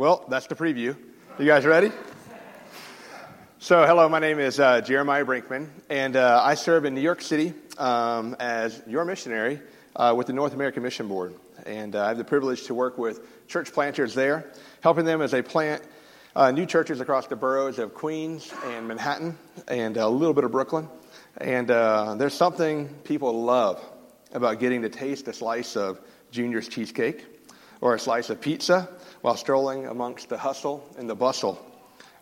Well, 0.00 0.24
that's 0.30 0.46
the 0.46 0.54
preview. 0.54 0.96
You 1.38 1.44
guys 1.44 1.66
ready? 1.66 1.92
So, 3.58 3.84
hello, 3.84 4.08
my 4.08 4.18
name 4.18 4.38
is 4.38 4.58
uh, 4.58 4.80
Jeremiah 4.80 5.26
Brinkman, 5.26 5.68
and 5.90 6.16
uh, 6.16 6.40
I 6.42 6.54
serve 6.54 6.86
in 6.86 6.94
New 6.94 7.02
York 7.02 7.20
City 7.20 7.52
um, 7.76 8.34
as 8.40 8.80
your 8.86 9.04
missionary 9.04 9.60
uh, 9.94 10.14
with 10.16 10.26
the 10.26 10.32
North 10.32 10.54
American 10.54 10.84
Mission 10.84 11.06
Board. 11.06 11.34
And 11.66 11.94
uh, 11.94 12.02
I 12.02 12.08
have 12.08 12.16
the 12.16 12.24
privilege 12.24 12.64
to 12.68 12.74
work 12.74 12.96
with 12.96 13.46
church 13.46 13.74
planters 13.74 14.14
there, 14.14 14.50
helping 14.80 15.04
them 15.04 15.20
as 15.20 15.32
they 15.32 15.42
plant 15.42 15.82
uh, 16.34 16.50
new 16.50 16.64
churches 16.64 17.02
across 17.02 17.26
the 17.26 17.36
boroughs 17.36 17.78
of 17.78 17.92
Queens 17.92 18.50
and 18.68 18.88
Manhattan 18.88 19.36
and 19.68 19.98
a 19.98 20.08
little 20.08 20.32
bit 20.32 20.44
of 20.44 20.50
Brooklyn. 20.50 20.88
And 21.36 21.70
uh, 21.70 22.14
there's 22.14 22.32
something 22.32 22.88
people 23.04 23.44
love 23.44 23.84
about 24.32 24.60
getting 24.60 24.80
to 24.80 24.88
taste 24.88 25.28
a 25.28 25.34
slice 25.34 25.76
of 25.76 26.00
Junior's 26.30 26.68
cheesecake 26.68 27.26
or 27.80 27.94
a 27.94 27.98
slice 27.98 28.30
of 28.30 28.40
pizza 28.40 28.88
while 29.22 29.36
strolling 29.36 29.86
amongst 29.86 30.28
the 30.28 30.38
hustle 30.38 30.86
and 30.98 31.08
the 31.08 31.14
bustle 31.14 31.64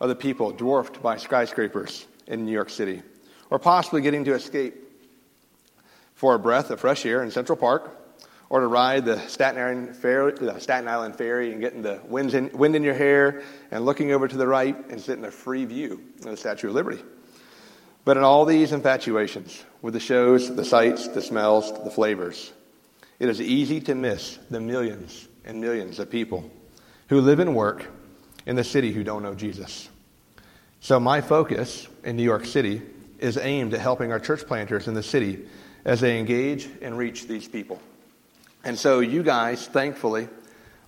of 0.01 0.09
the 0.09 0.15
people 0.15 0.53
dwarfed 0.53 1.03
by 1.03 1.16
skyscrapers 1.16 2.07
in 2.27 2.45
New 2.45 2.53
York 2.53 2.71
City, 2.71 3.03
or 3.51 3.59
possibly 3.59 4.01
getting 4.01 4.25
to 4.25 4.35
escape 4.35 4.75
for 6.15 6.35
a 6.35 6.39
breath 6.39 6.71
of 6.71 6.80
fresh 6.80 7.07
air 7.07 7.23
in 7.23 7.30
Central 7.30 7.57
Park, 7.57 7.97
or 8.51 8.61
to 8.61 8.66
ride 8.66 9.05
the 9.05 9.19
Staten 9.29 9.61
Island 9.61 9.97
ferry, 9.97 10.33
the 10.33 10.59
Staten 10.59 10.89
Island 10.89 11.16
ferry 11.16 11.52
and 11.52 11.61
getting 11.61 11.83
the 11.83 12.01
wind 12.07 12.33
in, 12.35 12.51
wind 12.57 12.77
in 12.77 12.83
your 12.83 12.95
hair 12.95 13.43
and 13.71 13.85
looking 13.85 14.13
over 14.13 14.27
to 14.27 14.37
the 14.37 14.47
right 14.47 14.77
and 14.88 15.01
sitting 15.01 15.25
a 15.25 15.30
free 15.30 15.65
view 15.65 16.02
of 16.19 16.25
the 16.25 16.37
Statue 16.37 16.69
of 16.69 16.75
Liberty. 16.75 17.02
But 18.05 18.16
in 18.16 18.23
all 18.23 18.47
these 18.47 18.73
infatuations, 18.73 19.63
with 19.83 19.93
the 19.93 20.01
shows, 20.01 20.55
the 20.55 20.65
sights, 20.65 21.09
the 21.09 21.21
smells, 21.21 21.73
the 21.85 21.91
flavors, 21.91 22.52
it 23.19 23.29
is 23.29 23.41
easy 23.41 23.80
to 23.83 23.95
miss 23.95 24.38
the 24.49 24.61
millions 24.61 25.27
and 25.48 25.61
millions 25.61 25.98
of 25.98 26.11
people 26.11 26.48
who 27.09 27.20
live 27.23 27.41
and 27.41 27.57
work 27.57 27.87
in 28.47 28.55
the 28.55 28.62
city 28.62 28.93
who 28.93 29.02
don't 29.02 29.23
know 29.23 29.34
Jesus. 29.34 29.88
So, 30.80 31.01
my 31.01 31.23
focus 31.23 31.88
in 32.04 32.16
New 32.16 32.23
York 32.23 32.45
City 32.45 32.82
is 33.18 33.37
aimed 33.37 33.74
at 33.74 33.80
helping 33.80 34.13
our 34.13 34.21
church 34.21 34.46
planters 34.46 34.87
in 34.87 34.95
the 34.95 35.02
city 35.02 35.46
as 35.85 36.01
they 36.01 36.19
engage 36.19 36.69
and 36.82 36.96
reach 36.96 37.26
these 37.26 37.49
people. 37.49 37.80
And 38.63 38.79
so, 38.79 39.01
you 39.01 39.23
guys, 39.23 39.66
thankfully, 39.66 40.29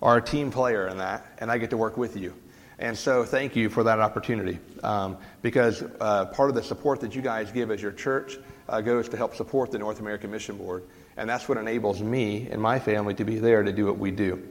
are 0.01 0.19
a 0.19 0.23
team 0.23 0.53
player 0.53 0.87
in 0.87 0.99
that, 0.99 1.27
and 1.39 1.51
I 1.51 1.59
get 1.59 1.71
to 1.71 1.77
work 1.77 1.97
with 1.97 2.17
you. 2.17 2.35
And 2.79 2.97
so, 2.97 3.25
thank 3.25 3.57
you 3.57 3.71
for 3.71 3.83
that 3.85 3.99
opportunity 3.99 4.59
um, 4.85 5.17
because 5.43 5.83
uh, 6.01 6.27
part 6.27 6.51
of 6.51 6.55
the 6.55 6.63
support 6.63 7.01
that 7.01 7.15
you 7.15 7.23
guys 7.23 7.51
give 7.51 7.71
as 7.71 7.81
your 7.81 7.93
church 7.93 8.39
uh, 8.69 8.81
goes 8.83 9.09
to 9.09 9.17
help 9.17 9.35
support 9.35 9.71
the 9.71 9.79
North 9.79 10.01
American 10.01 10.31
Mission 10.31 10.57
Board. 10.57 10.85
And 11.17 11.29
that's 11.29 11.49
what 11.49 11.59
enables 11.59 12.03
me 12.03 12.49
and 12.51 12.61
my 12.61 12.79
family 12.79 13.15
to 13.15 13.25
be 13.25 13.39
there 13.39 13.63
to 13.63 13.73
do 13.73 13.87
what 13.87 13.99
we 13.99 14.11
do. 14.11 14.43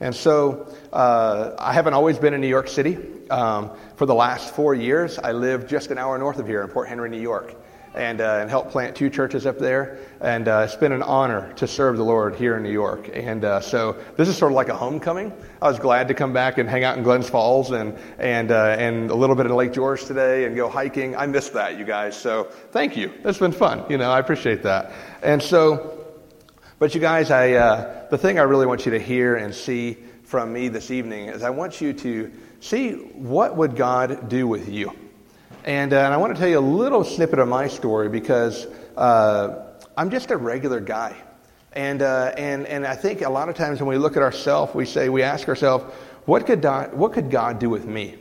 And 0.00 0.14
so 0.14 0.74
uh, 0.92 1.52
I 1.58 1.72
haven't 1.72 1.94
always 1.94 2.18
been 2.18 2.34
in 2.34 2.40
New 2.40 2.48
York 2.48 2.68
City. 2.68 2.98
Um, 3.30 3.70
for 3.96 4.06
the 4.06 4.14
last 4.14 4.54
four 4.54 4.74
years, 4.74 5.18
I 5.18 5.32
live 5.32 5.66
just 5.66 5.90
an 5.90 5.98
hour 5.98 6.18
north 6.18 6.38
of 6.38 6.46
here 6.46 6.62
in 6.62 6.68
Port 6.68 6.88
Henry, 6.88 7.08
New 7.08 7.20
York 7.20 7.54
and, 7.94 8.20
uh, 8.20 8.38
and 8.40 8.48
helped 8.48 8.70
plant 8.70 8.96
two 8.96 9.10
churches 9.10 9.46
up 9.46 9.58
there. 9.58 9.98
And 10.20 10.48
uh, 10.48 10.62
it's 10.64 10.76
been 10.76 10.92
an 10.92 11.02
honor 11.02 11.52
to 11.54 11.66
serve 11.66 11.96
the 11.96 12.04
Lord 12.04 12.36
here 12.36 12.56
in 12.56 12.62
New 12.62 12.72
York. 12.72 13.10
And 13.12 13.44
uh, 13.44 13.60
so 13.60 13.96
this 14.16 14.28
is 14.28 14.36
sort 14.36 14.52
of 14.52 14.56
like 14.56 14.68
a 14.68 14.76
homecoming. 14.76 15.32
I 15.60 15.68
was 15.68 15.78
glad 15.78 16.08
to 16.08 16.14
come 16.14 16.32
back 16.32 16.58
and 16.58 16.68
hang 16.68 16.84
out 16.84 16.96
in 16.96 17.04
Glens 17.04 17.28
Falls 17.28 17.70
and, 17.70 17.96
and, 18.18 18.50
uh, 18.50 18.76
and 18.78 19.10
a 19.10 19.14
little 19.14 19.36
bit 19.36 19.46
in 19.46 19.54
Lake 19.54 19.72
George 19.72 20.04
today 20.04 20.44
and 20.44 20.56
go 20.56 20.68
hiking. 20.68 21.16
I 21.16 21.26
missed 21.26 21.52
that, 21.54 21.78
you 21.78 21.84
guys. 21.84 22.16
So 22.16 22.44
thank 22.70 22.96
you. 22.96 23.12
It's 23.24 23.38
been 23.38 23.52
fun. 23.52 23.84
You 23.90 23.98
know, 23.98 24.10
I 24.10 24.18
appreciate 24.18 24.62
that. 24.62 24.92
And 25.22 25.42
so, 25.42 26.01
but 26.82 26.96
you 26.96 27.00
guys, 27.00 27.30
I, 27.30 27.52
uh, 27.52 28.08
the 28.10 28.18
thing 28.18 28.40
I 28.40 28.42
really 28.42 28.66
want 28.66 28.86
you 28.86 28.90
to 28.90 28.98
hear 28.98 29.36
and 29.36 29.54
see 29.54 29.96
from 30.24 30.52
me 30.52 30.66
this 30.66 30.90
evening 30.90 31.28
is 31.28 31.44
I 31.44 31.50
want 31.50 31.80
you 31.80 31.92
to 31.92 32.32
see 32.58 32.94
what 32.94 33.56
would 33.56 33.76
God 33.76 34.28
do 34.28 34.48
with 34.48 34.68
you. 34.68 34.92
And, 35.62 35.92
uh, 35.92 35.98
and 35.98 36.12
I 36.12 36.16
want 36.16 36.34
to 36.34 36.40
tell 36.40 36.48
you 36.48 36.58
a 36.58 36.70
little 36.80 37.04
snippet 37.04 37.38
of 37.38 37.46
my 37.46 37.68
story 37.68 38.08
because 38.08 38.66
uh, 38.96 39.64
I'm 39.96 40.10
just 40.10 40.32
a 40.32 40.36
regular 40.36 40.80
guy. 40.80 41.14
And, 41.72 42.02
uh, 42.02 42.34
and, 42.36 42.66
and 42.66 42.84
I 42.84 42.96
think 42.96 43.20
a 43.20 43.30
lot 43.30 43.48
of 43.48 43.54
times 43.54 43.78
when 43.78 43.88
we 43.88 43.96
look 43.96 44.16
at 44.16 44.22
ourselves, 44.24 44.74
we 44.74 44.84
say, 44.84 45.08
we 45.08 45.22
ask 45.22 45.48
ourselves, 45.48 45.84
what 46.24 46.46
could, 46.46 46.64
what 46.94 47.12
could 47.12 47.30
God 47.30 47.60
do 47.60 47.70
with 47.70 47.86
me? 47.86 48.16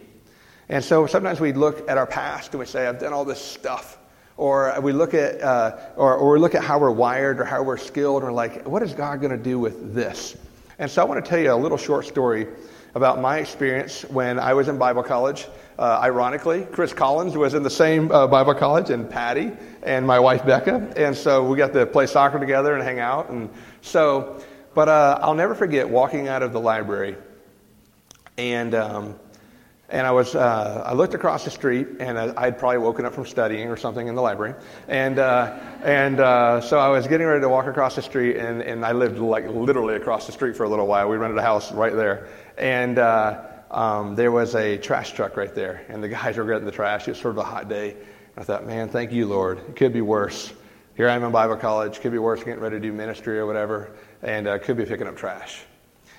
And 0.70 0.84
so 0.84 1.08
sometimes 1.08 1.40
we 1.40 1.52
look 1.52 1.90
at 1.90 1.98
our 1.98 2.06
past 2.06 2.52
and 2.52 2.60
we 2.60 2.68
say, 2.68 2.86
I've 2.86 3.00
done 3.00 3.12
all 3.12 3.26
this 3.26 3.42
stuff. 3.42 3.98
Or 4.42 4.74
we 4.82 4.92
look 4.92 5.14
at, 5.14 5.40
uh, 5.40 5.78
or, 5.96 6.16
or 6.16 6.34
we 6.34 6.40
look 6.40 6.56
at 6.56 6.64
how 6.64 6.80
we're 6.80 6.90
wired 6.90 7.40
or 7.40 7.46
how 7.46 7.62
we're 7.62 7.78
skilled, 7.78 8.24
we're 8.24 8.32
like, 8.32 8.68
what 8.68 8.82
is 8.82 8.92
God 8.92 9.22
going 9.22 9.38
to 9.38 9.38
do 9.38 9.60
with 9.60 9.94
this? 9.94 10.36
And 10.80 10.90
so 10.90 11.04
I 11.04 11.06
want 11.06 11.24
to 11.24 11.30
tell 11.30 11.38
you 11.38 11.54
a 11.54 11.54
little 11.54 11.78
short 11.78 12.08
story 12.08 12.48
about 12.96 13.22
my 13.22 13.38
experience 13.38 14.02
when 14.06 14.40
I 14.40 14.56
was 14.56 14.68
in 14.68 14.80
Bible 14.80 15.04
college. 15.04 15.46
Uh, 15.78 16.00
ironically, 16.02 16.66
Chris 16.72 16.92
Collins 16.92 17.38
was 17.38 17.54
in 17.54 17.62
the 17.62 17.70
same 17.70 18.12
uh, 18.12 18.26
Bible 18.26 18.56
college, 18.56 18.90
and 18.90 19.08
Patty 19.08 19.52
and 19.84 20.08
my 20.08 20.18
wife 20.18 20.44
Becca, 20.44 20.92
and 20.98 21.16
so 21.16 21.46
we 21.46 21.56
got 21.56 21.72
to 21.74 21.86
play 21.86 22.08
soccer 22.08 22.40
together 22.40 22.74
and 22.74 22.84
hang 22.84 22.98
out. 22.98 23.30
And 23.30 23.48
so, 23.82 24.44
but 24.74 24.90
uh, 24.90 25.20
I'll 25.22 25.36
never 25.36 25.54
forget 25.54 25.88
walking 25.88 26.30
out 26.30 26.42
of 26.42 26.52
the 26.52 26.60
library, 26.60 27.16
and 28.40 28.74
um, 28.74 29.20
and 29.92 30.08
I 30.08 30.12
was 30.12 30.36
uh, 30.36 30.84
I 30.86 30.94
looked 30.94 31.14
across 31.14 31.44
the 31.44 31.52
street, 31.52 31.88
and 32.00 32.18
I'd 32.18 32.58
probably 32.58 32.78
woken 32.78 33.06
up 33.06 33.14
from 33.14 33.26
studying 33.26 33.68
or 33.68 33.76
something 33.76 34.08
in 34.08 34.16
the 34.16 34.22
library, 34.22 34.56
and 34.88 35.20
uh, 35.20 35.60
and 35.84 36.20
uh, 36.20 36.62
so 36.62 36.80
I 36.80 36.88
was 36.88 37.08
getting 37.08 37.28
ready 37.28 37.42
to 37.42 37.50
walk 37.50 37.68
across 37.68 37.96
the 37.96 38.02
street, 38.02 38.38
and 38.38 38.62
and 38.62 38.86
I 38.86 38.94
lived 38.94 39.20
like 39.20 39.48
literally 39.48 39.96
across 39.96 40.26
the 40.26 40.32
street 40.32 40.56
for 40.56 40.64
a 40.64 40.70
little 40.70 40.88
while. 40.88 41.10
We 41.10 41.18
rented 41.18 41.38
a 41.38 41.42
house 41.42 41.74
right 41.74 41.94
there, 41.94 42.30
and 42.58 42.98
uh, 42.98 43.42
um, 43.70 44.16
there 44.16 44.32
was 44.32 44.56
a 44.56 44.78
trash 44.78 45.12
truck 45.12 45.36
right 45.36 45.54
there, 45.54 45.86
and 45.90 46.02
the 46.02 46.10
guys 46.10 46.38
were 46.38 46.46
getting 46.46 46.66
the 46.66 46.72
trash. 46.72 47.08
It 47.08 47.12
was 47.12 47.20
sort 47.20 47.36
of 47.36 47.40
a 47.40 47.44
hot 47.44 47.68
day. 47.68 47.98
I 48.38 48.44
thought, 48.44 48.66
man, 48.66 48.88
thank 48.88 49.12
you, 49.12 49.28
Lord. 49.28 49.60
It 49.60 49.76
could 49.76 49.92
be 49.92 50.02
worse. 50.02 50.54
Here 50.96 51.10
I 51.10 51.16
am 51.16 51.24
in 51.24 51.34
Bible 51.34 51.58
college. 51.58 52.00
Could 52.00 52.14
be 52.14 52.18
worse, 52.18 52.44
getting 52.44 52.62
ready 52.62 52.78
to 52.78 52.80
do 52.80 52.94
ministry 52.94 53.38
or 53.38 53.46
whatever, 53.46 53.92
and 54.22 54.48
uh, 54.48 54.60
could 54.60 54.78
be 54.78 54.86
picking 54.86 55.08
up 55.08 55.18
trash. 55.18 55.62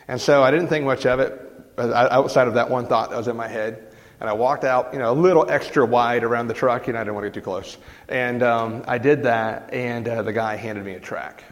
And 0.09 0.21
so 0.21 0.43
I 0.43 0.51
didn't 0.51 0.69
think 0.69 0.85
much 0.85 1.07
of 1.07 1.21
it 1.21 1.52
outside 1.79 2.49
of 2.49 2.55
that 2.55 2.69
one 2.71 2.87
thought 2.87 3.11
that 3.11 3.17
was 3.17 3.29
in 3.29 3.37
my 3.37 3.49
head. 3.49 3.89
And 4.21 4.31
I 4.31 4.35
walked 4.35 4.63
out, 4.63 4.93
you 4.93 5.01
know, 5.01 5.11
a 5.11 5.15
little 5.15 5.51
extra 5.51 5.85
wide 5.85 6.23
around 6.23 6.47
the 6.47 6.55
truck. 6.55 6.87
You 6.87 6.93
know, 6.93 7.01
I 7.01 7.03
didn't 7.03 7.15
want 7.15 7.25
to 7.25 7.31
get 7.31 7.35
too 7.35 7.41
close. 7.41 7.77
And 8.09 8.43
um, 8.45 8.85
I 8.87 8.99
did 8.99 9.25
that, 9.25 9.73
and 9.73 10.07
uh, 10.07 10.23
the 10.23 10.33
guy 10.33 10.55
handed 10.55 10.85
me 10.85 10.93
a 10.93 11.01
track. 11.01 11.43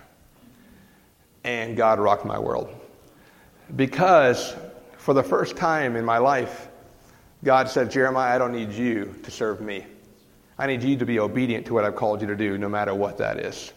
And 1.42 1.76
God 1.76 1.98
rocked 1.98 2.24
my 2.24 2.38
world. 2.38 2.72
Because 3.74 4.54
for 4.98 5.14
the 5.14 5.22
first 5.22 5.56
time 5.56 5.96
in 5.96 6.04
my 6.04 6.18
life, 6.18 6.68
God 7.42 7.68
said, 7.68 7.90
Jeremiah, 7.90 8.34
I 8.34 8.38
don't 8.38 8.52
need 8.52 8.72
you 8.72 9.14
to 9.22 9.30
serve 9.30 9.60
me. 9.60 9.86
I 10.58 10.66
need 10.66 10.82
you 10.82 10.96
to 10.98 11.06
be 11.06 11.18
obedient 11.18 11.66
to 11.66 11.74
what 11.74 11.84
I've 11.84 11.96
called 11.96 12.20
you 12.20 12.26
to 12.28 12.36
do, 12.36 12.58
no 12.58 12.68
matter 12.68 12.94
what 12.94 13.18
that 13.18 13.38
is. 13.40 13.72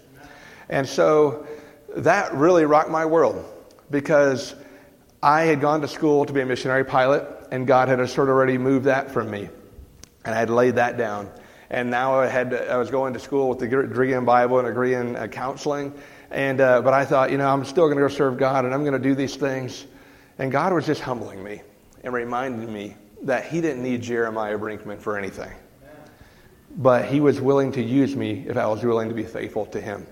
And 0.69 0.87
so 0.87 1.47
that 1.95 2.33
really 2.33 2.65
rocked 2.65 2.89
my 2.89 3.05
world 3.05 3.43
because 3.89 4.53
I 5.23 5.43
had 5.43 5.61
gone 5.61 5.79
to 5.79 5.87
school 5.87 6.25
to 6.25 6.33
be 6.33 6.41
a 6.41 6.45
missionary 6.45 6.83
pilot, 6.83 7.25
and 7.49 7.65
God 7.65 7.87
had 7.87 7.97
sort 8.09 8.27
of 8.27 8.35
already 8.35 8.57
moved 8.57 8.87
that 8.87 9.09
from 9.09 9.31
me. 9.31 9.47
And 10.25 10.35
I 10.35 10.37
had 10.37 10.49
laid 10.49 10.75
that 10.75 10.97
down. 10.97 11.31
And 11.69 11.89
now 11.89 12.19
I, 12.19 12.27
had 12.27 12.53
I 12.53 12.75
was 12.75 12.91
going 12.91 13.13
to 13.13 13.19
school 13.19 13.47
with 13.47 13.61
a 13.61 13.67
degree 13.69 14.11
in 14.11 14.25
Bible 14.25 14.59
and 14.59 14.67
a 14.67 14.71
degree 14.71 14.95
in 14.95 15.15
uh, 15.15 15.27
counseling. 15.27 15.93
And, 16.29 16.59
uh, 16.59 16.81
but 16.81 16.93
I 16.93 17.05
thought, 17.05 17.31
you 17.31 17.37
know, 17.37 17.47
I'm 17.47 17.63
still 17.63 17.85
going 17.85 17.95
to 17.95 18.03
go 18.03 18.09
serve 18.09 18.37
God, 18.37 18.65
and 18.65 18.73
I'm 18.73 18.81
going 18.81 18.93
to 18.93 18.99
do 18.99 19.15
these 19.15 19.37
things. 19.37 19.85
And 20.39 20.51
God 20.51 20.73
was 20.73 20.85
just 20.85 20.99
humbling 20.99 21.41
me 21.41 21.61
and 22.03 22.13
reminding 22.13 22.73
me 22.73 22.97
that 23.21 23.45
He 23.45 23.61
didn't 23.61 23.81
need 23.81 24.01
Jeremiah 24.01 24.59
Brinkman 24.59 24.99
for 24.99 25.17
anything. 25.17 25.53
But 26.75 27.05
He 27.05 27.21
was 27.21 27.39
willing 27.39 27.71
to 27.71 27.81
use 27.81 28.13
me 28.13 28.43
if 28.45 28.57
I 28.57 28.67
was 28.67 28.83
willing 28.83 29.07
to 29.07 29.15
be 29.15 29.23
faithful 29.23 29.67
to 29.67 29.79
Him. 29.79 30.05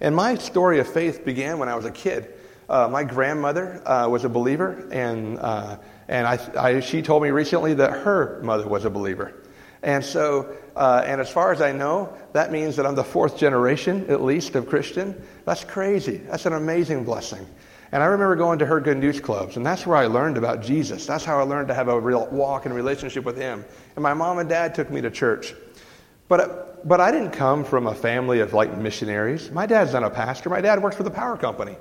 And 0.00 0.14
my 0.14 0.36
story 0.36 0.78
of 0.78 0.86
faith 0.86 1.24
began 1.24 1.58
when 1.58 1.68
I 1.68 1.74
was 1.74 1.84
a 1.84 1.90
kid. 1.90 2.37
Uh, 2.68 2.88
my 2.90 3.02
grandmother 3.02 3.82
uh, 3.88 4.06
was 4.08 4.24
a 4.24 4.28
believer, 4.28 4.86
and, 4.92 5.38
uh, 5.38 5.78
and 6.08 6.26
I, 6.26 6.38
I, 6.58 6.80
she 6.80 7.00
told 7.00 7.22
me 7.22 7.30
recently 7.30 7.74
that 7.74 7.92
her 7.92 8.40
mother 8.42 8.68
was 8.68 8.84
a 8.84 8.90
believer. 8.90 9.34
And 9.82 10.04
so, 10.04 10.54
uh, 10.76 11.02
and 11.06 11.20
as 11.20 11.30
far 11.30 11.52
as 11.52 11.60
I 11.60 11.72
know, 11.72 12.12
that 12.32 12.52
means 12.52 12.76
that 12.76 12.84
I'm 12.84 12.94
the 12.94 13.04
fourth 13.04 13.38
generation, 13.38 14.06
at 14.10 14.22
least, 14.22 14.54
of 14.54 14.68
Christian. 14.68 15.20
That's 15.44 15.64
crazy. 15.64 16.18
That's 16.18 16.46
an 16.46 16.52
amazing 16.52 17.04
blessing. 17.04 17.46
And 17.90 18.02
I 18.02 18.06
remember 18.06 18.36
going 18.36 18.58
to 18.58 18.66
her 18.66 18.80
good 18.80 18.98
news 18.98 19.18
clubs, 19.18 19.56
and 19.56 19.64
that's 19.64 19.86
where 19.86 19.96
I 19.96 20.06
learned 20.06 20.36
about 20.36 20.62
Jesus. 20.62 21.06
That's 21.06 21.24
how 21.24 21.38
I 21.38 21.42
learned 21.44 21.68
to 21.68 21.74
have 21.74 21.88
a 21.88 21.98
real 21.98 22.26
walk 22.26 22.66
and 22.66 22.74
relationship 22.74 23.24
with 23.24 23.38
Him. 23.38 23.64
And 23.96 24.02
my 24.02 24.12
mom 24.12 24.40
and 24.40 24.48
dad 24.48 24.74
took 24.74 24.90
me 24.90 25.00
to 25.00 25.10
church. 25.10 25.54
But, 26.28 26.86
but 26.86 27.00
I 27.00 27.10
didn't 27.10 27.30
come 27.30 27.64
from 27.64 27.86
a 27.86 27.94
family 27.94 28.40
of 28.40 28.52
like 28.52 28.76
missionaries. 28.76 29.50
My 29.50 29.64
dad's 29.64 29.94
not 29.94 30.04
a 30.04 30.10
pastor. 30.10 30.50
My 30.50 30.60
dad 30.60 30.82
works 30.82 30.96
for 30.96 31.02
the 31.02 31.10
power 31.10 31.38
company. 31.38 31.78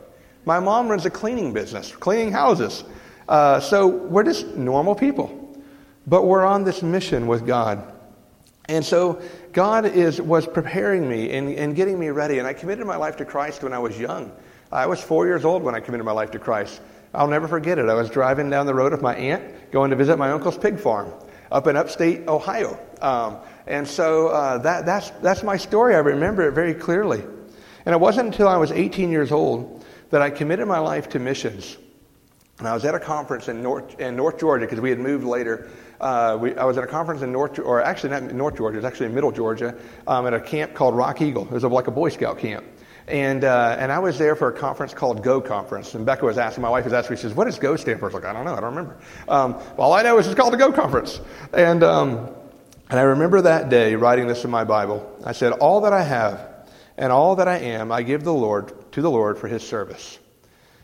My 0.48 0.62
mom 0.62 0.88
runs 0.88 1.06
a 1.06 1.10
cleaning 1.10 1.52
business, 1.52 1.92
cleaning 1.92 2.32
houses. 2.32 2.86
Uh, 3.28 3.60
so 3.60 3.86
we're 3.86 4.24
just 4.24 4.48
normal 4.56 4.96
people. 4.96 5.60
But 6.08 6.26
we're 6.26 6.46
on 6.46 6.64
this 6.64 6.82
mission 6.82 7.28
with 7.28 7.46
God. 7.46 7.92
And 8.70 8.84
so 8.86 9.22
God 9.52 9.86
is, 9.86 10.22
was 10.22 10.48
preparing 10.48 11.10
me 11.10 11.32
and, 11.32 11.50
and 11.50 11.76
getting 11.76 12.00
me 12.00 12.12
ready. 12.12 12.40
And 12.40 12.48
I 12.48 12.54
committed 12.54 12.88
my 12.88 12.96
life 12.96 13.18
to 13.18 13.26
Christ 13.26 13.62
when 13.62 13.74
I 13.74 13.80
was 13.80 14.00
young. 14.00 14.32
I 14.72 14.86
was 14.86 15.02
four 15.02 15.26
years 15.26 15.44
old 15.44 15.64
when 15.64 15.76
I 15.76 15.82
committed 15.82 16.06
my 16.06 16.14
life 16.14 16.32
to 16.32 16.40
Christ. 16.40 16.80
I'll 17.14 17.28
never 17.28 17.50
forget 17.50 17.78
it. 17.78 17.90
I 17.90 17.94
was 17.94 18.10
driving 18.10 18.50
down 18.50 18.68
the 18.68 18.74
road 18.74 18.94
with 18.94 19.02
my 19.02 19.18
aunt, 19.18 19.44
going 19.72 19.90
to 19.90 19.98
visit 19.98 20.18
my 20.18 20.32
uncle's 20.32 20.58
pig 20.58 20.80
farm 20.80 21.12
up 21.52 21.68
in 21.68 21.76
upstate 21.76 22.26
Ohio. 22.30 22.80
Um, 23.02 23.40
and 23.66 23.86
so 23.86 24.30
uh, 24.30 24.60
that, 24.60 24.86
that's, 24.86 25.10
that's 25.22 25.44
my 25.44 25.58
story. 25.58 25.94
I 25.94 26.00
remember 26.00 26.48
it 26.48 26.54
very 26.54 26.74
clearly. 26.74 27.22
And 27.86 27.94
it 27.94 28.00
wasn't 28.00 28.28
until 28.28 28.48
I 28.48 28.56
was 28.56 28.72
18 28.72 29.12
years 29.12 29.34
old 29.34 29.77
that 30.10 30.22
I 30.22 30.30
committed 30.30 30.68
my 30.68 30.80
life 30.80 31.10
to 31.10 31.20
missions. 31.20 31.78
And 32.60 32.68
I 32.68 32.74
was 32.74 32.86
at 32.86 32.96
a 32.96 33.00
conference 33.00 33.50
in 33.50 33.62
North, 33.62 34.00
in 34.00 34.16
North 34.16 34.40
Georgia 34.40 34.66
because 34.66 34.80
we 34.80 34.90
had 34.90 35.00
moved 35.00 35.24
later. 35.24 35.70
Uh, 36.02 36.38
we, 36.40 36.56
I 36.56 36.66
was 36.66 36.78
at 36.78 36.84
a 36.84 36.88
conference 36.88 37.22
in 37.22 37.32
North, 37.32 37.60
or 37.60 37.84
actually 37.84 38.10
not 38.10 38.24
North 38.24 38.58
Georgia, 38.58 38.78
it 38.78 38.82
was 38.82 38.86
actually 38.86 39.08
in 39.08 39.16
Middle 39.16 39.32
Georgia, 39.32 39.76
um, 40.08 40.26
at 40.26 40.34
a 40.34 40.40
camp 40.40 40.74
called 40.74 40.96
Rock 40.96 41.22
Eagle. 41.22 41.44
It 41.44 41.52
was 41.52 41.64
like 41.64 41.88
a 41.88 41.92
Boy 41.92 42.10
Scout 42.10 42.40
camp. 42.40 42.66
And, 43.08 43.46
uh, 43.46 43.78
and 43.80 43.92
I 43.92 44.00
was 44.00 44.18
there 44.18 44.36
for 44.36 44.50
a 44.50 44.54
conference 44.54 44.94
called 44.94 45.24
Go 45.24 45.40
Conference. 45.40 45.96
And 45.96 46.06
Becca 46.06 46.26
was 46.26 46.38
asking, 46.38 46.64
my 46.64 46.70
wife 46.70 46.84
was 46.84 46.94
asking 46.94 47.14
me, 47.14 47.18
she 47.18 47.22
says, 47.22 47.34
what 47.34 47.46
does 47.46 47.58
Go 47.58 47.76
stand 47.76 48.00
for? 48.00 48.06
I 48.06 48.08
was 48.08 48.16
like, 48.16 48.26
I 48.26 48.34
don't 48.34 48.44
know, 48.44 48.54
I 48.54 48.60
don't 48.60 48.76
remember. 48.76 48.98
Um, 49.30 49.62
all 49.78 49.94
I 49.94 50.02
know 50.02 50.18
is 50.18 50.28
it's 50.28 50.36
called 50.36 50.52
the 50.52 50.58
Go 50.58 50.74
Conference. 50.74 51.22
And, 51.54 51.84
um, 51.84 52.30
and 52.90 53.00
I 53.00 53.04
remember 53.04 53.42
that 53.42 53.70
day 53.70 53.96
writing 53.96 54.28
this 54.28 54.44
in 54.44 54.52
my 54.52 54.66
Bible. 54.66 55.10
I 55.24 55.32
said, 55.32 55.54
all 55.54 55.82
that 55.82 55.94
I 55.94 56.04
have 56.04 56.66
and 56.98 57.12
all 57.12 57.36
that 57.38 57.48
I 57.48 57.60
am, 57.60 57.92
I 57.92 58.02
give 58.02 58.24
the 58.24 58.34
Lord 58.34 58.74
to 58.98 59.02
the 59.04 59.12
Lord 59.12 59.38
for 59.38 59.48
his 59.48 59.62
service. 59.62 60.18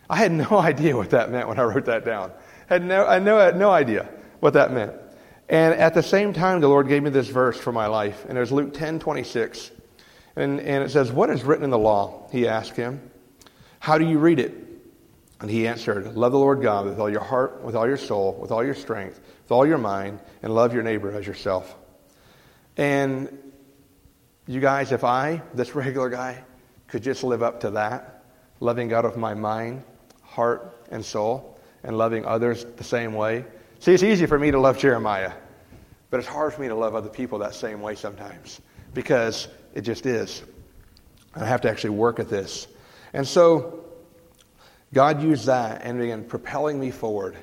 I 0.07 0.17
had 0.17 0.31
no 0.31 0.45
idea 0.51 0.95
what 0.95 1.09
that 1.09 1.31
meant 1.31 1.47
when 1.47 1.59
I 1.59 1.63
wrote 1.63 1.85
that 1.85 2.05
down. 2.05 2.31
I 2.69 2.73
had 2.75 2.85
no, 2.85 3.05
I 3.05 3.15
I 3.15 3.45
had 3.45 3.57
no 3.57 3.71
idea 3.71 4.07
what 4.39 4.53
that 4.53 4.71
meant. 4.71 4.93
And 5.49 5.73
at 5.73 5.95
the 5.95 6.03
same 6.03 6.31
time, 6.31 6.61
the 6.61 6.67
Lord 6.67 6.87
gave 6.87 7.01
me 7.01 7.09
this 7.09 7.27
verse 7.27 7.59
for 7.59 7.71
my 7.71 7.87
life, 7.87 8.23
and 8.29 8.37
it 8.37 8.39
was 8.39 8.51
Luke 8.51 8.71
10 8.71 8.99
26. 8.99 9.71
And, 10.35 10.59
and 10.59 10.83
it 10.83 10.91
says, 10.91 11.11
What 11.11 11.31
is 11.31 11.43
written 11.43 11.63
in 11.63 11.71
the 11.71 11.79
law? 11.79 12.29
He 12.31 12.47
asked 12.47 12.75
him. 12.75 13.01
How 13.79 13.97
do 13.97 14.05
you 14.05 14.19
read 14.19 14.37
it? 14.37 14.53
And 15.41 15.49
he 15.49 15.67
answered, 15.67 16.13
Love 16.15 16.33
the 16.33 16.37
Lord 16.37 16.61
God 16.61 16.85
with 16.85 16.99
all 16.99 17.09
your 17.09 17.23
heart, 17.23 17.63
with 17.63 17.75
all 17.75 17.87
your 17.87 17.97
soul, 17.97 18.37
with 18.39 18.51
all 18.51 18.63
your 18.63 18.75
strength, 18.75 19.19
with 19.41 19.51
all 19.51 19.65
your 19.65 19.79
mind, 19.79 20.19
and 20.43 20.53
love 20.53 20.71
your 20.71 20.83
neighbor 20.83 21.11
as 21.17 21.25
yourself. 21.25 21.75
And 22.77 23.51
you 24.45 24.59
guys, 24.59 24.91
if 24.91 25.03
I, 25.03 25.41
this 25.55 25.73
regular 25.75 26.09
guy, 26.09 26.43
could 26.93 27.01
just 27.01 27.23
live 27.23 27.41
up 27.41 27.61
to 27.61 27.71
that, 27.71 28.23
loving 28.59 28.87
God 28.87 29.03
with 29.03 29.17
my 29.17 29.33
mind, 29.33 29.81
heart, 30.21 30.85
and 30.91 31.03
soul, 31.03 31.57
and 31.83 31.97
loving 31.97 32.23
others 32.23 32.65
the 32.77 32.83
same 32.83 33.15
way. 33.15 33.43
See, 33.79 33.95
it's 33.95 34.03
easy 34.03 34.27
for 34.27 34.37
me 34.37 34.51
to 34.51 34.59
love 34.59 34.77
Jeremiah, 34.77 35.33
but 36.11 36.19
it's 36.19 36.29
hard 36.29 36.53
for 36.53 36.61
me 36.61 36.67
to 36.67 36.75
love 36.75 36.93
other 36.93 37.09
people 37.09 37.39
that 37.39 37.55
same 37.55 37.81
way 37.81 37.95
sometimes 37.95 38.61
because 38.93 39.47
it 39.73 39.81
just 39.81 40.05
is. 40.05 40.43
I 41.33 41.43
have 41.45 41.61
to 41.61 41.69
actually 41.71 41.95
work 41.95 42.19
at 42.19 42.29
this. 42.29 42.67
And 43.13 43.27
so 43.27 43.85
God 44.93 45.19
used 45.23 45.47
that 45.47 45.81
and 45.83 45.97
began 45.97 46.23
propelling 46.23 46.79
me 46.79 46.91
forward. 46.91 47.35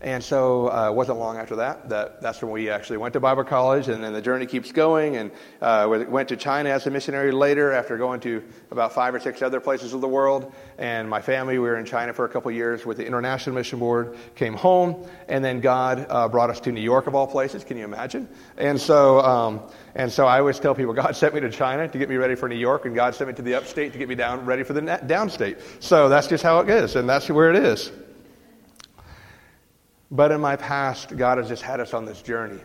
And 0.00 0.22
so 0.22 0.70
uh, 0.70 0.90
it 0.90 0.94
wasn't 0.94 1.18
long 1.18 1.36
after 1.36 1.56
that, 1.56 1.88
that 1.88 2.20
that's 2.20 2.42
when 2.42 2.52
we 2.52 2.70
actually 2.70 2.98
went 2.98 3.12
to 3.14 3.20
Bible 3.20 3.44
college, 3.44 3.88
and 3.88 4.02
then 4.02 4.12
the 4.12 4.22
journey 4.22 4.46
keeps 4.46 4.72
going. 4.72 5.16
And 5.16 5.30
uh, 5.60 5.86
we 5.90 6.04
went 6.04 6.28
to 6.28 6.36
China 6.36 6.70
as 6.70 6.86
a 6.86 6.90
missionary 6.90 7.32
later 7.32 7.72
after 7.72 7.96
going 7.96 8.20
to 8.20 8.42
about 8.70 8.92
five 8.92 9.14
or 9.14 9.20
six 9.20 9.42
other 9.42 9.60
places 9.60 9.92
of 9.92 10.00
the 10.00 10.08
world. 10.08 10.52
And 10.78 11.08
my 11.08 11.20
family, 11.20 11.58
we 11.58 11.68
were 11.68 11.76
in 11.76 11.84
China 11.84 12.12
for 12.12 12.24
a 12.24 12.28
couple 12.28 12.50
years 12.50 12.84
with 12.84 12.98
the 12.98 13.06
International 13.06 13.54
Mission 13.54 13.78
Board, 13.78 14.16
came 14.34 14.54
home, 14.54 15.06
and 15.28 15.44
then 15.44 15.60
God 15.60 16.06
uh, 16.08 16.28
brought 16.28 16.50
us 16.50 16.60
to 16.60 16.72
New 16.72 16.80
York, 16.80 17.06
of 17.06 17.14
all 17.14 17.26
places. 17.26 17.64
Can 17.64 17.76
you 17.76 17.84
imagine? 17.84 18.28
And 18.56 18.80
so, 18.80 19.20
um, 19.20 19.60
and 19.94 20.10
so 20.10 20.26
I 20.26 20.38
always 20.38 20.58
tell 20.58 20.74
people 20.74 20.92
God 21.06 21.16
sent 21.16 21.34
me 21.34 21.40
to 21.40 21.50
China 21.50 21.88
to 21.88 21.98
get 21.98 22.08
me 22.08 22.16
ready 22.16 22.34
for 22.34 22.48
New 22.48 22.56
York, 22.56 22.84
and 22.84 22.94
God 22.94 23.14
sent 23.14 23.28
me 23.28 23.34
to 23.34 23.42
the 23.42 23.54
upstate 23.54 23.92
to 23.92 23.98
get 23.98 24.08
me 24.08 24.14
down 24.14 24.44
ready 24.44 24.62
for 24.62 24.72
the 24.72 24.82
downstate. 24.82 25.60
So 25.80 26.08
that's 26.08 26.26
just 26.26 26.42
how 26.42 26.60
it 26.60 26.70
is, 26.70 26.96
and 26.96 27.08
that's 27.08 27.28
where 27.28 27.50
it 27.50 27.56
is. 27.56 27.90
But 30.10 30.32
in 30.32 30.40
my 30.40 30.56
past, 30.56 31.16
God 31.16 31.38
has 31.38 31.48
just 31.48 31.62
had 31.62 31.80
us 31.80 31.94
on 31.94 32.04
this 32.04 32.22
journey. 32.22 32.60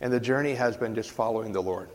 And 0.00 0.12
the 0.12 0.20
journey 0.20 0.54
has 0.54 0.76
been 0.76 0.94
just 0.94 1.10
following 1.10 1.52
the 1.52 1.62
Lord 1.62 1.88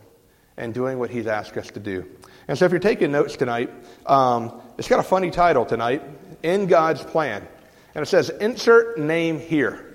and 0.56 0.74
doing 0.74 0.98
what 0.98 1.10
He's 1.10 1.26
asked 1.26 1.56
us 1.56 1.68
to 1.68 1.80
do. 1.80 2.06
And 2.48 2.58
so 2.58 2.64
if 2.64 2.72
you're 2.72 2.80
taking 2.80 3.12
notes 3.12 3.36
tonight, 3.36 3.70
um, 4.06 4.60
it's 4.76 4.88
got 4.88 5.00
a 5.00 5.04
funny 5.04 5.30
title 5.30 5.64
tonight 5.64 6.02
In 6.42 6.66
God's 6.66 7.02
Plan. 7.02 7.46
And 7.94 8.02
it 8.02 8.06
says, 8.06 8.28
Insert 8.28 8.98
name 8.98 9.38
here. 9.40 9.88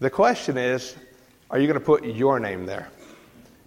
The 0.00 0.10
question 0.10 0.56
is, 0.56 0.96
are 1.50 1.58
you 1.58 1.66
going 1.66 1.78
to 1.78 1.84
put 1.84 2.04
your 2.04 2.38
name 2.38 2.66
there? 2.66 2.88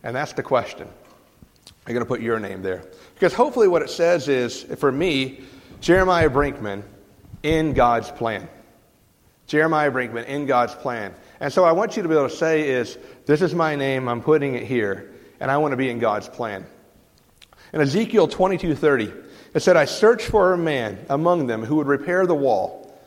And 0.03 0.15
that's 0.15 0.33
the 0.33 0.43
question. 0.43 0.87
Are 0.87 1.91
you 1.91 1.93
going 1.93 2.05
to 2.05 2.07
put 2.07 2.21
your 2.21 2.39
name 2.39 2.61
there? 2.61 2.83
Because 3.15 3.33
hopefully, 3.33 3.67
what 3.67 3.81
it 3.81 3.89
says 3.89 4.27
is, 4.27 4.63
for 4.77 4.91
me, 4.91 5.41
Jeremiah 5.79 6.29
Brinkman, 6.29 6.83
in 7.43 7.73
God's 7.73 8.11
plan. 8.11 8.47
Jeremiah 9.51 9.91
Brinkman, 9.91 10.27
in 10.27 10.45
God's 10.45 10.73
plan. 10.75 11.13
And 11.41 11.51
so 11.51 11.65
I 11.65 11.73
want 11.73 11.97
you 11.97 12.03
to 12.03 12.07
be 12.07 12.15
able 12.15 12.29
to 12.29 12.33
say 12.33 12.69
is, 12.69 12.97
this 13.25 13.41
is 13.41 13.53
my 13.53 13.75
name, 13.75 14.07
I'm 14.07 14.21
putting 14.21 14.55
it 14.55 14.63
here, 14.63 15.11
and 15.41 15.51
I 15.51 15.57
want 15.57 15.73
to 15.73 15.75
be 15.75 15.89
in 15.89 15.99
God's 15.99 16.29
plan. 16.29 16.65
In 17.73 17.81
Ezekiel 17.81 18.29
22:30, 18.29 19.13
it 19.53 19.59
said, 19.59 19.75
I 19.75 19.83
searched 19.83 20.27
for 20.27 20.53
a 20.53 20.57
man 20.57 21.05
among 21.09 21.47
them 21.47 21.65
who 21.65 21.75
would 21.75 21.87
repair 21.87 22.25
the 22.25 22.33
wall 22.33 22.97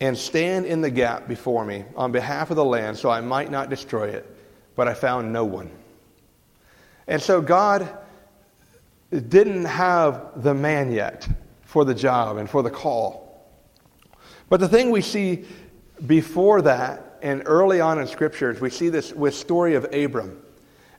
and 0.00 0.16
stand 0.16 0.64
in 0.64 0.80
the 0.80 0.90
gap 0.90 1.28
before 1.28 1.62
me 1.62 1.84
on 1.94 2.10
behalf 2.10 2.48
of 2.48 2.56
the 2.56 2.64
land 2.64 2.96
so 2.96 3.10
I 3.10 3.20
might 3.20 3.50
not 3.50 3.68
destroy 3.68 4.08
it, 4.08 4.34
but 4.76 4.88
I 4.88 4.94
found 4.94 5.30
no 5.30 5.44
one. 5.44 5.70
And 7.06 7.20
so 7.20 7.42
God 7.42 7.86
didn't 9.10 9.66
have 9.66 10.42
the 10.42 10.54
man 10.54 10.90
yet 10.90 11.28
for 11.64 11.84
the 11.84 11.94
job 11.94 12.38
and 12.38 12.48
for 12.48 12.62
the 12.62 12.70
call. 12.70 13.19
But 14.50 14.60
the 14.60 14.68
thing 14.68 14.90
we 14.90 15.00
see 15.00 15.46
before 16.06 16.60
that 16.62 17.18
and 17.22 17.42
early 17.46 17.80
on 17.80 17.98
in 17.98 18.06
scriptures, 18.06 18.60
we 18.60 18.68
see 18.68 18.90
this 18.90 19.14
with 19.14 19.34
story 19.34 19.76
of 19.76 19.84
Abram. 19.94 20.42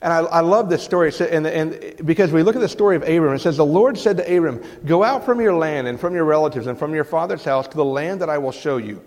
And 0.01 0.11
I, 0.11 0.19
I 0.19 0.39
love 0.39 0.69
this 0.69 0.83
story 0.83 1.11
and, 1.19 1.45
and 1.45 1.95
because 2.03 2.31
we 2.31 2.41
look 2.41 2.55
at 2.55 2.61
the 2.61 2.69
story 2.69 2.95
of 2.95 3.03
Abram. 3.03 3.35
It 3.35 3.39
says, 3.39 3.57
The 3.57 3.65
Lord 3.65 3.97
said 3.97 4.17
to 4.17 4.23
Abram, 4.23 4.63
Go 4.85 5.03
out 5.03 5.25
from 5.25 5.39
your 5.39 5.53
land 5.53 5.87
and 5.87 5.99
from 5.99 6.15
your 6.15 6.23
relatives 6.23 6.65
and 6.65 6.79
from 6.79 6.95
your 6.95 7.03
father's 7.03 7.43
house 7.43 7.67
to 7.67 7.77
the 7.77 7.85
land 7.85 8.21
that 8.21 8.29
I 8.29 8.39
will 8.39 8.51
show 8.51 8.77
you. 8.77 9.03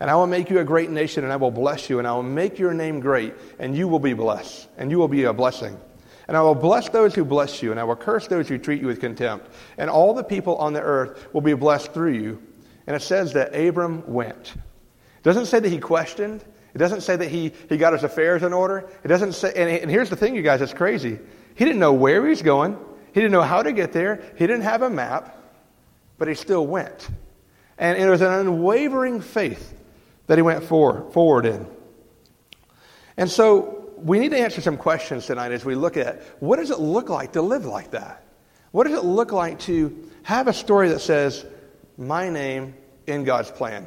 And 0.00 0.10
I 0.10 0.14
will 0.14 0.26
make 0.26 0.48
you 0.48 0.58
a 0.58 0.64
great 0.64 0.90
nation, 0.90 1.22
and 1.22 1.32
I 1.32 1.36
will 1.36 1.50
bless 1.50 1.90
you, 1.90 1.98
and 1.98 2.08
I 2.08 2.12
will 2.12 2.24
make 2.24 2.58
your 2.58 2.74
name 2.74 2.98
great, 2.98 3.34
and 3.58 3.76
you 3.76 3.86
will 3.86 4.00
be 4.00 4.14
blessed, 4.14 4.68
and 4.76 4.90
you 4.90 4.98
will 4.98 5.06
be 5.06 5.24
a 5.24 5.32
blessing. 5.32 5.78
And 6.26 6.36
I 6.36 6.40
will 6.42 6.54
bless 6.54 6.88
those 6.88 7.14
who 7.14 7.24
bless 7.24 7.62
you, 7.62 7.70
and 7.70 7.78
I 7.78 7.84
will 7.84 7.94
curse 7.94 8.26
those 8.26 8.48
who 8.48 8.58
treat 8.58 8.80
you 8.80 8.88
with 8.88 9.00
contempt. 9.00 9.48
And 9.76 9.90
all 9.90 10.14
the 10.14 10.24
people 10.24 10.56
on 10.56 10.72
the 10.72 10.80
earth 10.80 11.32
will 11.32 11.40
be 11.40 11.54
blessed 11.54 11.92
through 11.92 12.14
you. 12.14 12.42
And 12.86 12.96
it 12.96 13.02
says 13.02 13.32
that 13.34 13.54
Abram 13.54 14.04
went. 14.06 14.54
It 14.54 15.22
doesn't 15.22 15.46
say 15.46 15.60
that 15.60 15.68
he 15.68 15.78
questioned. 15.78 16.44
It 16.74 16.78
doesn't 16.78 17.02
say 17.02 17.16
that 17.16 17.28
he, 17.28 17.52
he 17.68 17.76
got 17.76 17.92
his 17.92 18.02
affairs 18.02 18.42
in 18.42 18.52
order. 18.52 18.88
It 19.04 19.08
doesn't 19.08 19.32
say, 19.32 19.52
and, 19.54 19.70
and 19.70 19.90
here's 19.90 20.10
the 20.10 20.16
thing, 20.16 20.34
you 20.34 20.42
guys, 20.42 20.60
it's 20.60 20.72
crazy. 20.72 21.18
He 21.54 21.64
didn't 21.64 21.80
know 21.80 21.92
where 21.92 22.22
he 22.22 22.30
was 22.30 22.42
going. 22.42 22.78
He 23.12 23.20
didn't 23.20 23.32
know 23.32 23.42
how 23.42 23.62
to 23.62 23.72
get 23.72 23.92
there. 23.92 24.22
He 24.36 24.46
didn't 24.46 24.62
have 24.62 24.82
a 24.82 24.90
map, 24.90 25.36
but 26.18 26.28
he 26.28 26.34
still 26.34 26.66
went. 26.66 27.08
And 27.78 27.98
it 27.98 28.08
was 28.08 28.22
an 28.22 28.32
unwavering 28.32 29.20
faith 29.20 29.74
that 30.26 30.38
he 30.38 30.42
went 30.42 30.64
for, 30.64 31.10
forward 31.12 31.46
in. 31.46 31.66
And 33.16 33.30
so 33.30 33.90
we 33.96 34.18
need 34.18 34.30
to 34.30 34.38
answer 34.38 34.60
some 34.60 34.76
questions 34.76 35.26
tonight 35.26 35.52
as 35.52 35.64
we 35.64 35.74
look 35.74 35.96
at 35.96 36.22
what 36.40 36.56
does 36.56 36.70
it 36.70 36.80
look 36.80 37.08
like 37.08 37.32
to 37.32 37.42
live 37.42 37.66
like 37.66 37.90
that? 37.90 38.24
What 38.70 38.86
does 38.86 38.98
it 38.98 39.04
look 39.04 39.32
like 39.32 39.58
to 39.60 40.10
have 40.22 40.48
a 40.48 40.52
story 40.52 40.88
that 40.88 41.00
says, 41.00 41.44
my 41.96 42.28
name 42.28 42.74
in 43.06 43.24
God's 43.24 43.50
plan. 43.50 43.86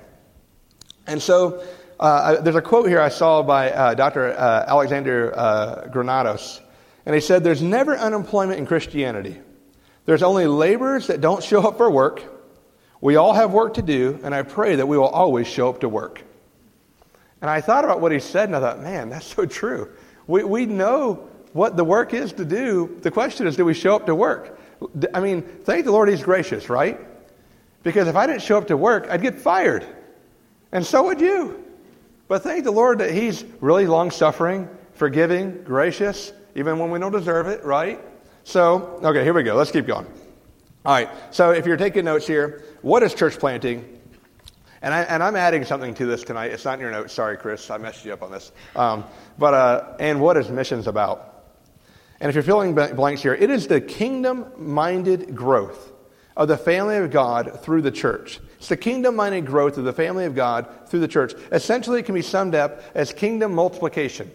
And 1.07 1.21
so 1.21 1.63
uh, 1.99 2.41
there's 2.41 2.55
a 2.55 2.61
quote 2.61 2.87
here 2.87 2.99
I 2.99 3.09
saw 3.09 3.43
by 3.43 3.71
uh, 3.71 3.93
Dr. 3.93 4.31
Uh, 4.31 4.65
Alexander 4.67 5.33
uh, 5.37 5.87
Granados, 5.87 6.61
and 7.05 7.15
he 7.15 7.21
said, 7.21 7.43
There's 7.43 7.61
never 7.61 7.95
unemployment 7.97 8.59
in 8.59 8.65
Christianity. 8.65 9.39
There's 10.05 10.23
only 10.23 10.45
laborers 10.45 11.07
that 11.07 11.21
don't 11.21 11.43
show 11.43 11.67
up 11.67 11.77
for 11.77 11.89
work. 11.89 12.23
We 13.01 13.15
all 13.15 13.33
have 13.33 13.51
work 13.51 13.75
to 13.75 13.81
do, 13.81 14.19
and 14.23 14.33
I 14.33 14.43
pray 14.43 14.75
that 14.75 14.87
we 14.87 14.97
will 14.97 15.07
always 15.07 15.47
show 15.47 15.69
up 15.69 15.81
to 15.81 15.89
work. 15.89 16.21
And 17.41 17.49
I 17.49 17.61
thought 17.61 17.83
about 17.83 18.01
what 18.01 18.11
he 18.11 18.19
said, 18.19 18.49
and 18.49 18.55
I 18.55 18.59
thought, 18.59 18.81
man, 18.81 19.09
that's 19.09 19.27
so 19.27 19.45
true. 19.45 19.91
We, 20.27 20.43
we 20.43 20.65
know 20.65 21.27
what 21.53 21.77
the 21.77 21.83
work 21.83 22.13
is 22.13 22.33
to 22.33 22.45
do. 22.45 22.97
The 23.01 23.11
question 23.11 23.47
is, 23.47 23.55
do 23.55 23.65
we 23.65 23.73
show 23.73 23.95
up 23.95 24.07
to 24.07 24.15
work? 24.15 24.59
I 25.13 25.19
mean, 25.19 25.41
thank 25.41 25.85
the 25.85 25.91
Lord 25.91 26.09
he's 26.09 26.23
gracious, 26.23 26.69
right? 26.69 26.99
Because 27.85 28.07
if 28.07 28.15
I 28.15 28.25
didn't 28.25 28.41
show 28.41 28.57
up 28.57 28.65
to 28.67 28.75
work, 28.75 29.07
I'd 29.11 29.21
get 29.21 29.39
fired. 29.39 29.85
And 30.71 30.83
so 30.83 31.03
would 31.03 31.21
you. 31.21 31.63
But 32.27 32.41
thank 32.41 32.63
the 32.63 32.71
Lord 32.71 32.97
that 32.97 33.11
He's 33.11 33.45
really 33.61 33.85
long 33.85 34.09
suffering, 34.09 34.67
forgiving, 34.93 35.63
gracious, 35.63 36.33
even 36.55 36.79
when 36.79 36.89
we 36.89 36.97
don't 36.97 37.11
deserve 37.11 37.45
it, 37.45 37.63
right? 37.63 38.01
So, 38.43 38.99
okay, 39.03 39.23
here 39.23 39.33
we 39.33 39.43
go. 39.43 39.53
Let's 39.53 39.69
keep 39.69 39.85
going. 39.85 40.07
All 40.83 40.93
right, 40.93 41.09
so 41.29 41.51
if 41.51 41.67
you're 41.67 41.77
taking 41.77 42.05
notes 42.05 42.25
here, 42.25 42.63
what 42.81 43.03
is 43.03 43.13
church 43.13 43.37
planting? 43.37 44.01
And, 44.81 44.91
I, 44.91 45.03
I'm 45.03 45.35
adding 45.35 45.63
something 45.63 45.93
to 45.93 46.07
this 46.07 46.23
tonight. 46.23 46.51
It's 46.51 46.65
not 46.65 46.75
in 46.75 46.79
your 46.79 46.91
notes. 46.91 47.13
Sorry, 47.13 47.37
Chris. 47.37 47.69
I 47.69 47.77
messed 47.77 48.03
you 48.03 48.13
up 48.13 48.23
on 48.23 48.31
this. 48.31 48.51
Um, 48.75 49.03
but, 49.37 49.53
uh, 49.53 49.93
and 49.99 50.19
what 50.19 50.37
is 50.37 50.49
missions 50.49 50.87
about? 50.87 51.45
And 52.19 52.29
if 52.29 52.35
you're 52.35 52.43
filling 52.43 52.73
blanks 52.73 53.21
here, 53.21 53.35
it 53.35 53.51
is 53.51 53.67
the 53.67 53.79
kingdom 53.79 54.47
minded 54.57 55.35
growth 55.35 55.91
of 56.37 56.47
the 56.47 56.57
family 56.57 56.97
of 56.97 57.11
God 57.11 57.59
through 57.61 57.81
the 57.81 57.91
church. 57.91 58.39
It's 58.57 58.69
the 58.69 58.77
kingdom 58.77 59.15
minded 59.15 59.45
growth 59.45 59.77
of 59.77 59.83
the 59.83 59.93
family 59.93 60.25
of 60.25 60.35
God 60.35 60.67
through 60.87 61.01
the 61.01 61.07
church. 61.07 61.33
Essentially, 61.51 61.99
it 61.99 62.03
can 62.03 62.15
be 62.15 62.21
summed 62.21 62.55
up 62.55 62.81
as 62.93 63.13
kingdom 63.13 63.53
multiplication. 63.53 64.31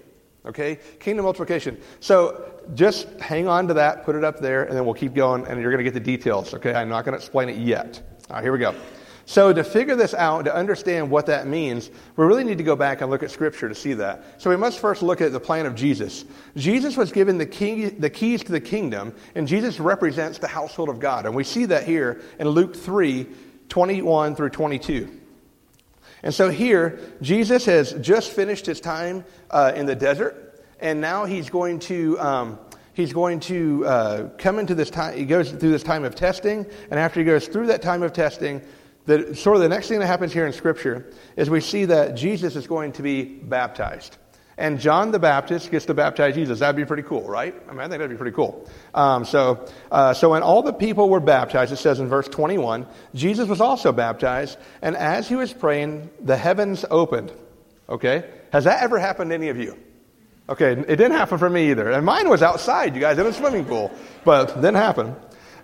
Okay? 0.47 0.79
Kingdom 0.99 1.25
multiplication. 1.25 1.79
So 2.01 2.63
just 2.75 3.09
hang 3.21 3.49
on 3.49 3.69
to 3.69 3.75
that, 3.75 4.05
put 4.05 4.17
it 4.17 4.25
up 4.25 4.41
there, 4.41 4.65
and 4.65 4.77
then 4.77 4.85
we'll 4.85 4.95
keep 4.95 5.15
going, 5.15 5.47
and 5.47 5.61
you're 5.61 5.71
going 5.71 5.85
to 5.85 5.85
get 5.85 5.95
the 5.95 6.01
details. 6.01 6.55
Okay? 6.55 6.73
I'm 6.73 6.89
not 6.89 7.05
going 7.05 7.13
to 7.13 7.19
explain 7.19 7.49
it 7.49 7.57
yet. 7.59 8.01
All 8.31 8.37
right, 8.37 8.43
here 8.43 8.53
we 8.53 8.59
go. 8.59 8.75
So, 9.31 9.53
to 9.53 9.63
figure 9.63 9.95
this 9.95 10.13
out, 10.13 10.47
to 10.47 10.53
understand 10.53 11.09
what 11.09 11.27
that 11.27 11.47
means, 11.47 11.89
we 12.17 12.27
really 12.27 12.43
need 12.43 12.59
to 12.59 12.65
go 12.65 12.75
back 12.75 13.01
and 13.01 13.13
look 13.13 13.23
at 13.23 13.31
Scripture 13.31 13.69
to 13.69 13.77
see 13.77 13.93
that. 13.93 14.25
So, 14.39 14.51
we 14.51 14.57
must 14.57 14.81
first 14.81 15.03
look 15.03 15.21
at 15.21 15.31
the 15.31 15.39
plan 15.39 15.67
of 15.67 15.77
Jesus. 15.77 16.25
Jesus 16.57 16.97
was 16.97 17.13
given 17.13 17.39
the, 17.39 17.47
key, 17.47 17.91
the 17.91 18.11
keys 18.11 18.43
to 18.43 18.51
the 18.51 18.61
kingdom, 18.61 19.15
and 19.37 19.47
Jesus 19.47 19.79
represents 19.79 20.39
the 20.39 20.49
household 20.49 20.89
of 20.89 20.99
God. 20.99 21.27
And 21.27 21.37
we 21.37 21.45
see 21.45 21.67
that 21.67 21.85
here 21.85 22.21
in 22.41 22.49
Luke 22.49 22.75
3 22.75 23.25
21 23.69 24.35
through 24.35 24.51
22. 24.51 25.21
And 26.25 26.35
so, 26.35 26.51
here, 26.51 26.99
Jesus 27.23 27.67
has 27.67 27.93
just 28.01 28.33
finished 28.33 28.67
his 28.67 28.81
time 28.81 29.25
uh, 29.49 29.71
in 29.77 29.87
the 29.87 29.95
desert, 29.95 30.61
and 30.81 31.01
now 31.01 31.25
he's 31.25 31.51
going 31.51 31.79
to. 31.79 32.19
Um, 32.19 32.59
he's 32.95 33.13
going 33.13 33.39
to 33.39 33.87
uh, 33.87 34.29
come 34.39 34.59
into 34.59 34.75
this 34.75 34.91
time, 34.91 35.17
he 35.17 35.25
goes 35.25 35.53
through 35.53 35.71
this 35.71 35.85
time 35.85 36.05
of 36.05 36.17
testing, 36.17 36.67
and 36.91 36.99
after 36.99 37.21
he 37.21 37.25
goes 37.25 37.47
through 37.47 37.69
that 37.69 37.81
time 37.81 38.03
of 38.03 38.13
testing, 38.13 38.61
sort 39.35 39.57
of 39.57 39.63
the 39.63 39.69
next 39.69 39.89
thing 39.89 40.01
that 40.01 40.07
happens 40.07 40.33
here 40.33 40.47
in 40.47 40.53
Scripture 40.53 41.07
is 41.37 41.51
we 41.51 41.61
see 41.61 41.87
that 41.87 42.17
Jesus 42.17 42.57
is 42.57 42.67
going 42.67 42.93
to 42.93 43.03
be 43.03 43.25
baptized. 43.25 44.17
And 44.61 44.79
John 44.79 45.11
the 45.11 45.19
Baptist 45.19 45.71
gets 45.71 45.87
to 45.87 45.95
baptize 45.95 46.35
Jesus. 46.35 46.59
That'd 46.59 46.77
be 46.77 46.85
pretty 46.85 47.03
cool, 47.03 47.27
right? 47.27 47.55
I 47.67 47.71
mean, 47.71 47.81
I 47.81 47.85
think 47.85 47.93
that'd 47.93 48.11
be 48.11 48.17
pretty 48.17 48.37
cool. 48.37 48.69
Um, 48.95 49.25
so, 49.25 49.67
uh, 49.91 50.13
so 50.13 50.31
when 50.31 50.43
all 50.43 50.63
the 50.63 50.75
people 50.75 51.09
were 51.09 51.19
baptized, 51.19 51.73
it 51.73 51.77
says 51.77 51.99
in 51.99 52.09
verse 52.09 52.29
21, 52.29 52.87
Jesus 53.15 53.49
was 53.49 53.63
also 53.63 53.91
baptized, 53.91 54.59
and 54.83 54.97
as 54.97 55.27
he 55.27 55.35
was 55.35 55.51
praying, 55.53 56.11
the 56.21 56.37
heavens 56.37 56.85
opened. 56.91 57.33
Okay? 57.89 58.29
Has 58.53 58.65
that 58.65 58.83
ever 58.83 58.99
happened 58.99 59.31
to 59.31 59.35
any 59.35 59.49
of 59.49 59.57
you? 59.57 59.79
Okay, 60.51 60.73
it 60.73 60.97
didn't 60.97 61.13
happen 61.13 61.39
for 61.39 61.49
me 61.49 61.71
either. 61.71 61.91
And 61.91 62.05
mine 62.05 62.29
was 62.29 62.43
outside, 62.43 62.95
you 62.95 63.01
guys, 63.01 63.17
in 63.19 63.25
a 63.25 63.33
swimming 63.33 63.65
pool, 63.65 63.91
but 64.25 64.51
it 64.51 64.57
didn't 64.57 64.75
happen. 64.75 65.15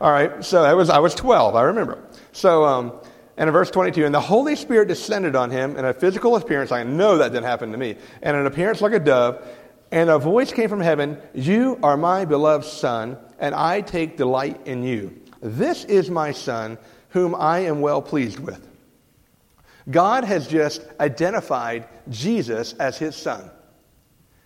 All 0.00 0.10
right, 0.10 0.44
so 0.44 0.62
I 0.62 0.74
was, 0.74 0.88
I 0.88 1.00
was 1.00 1.14
12, 1.14 1.54
I 1.54 1.62
remember. 1.64 2.02
So, 2.32 2.64
um, 2.64 2.92
and 3.36 3.48
in 3.48 3.52
verse 3.52 3.70
22, 3.70 4.06
and 4.06 4.14
the 4.14 4.20
Holy 4.20 4.56
Spirit 4.56 4.88
descended 4.88 5.36
on 5.36 5.50
him 5.50 5.76
in 5.76 5.84
a 5.84 5.92
physical 5.92 6.36
appearance. 6.36 6.72
I 6.72 6.84
know 6.84 7.18
that 7.18 7.32
didn't 7.32 7.44
happen 7.44 7.70
to 7.72 7.78
me. 7.78 7.96
And 8.22 8.36
an 8.36 8.46
appearance 8.46 8.80
like 8.80 8.92
a 8.92 8.98
dove. 8.98 9.46
And 9.92 10.10
a 10.10 10.18
voice 10.18 10.52
came 10.52 10.68
from 10.68 10.80
heaven 10.80 11.18
You 11.34 11.78
are 11.82 11.96
my 11.96 12.24
beloved 12.24 12.64
Son, 12.64 13.18
and 13.38 13.54
I 13.54 13.82
take 13.82 14.16
delight 14.16 14.66
in 14.66 14.82
you. 14.82 15.20
This 15.40 15.84
is 15.84 16.10
my 16.10 16.32
Son, 16.32 16.78
whom 17.10 17.34
I 17.34 17.60
am 17.60 17.80
well 17.80 18.02
pleased 18.02 18.38
with. 18.38 18.66
God 19.88 20.24
has 20.24 20.48
just 20.48 20.82
identified 20.98 21.88
Jesus 22.08 22.72
as 22.74 22.98
his 22.98 23.14
Son. 23.14 23.50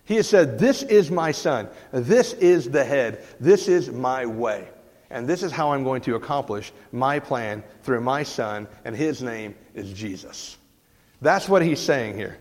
He 0.03 0.17
has 0.17 0.27
said, 0.27 0.59
This 0.59 0.83
is 0.83 1.09
my 1.09 1.31
Son. 1.31 1.69
This 1.91 2.33
is 2.33 2.69
the 2.69 2.83
head. 2.83 3.23
This 3.39 3.67
is 3.67 3.89
my 3.89 4.25
way. 4.25 4.67
And 5.11 5.27
this 5.27 5.43
is 5.43 5.51
how 5.51 5.73
I'm 5.73 5.83
going 5.83 6.01
to 6.03 6.15
accomplish 6.15 6.71
my 6.91 7.19
plan 7.19 7.63
through 7.83 8.01
my 8.01 8.23
son, 8.23 8.67
and 8.85 8.95
his 8.95 9.21
name 9.21 9.55
is 9.73 9.91
Jesus. 9.93 10.57
That's 11.21 11.47
what 11.47 11.61
he's 11.61 11.79
saying 11.79 12.15
here. 12.15 12.37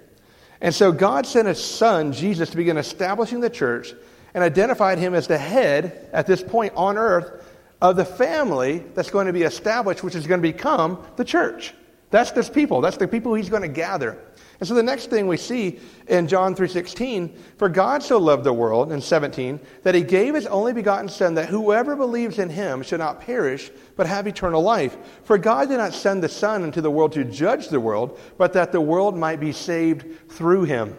And 0.61 0.75
so 0.75 0.93
God 0.93 1.27
sent 1.27 1.49
his 1.49 1.62
son, 1.62 2.12
Jesus, 2.12 2.50
to 2.50 2.57
begin 2.57 2.77
establishing 2.77 3.41
the 3.41 3.50
church 3.50 3.95
and 4.35 4.45
identified 4.45 4.99
him 4.99 5.15
as 5.15 5.27
the 5.27 5.39
head 5.39 6.09
at 6.12 6.27
this 6.27 6.43
point 6.43 6.73
on 6.77 6.97
earth 6.97 7.47
of 7.81 7.97
the 7.97 8.05
family 8.05 8.85
that's 8.95 9.11
going 9.11 9.27
to 9.27 9.33
be 9.33 9.43
established, 9.43 10.03
which 10.03 10.15
is 10.15 10.27
going 10.27 10.41
to 10.41 10.49
become 10.49 11.03
the 11.17 11.25
church. 11.25 11.75
That's 12.11 12.33
this 12.33 12.50
people. 12.50 12.81
That's 12.81 12.97
the 12.97 13.07
people 13.07 13.35
he's 13.35 13.49
going 13.49 13.62
to 13.62 13.69
gather. 13.69 14.19
And 14.59 14.69
so 14.69 14.75
the 14.75 14.83
next 14.83 15.09
thing 15.09 15.26
we 15.26 15.37
see 15.37 15.79
in 16.09 16.26
John 16.26 16.55
3:16, 16.55 17.35
for 17.57 17.69
God 17.69 18.02
so 18.02 18.19
loved 18.19 18.45
the 18.45 18.52
world 18.52 18.93
in 18.93 19.00
17 19.00 19.59
that 19.85 19.95
he 19.95 20.02
gave 20.02 20.35
his 20.35 20.47
only 20.47 20.73
begotten 20.75 21.09
son 21.09 21.35
that 21.35 21.49
whoever 21.49 21.97
believes 21.97 22.38
in 22.38 22.50
him 22.50 22.83
should 22.83 22.99
not 22.99 23.21
perish 23.21 23.71
but 23.97 24.07
have 24.07 24.26
eternal 24.26 24.61
life. 24.61 24.99
For 25.23 25.38
God 25.38 25.69
did 25.69 25.79
not 25.79 25.95
send 25.95 26.23
the 26.23 26.29
son 26.29 26.62
into 26.62 26.83
the 26.83 26.90
world 26.90 27.12
to 27.12 27.25
judge 27.25 27.69
the 27.69 27.81
world, 27.81 28.19
but 28.37 28.52
that 28.52 28.71
the 28.71 28.81
world 28.83 29.17
might 29.17 29.40
be 29.40 29.52
saved 29.52 30.31
through 30.31 30.64
him. 30.64 30.97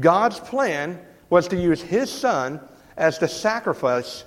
God's 0.00 0.40
plan 0.40 0.98
was 1.28 1.46
to 1.48 1.56
use 1.56 1.82
his 1.82 2.10
son 2.10 2.60
as 2.96 3.18
the 3.18 3.28
sacrifice 3.28 4.24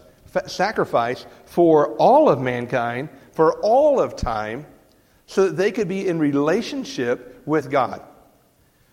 sacrifice 0.47 1.25
for 1.45 1.95
all 1.97 2.27
of 2.27 2.39
mankind 2.39 3.09
for 3.33 3.59
all 3.61 3.99
of 3.99 4.15
time 4.15 4.65
so 5.25 5.47
that 5.47 5.57
they 5.57 5.71
could 5.71 5.87
be 5.87 6.07
in 6.07 6.19
relationship 6.19 7.41
with 7.45 7.71
God. 7.71 8.01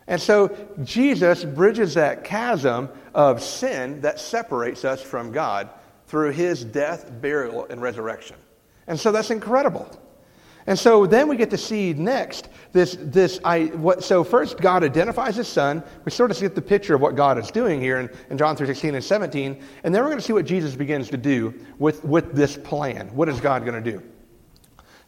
And 0.06 0.20
so 0.20 0.56
Jesus 0.82 1.44
bridges 1.44 1.94
that 1.94 2.24
chasm 2.24 2.88
of 3.14 3.42
sin 3.42 4.00
that 4.00 4.18
separates 4.18 4.84
us 4.84 5.00
from 5.00 5.30
God 5.30 5.70
through 6.06 6.32
his 6.32 6.64
death, 6.64 7.10
burial, 7.20 7.66
and 7.70 7.80
resurrection. 7.80 8.36
And 8.88 8.98
so 8.98 9.12
that's 9.12 9.30
incredible. 9.30 9.88
And 10.66 10.78
so 10.78 11.06
then 11.06 11.28
we 11.28 11.36
get 11.36 11.50
to 11.50 11.58
see 11.58 11.94
next 11.94 12.48
this, 12.72 12.96
this 13.00 13.40
I, 13.44 13.66
what, 13.66 14.02
so 14.02 14.24
first 14.24 14.58
God 14.58 14.84
identifies 14.84 15.36
his 15.36 15.48
son. 15.48 15.82
We 16.04 16.10
sort 16.10 16.30
of 16.30 16.40
get 16.40 16.54
the 16.54 16.62
picture 16.62 16.94
of 16.94 17.00
what 17.00 17.14
God 17.14 17.38
is 17.38 17.50
doing 17.50 17.80
here 17.80 17.98
in, 17.98 18.10
in 18.30 18.36
John 18.36 18.56
3, 18.56 18.66
16 18.66 18.94
and 18.96 19.04
17. 19.04 19.62
And 19.84 19.94
then 19.94 20.02
we're 20.02 20.08
going 20.08 20.18
to 20.18 20.24
see 20.24 20.32
what 20.32 20.44
Jesus 20.44 20.74
begins 20.74 21.08
to 21.10 21.16
do 21.16 21.54
with, 21.78 22.04
with 22.04 22.34
this 22.34 22.56
plan. 22.56 23.08
What 23.14 23.28
is 23.28 23.40
God 23.40 23.64
going 23.64 23.82
to 23.82 23.92
do? 23.92 24.02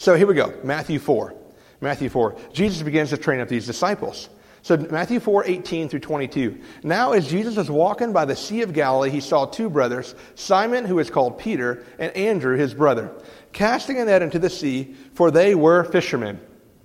So 0.02 0.16
here 0.16 0.26
we 0.26 0.34
go. 0.34 0.52
Matthew 0.64 0.98
4. 0.98 1.32
Matthew 1.80 2.08
4. 2.08 2.34
Jesus 2.52 2.82
begins 2.82 3.10
to 3.10 3.16
train 3.16 3.38
up 3.38 3.46
these 3.46 3.66
disciples. 3.66 4.30
So 4.62 4.76
Matthew 4.76 5.20
4, 5.20 5.44
18 5.46 5.88
through 5.88 6.00
22. 6.00 6.58
Now 6.82 7.12
as 7.12 7.30
Jesus 7.30 7.54
was 7.54 7.70
walking 7.70 8.12
by 8.12 8.24
the 8.24 8.34
Sea 8.34 8.62
of 8.62 8.72
Galilee, 8.72 9.10
he 9.10 9.20
saw 9.20 9.44
two 9.44 9.70
brothers, 9.70 10.16
Simon, 10.34 10.86
who 10.86 10.98
is 10.98 11.08
called 11.08 11.38
Peter, 11.38 11.84
and 12.00 12.10
Andrew, 12.16 12.56
his 12.56 12.74
brother, 12.74 13.12
casting 13.52 14.00
a 14.00 14.04
net 14.04 14.22
into 14.22 14.40
the 14.40 14.50
sea, 14.50 14.96
for 15.14 15.30
they 15.30 15.54
were 15.54 15.84
fishermen. 15.84 16.40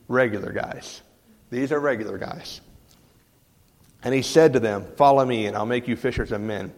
Regular 0.08 0.52
guys. 0.52 1.02
These 1.50 1.72
are 1.72 1.80
regular 1.80 2.20
guys. 2.20 2.62
And 4.04 4.14
he 4.14 4.22
said 4.22 4.54
to 4.54 4.60
them, 4.60 4.86
Follow 4.96 5.26
me, 5.26 5.48
and 5.48 5.58
I'll 5.58 5.66
make 5.66 5.88
you 5.88 5.96
fishers 5.96 6.32
of 6.32 6.42
men. 6.42 6.72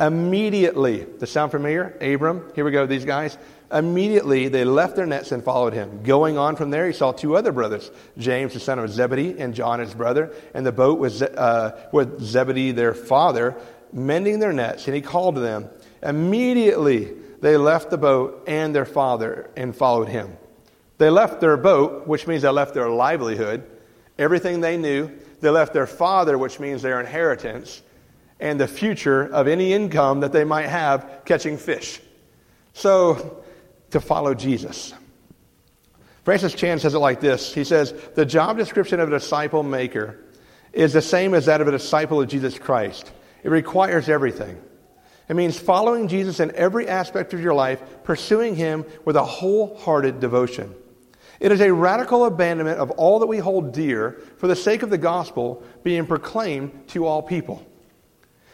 Immediately, 0.00 1.06
does 1.18 1.30
sound 1.30 1.50
familiar? 1.50 1.94
Abram, 2.00 2.52
here 2.54 2.64
we 2.64 2.70
go, 2.70 2.86
these 2.86 3.04
guys. 3.04 3.36
Immediately 3.70 4.48
they 4.48 4.64
left 4.64 4.96
their 4.96 5.06
nets 5.06 5.30
and 5.30 5.44
followed 5.44 5.74
him. 5.74 6.02
Going 6.02 6.38
on 6.38 6.56
from 6.56 6.70
there, 6.70 6.86
he 6.86 6.92
saw 6.92 7.12
two 7.12 7.36
other 7.36 7.52
brothers, 7.52 7.90
James, 8.16 8.54
the 8.54 8.60
son 8.60 8.78
of 8.78 8.90
Zebedee, 8.90 9.38
and 9.38 9.54
John, 9.54 9.80
his 9.80 9.92
brother, 9.92 10.32
and 10.54 10.64
the 10.64 10.72
boat 10.72 10.98
was 10.98 11.22
uh, 11.22 11.88
with 11.92 12.20
Zebedee, 12.22 12.72
their 12.72 12.94
father, 12.94 13.56
mending 13.92 14.38
their 14.38 14.52
nets. 14.52 14.86
And 14.86 14.94
he 14.94 15.02
called 15.02 15.34
to 15.34 15.40
them. 15.42 15.68
Immediately 16.02 17.12
they 17.40 17.56
left 17.56 17.90
the 17.90 17.98
boat 17.98 18.44
and 18.46 18.74
their 18.74 18.86
father 18.86 19.50
and 19.56 19.76
followed 19.76 20.08
him. 20.08 20.36
They 20.96 21.10
left 21.10 21.40
their 21.40 21.56
boat, 21.56 22.06
which 22.06 22.26
means 22.26 22.42
they 22.42 22.48
left 22.48 22.74
their 22.74 22.88
livelihood, 22.88 23.64
everything 24.18 24.60
they 24.60 24.76
knew. 24.76 25.10
They 25.40 25.50
left 25.50 25.72
their 25.72 25.86
father, 25.86 26.36
which 26.36 26.58
means 26.58 26.82
their 26.82 26.98
inheritance, 26.98 27.82
and 28.40 28.58
the 28.58 28.66
future 28.66 29.22
of 29.22 29.46
any 29.46 29.72
income 29.72 30.20
that 30.20 30.32
they 30.32 30.44
might 30.44 30.66
have 30.66 31.22
catching 31.24 31.56
fish. 31.56 32.00
So 32.72 33.44
to 33.90 34.00
follow 34.00 34.34
Jesus. 34.34 34.94
Francis 36.24 36.54
Chan 36.54 36.80
says 36.80 36.94
it 36.94 36.98
like 36.98 37.20
this 37.20 37.54
He 37.54 37.64
says, 37.64 37.92
The 38.14 38.26
job 38.26 38.58
description 38.58 39.00
of 39.00 39.08
a 39.08 39.18
disciple 39.18 39.62
maker 39.62 40.18
is 40.72 40.92
the 40.92 41.02
same 41.02 41.34
as 41.34 41.46
that 41.46 41.60
of 41.60 41.68
a 41.68 41.72
disciple 41.72 42.20
of 42.20 42.28
Jesus 42.28 42.58
Christ. 42.58 43.10
It 43.42 43.50
requires 43.50 44.08
everything. 44.08 44.60
It 45.28 45.36
means 45.36 45.58
following 45.58 46.08
Jesus 46.08 46.40
in 46.40 46.54
every 46.54 46.88
aspect 46.88 47.34
of 47.34 47.40
your 47.40 47.54
life, 47.54 47.82
pursuing 48.04 48.56
Him 48.56 48.84
with 49.04 49.16
a 49.16 49.24
wholehearted 49.24 50.20
devotion. 50.20 50.74
It 51.40 51.52
is 51.52 51.60
a 51.60 51.72
radical 51.72 52.24
abandonment 52.24 52.78
of 52.78 52.90
all 52.92 53.20
that 53.20 53.26
we 53.26 53.38
hold 53.38 53.72
dear 53.72 54.20
for 54.38 54.48
the 54.48 54.56
sake 54.56 54.82
of 54.82 54.90
the 54.90 54.98
gospel 54.98 55.62
being 55.82 56.06
proclaimed 56.06 56.88
to 56.88 57.06
all 57.06 57.22
people. 57.22 57.64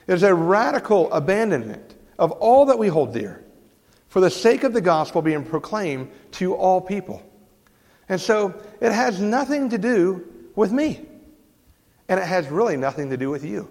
It 0.06 0.14
is 0.14 0.22
a 0.22 0.34
radical 0.34 1.12
abandonment 1.12 1.94
of 2.18 2.32
all 2.32 2.66
that 2.66 2.78
we 2.78 2.88
hold 2.88 3.14
dear 3.14 3.43
for 4.14 4.20
the 4.20 4.30
sake 4.30 4.62
of 4.62 4.72
the 4.72 4.80
gospel 4.80 5.22
being 5.22 5.44
proclaimed 5.44 6.08
to 6.30 6.54
all 6.54 6.80
people. 6.80 7.20
And 8.08 8.20
so 8.20 8.54
it 8.80 8.92
has 8.92 9.20
nothing 9.20 9.70
to 9.70 9.76
do 9.76 10.24
with 10.54 10.70
me. 10.70 11.04
And 12.08 12.20
it 12.20 12.22
has 12.24 12.46
really 12.46 12.76
nothing 12.76 13.10
to 13.10 13.16
do 13.16 13.28
with 13.28 13.44
you. 13.44 13.68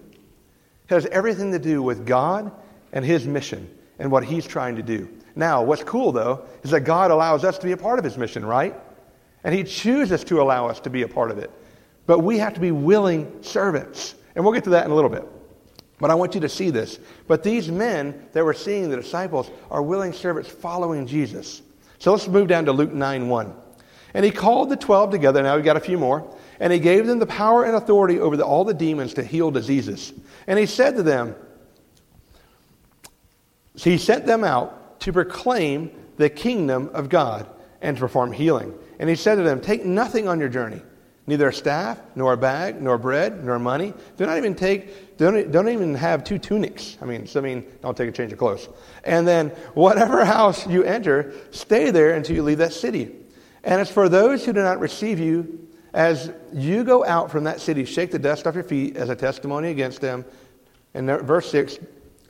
It 0.86 0.92
has 0.92 1.06
everything 1.06 1.52
to 1.52 1.58
do 1.58 1.82
with 1.82 2.04
God 2.04 2.52
and 2.92 3.06
His 3.06 3.26
mission 3.26 3.74
and 3.98 4.12
what 4.12 4.22
He's 4.22 4.46
trying 4.46 4.76
to 4.76 4.82
do. 4.82 5.08
Now, 5.34 5.62
what's 5.62 5.82
cool, 5.82 6.12
though, 6.12 6.44
is 6.62 6.72
that 6.72 6.80
God 6.80 7.10
allows 7.10 7.42
us 7.42 7.56
to 7.56 7.64
be 7.64 7.72
a 7.72 7.78
part 7.78 7.98
of 7.98 8.04
His 8.04 8.18
mission, 8.18 8.44
right? 8.44 8.78
And 9.44 9.54
He 9.54 9.64
chooses 9.64 10.24
to 10.24 10.42
allow 10.42 10.68
us 10.68 10.78
to 10.80 10.90
be 10.90 11.00
a 11.00 11.08
part 11.08 11.30
of 11.30 11.38
it. 11.38 11.50
But 12.04 12.18
we 12.18 12.36
have 12.36 12.52
to 12.52 12.60
be 12.60 12.70
willing 12.70 13.42
servants. 13.42 14.14
And 14.34 14.44
we'll 14.44 14.52
get 14.52 14.64
to 14.64 14.70
that 14.70 14.84
in 14.84 14.90
a 14.90 14.94
little 14.94 15.08
bit. 15.08 15.26
But 15.98 16.10
I 16.10 16.14
want 16.14 16.34
you 16.34 16.40
to 16.40 16.48
see 16.48 16.70
this. 16.70 16.98
But 17.26 17.42
these 17.42 17.70
men 17.70 18.28
that 18.32 18.44
were 18.44 18.54
seeing 18.54 18.90
the 18.90 18.96
disciples 18.96 19.50
are 19.70 19.82
willing 19.82 20.12
servants 20.12 20.50
following 20.50 21.06
Jesus. 21.06 21.62
So 21.98 22.12
let's 22.12 22.26
move 22.26 22.48
down 22.48 22.64
to 22.66 22.72
Luke 22.72 22.92
9 22.92 23.28
1. 23.28 23.54
And 24.14 24.24
he 24.24 24.30
called 24.30 24.70
the 24.70 24.76
twelve 24.76 25.10
together. 25.10 25.42
Now 25.42 25.56
we've 25.56 25.64
got 25.64 25.76
a 25.76 25.80
few 25.80 25.98
more. 25.98 26.36
And 26.60 26.72
he 26.72 26.78
gave 26.78 27.06
them 27.06 27.18
the 27.18 27.26
power 27.26 27.64
and 27.64 27.74
authority 27.74 28.20
over 28.20 28.36
the, 28.36 28.44
all 28.44 28.64
the 28.64 28.74
demons 28.74 29.14
to 29.14 29.24
heal 29.24 29.50
diseases. 29.50 30.12
And 30.46 30.58
he 30.58 30.66
said 30.66 30.96
to 30.96 31.02
them, 31.02 31.34
so 33.76 33.90
he 33.90 33.98
sent 33.98 34.26
them 34.26 34.44
out 34.44 35.00
to 35.00 35.12
proclaim 35.12 35.90
the 36.16 36.30
kingdom 36.30 36.90
of 36.92 37.08
God 37.08 37.48
and 37.82 37.96
to 37.96 38.00
perform 38.00 38.32
healing. 38.32 38.72
And 38.98 39.08
he 39.08 39.16
said 39.16 39.34
to 39.36 39.42
them, 39.42 39.60
Take 39.60 39.84
nothing 39.84 40.28
on 40.28 40.38
your 40.38 40.48
journey, 40.48 40.80
neither 41.26 41.48
a 41.48 41.52
staff, 41.52 41.98
nor 42.14 42.34
a 42.34 42.36
bag, 42.36 42.80
nor 42.82 42.98
bread, 42.98 43.44
nor 43.44 43.58
money. 43.58 43.94
Do 44.16 44.26
not 44.26 44.36
even 44.36 44.54
take, 44.54 45.16
don't, 45.16 45.50
don't 45.50 45.68
even 45.68 45.94
have 45.94 46.22
two 46.22 46.38
tunics. 46.38 46.98
I 47.00 47.06
mean, 47.06 47.26
so 47.26 47.40
I 47.40 47.42
mean, 47.42 47.64
don't 47.80 47.96
take 47.96 48.08
a 48.08 48.12
change 48.12 48.32
of 48.32 48.38
clothes. 48.38 48.68
And 49.04 49.26
then, 49.26 49.48
whatever 49.74 50.24
house 50.24 50.66
you 50.66 50.82
enter, 50.84 51.32
stay 51.50 51.90
there 51.90 52.14
until 52.14 52.36
you 52.36 52.42
leave 52.42 52.58
that 52.58 52.72
city. 52.72 53.14
And 53.62 53.80
as 53.80 53.90
for 53.90 54.08
those 54.08 54.44
who 54.44 54.52
do 54.52 54.62
not 54.62 54.80
receive 54.80 55.18
you, 55.18 55.68
as 55.94 56.30
you 56.52 56.84
go 56.84 57.04
out 57.04 57.30
from 57.30 57.44
that 57.44 57.60
city, 57.60 57.84
shake 57.84 58.10
the 58.10 58.18
dust 58.18 58.46
off 58.46 58.54
your 58.54 58.64
feet 58.64 58.96
as 58.96 59.08
a 59.08 59.16
testimony 59.16 59.70
against 59.70 60.00
them. 60.00 60.24
And 60.92 61.06
verse 61.06 61.50
6 61.50 61.78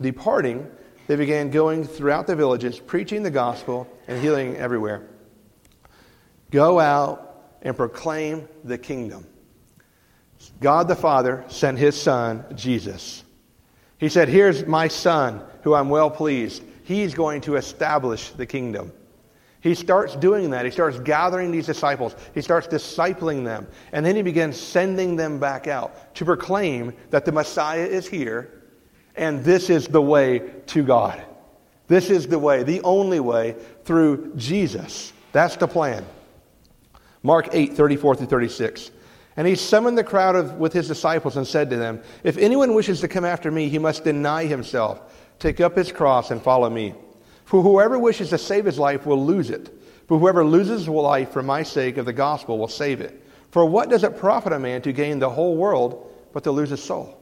departing, 0.01 0.71
they 1.07 1.17
began 1.17 1.51
going 1.51 1.85
throughout 1.85 2.27
the 2.27 2.37
villages, 2.37 2.79
preaching 2.79 3.23
the 3.23 3.31
gospel 3.31 3.89
and 4.07 4.21
healing 4.21 4.57
everywhere. 4.57 5.09
Go 6.51 6.79
out 6.79 7.24
and 7.65 7.77
proclaim 7.77 8.49
the 8.63 8.79
kingdom. 8.79 9.27
God 10.61 10.89
the 10.89 10.95
Father 10.95 11.45
sent 11.49 11.79
his 11.79 12.01
Son, 12.01 12.45
Jesus. 12.55 13.25
He 13.99 14.09
said, 14.09 14.29
Here's 14.29 14.67
my 14.67 14.89
Son, 14.89 15.43
who 15.63 15.75
I'm 15.75 15.89
well 15.89 16.11
pleased. 16.11 16.63
He's 16.85 17.15
going 17.15 17.41
to 17.43 17.57
establish 17.57 18.31
the 18.31 18.47
kingdom. 18.47 18.93
He 19.61 19.75
starts 19.75 20.15
doing 20.15 20.51
that. 20.51 20.67
He 20.67 20.71
starts 20.71 20.99
gathering 21.01 21.51
these 21.51 21.65
disciples. 21.65 22.15
He 22.35 22.43
starts 22.43 22.67
discipling 22.67 23.45
them. 23.45 23.67
And 23.93 24.05
then 24.05 24.15
he 24.15 24.21
begins 24.21 24.61
sending 24.61 25.17
them 25.17 25.41
back 25.41 25.67
out 25.67 26.15
to 26.17 26.27
proclaim 26.27 26.93
that 27.09 27.25
the 27.25 27.33
Messiah 27.33 27.87
is 27.87 28.07
here 28.07 28.63
and 29.17 29.45
this 29.45 29.71
is 29.71 29.87
the 29.87 30.03
way 30.03 30.41
to 30.67 30.83
God. 30.83 31.25
This 31.87 32.11
is 32.11 32.27
the 32.27 32.39
way, 32.39 32.63
the 32.63 32.81
only 32.83 33.21
way 33.21 33.57
through 33.85 34.35
Jesus. 34.37 35.13
That's 35.33 35.57
the 35.57 35.69
plan. 35.69 36.05
Mark 37.25 37.49
8, 37.53 37.73
34 37.73 38.17
through 38.17 38.27
36. 38.27 38.91
And 39.37 39.49
he 39.49 39.57
summoned 39.57 39.99
the 39.99 40.05
crowd 40.05 40.37
of, 40.37 40.59
with 40.59 40.73
his 40.73 40.87
disciples 40.87 41.37
and 41.37 41.47
said 41.47 41.71
to 41.71 41.77
them, 41.77 42.01
If 42.23 42.37
anyone 42.37 42.75
wishes 42.75 43.01
to 43.01 43.09
come 43.09 43.25
after 43.25 43.51
me, 43.51 43.69
he 43.69 43.79
must 43.79 44.05
deny 44.05 44.45
himself, 44.45 45.01
take 45.41 45.59
up 45.61 45.75
his 45.75 45.91
cross, 45.91 46.31
and 46.31 46.41
follow 46.41 46.71
me. 46.71 46.95
For 47.47 47.63
whoever 47.63 47.99
wishes 47.99 48.31
to 48.31 48.39
save 48.39 48.67
his 48.67 48.79
life 48.79 49.07
will 49.07 49.25
lose 49.25 49.51
it. 49.51 49.75
But 50.07 50.19
whoever 50.19 50.45
loses 50.45 50.81
his 50.81 50.89
life 50.89 51.33
for 51.33 51.43
my 51.43 51.63
sake 51.63 51.97
of 51.97 52.05
the 52.05 52.13
gospel 52.13 52.59
will 52.59 52.69
save 52.69 53.01
it. 53.01 53.23
For 53.51 53.65
what 53.65 53.89
does 53.89 54.05
it 54.05 54.19
profit 54.19 54.53
a 54.53 54.59
man 54.59 54.83
to 54.83 54.93
gain 54.93 55.19
the 55.19 55.31
whole 55.31 55.57
world 55.57 56.13
but 56.33 56.45
to 56.45 56.53
lose 56.53 56.71
his 56.71 56.83
soul? 56.83 57.19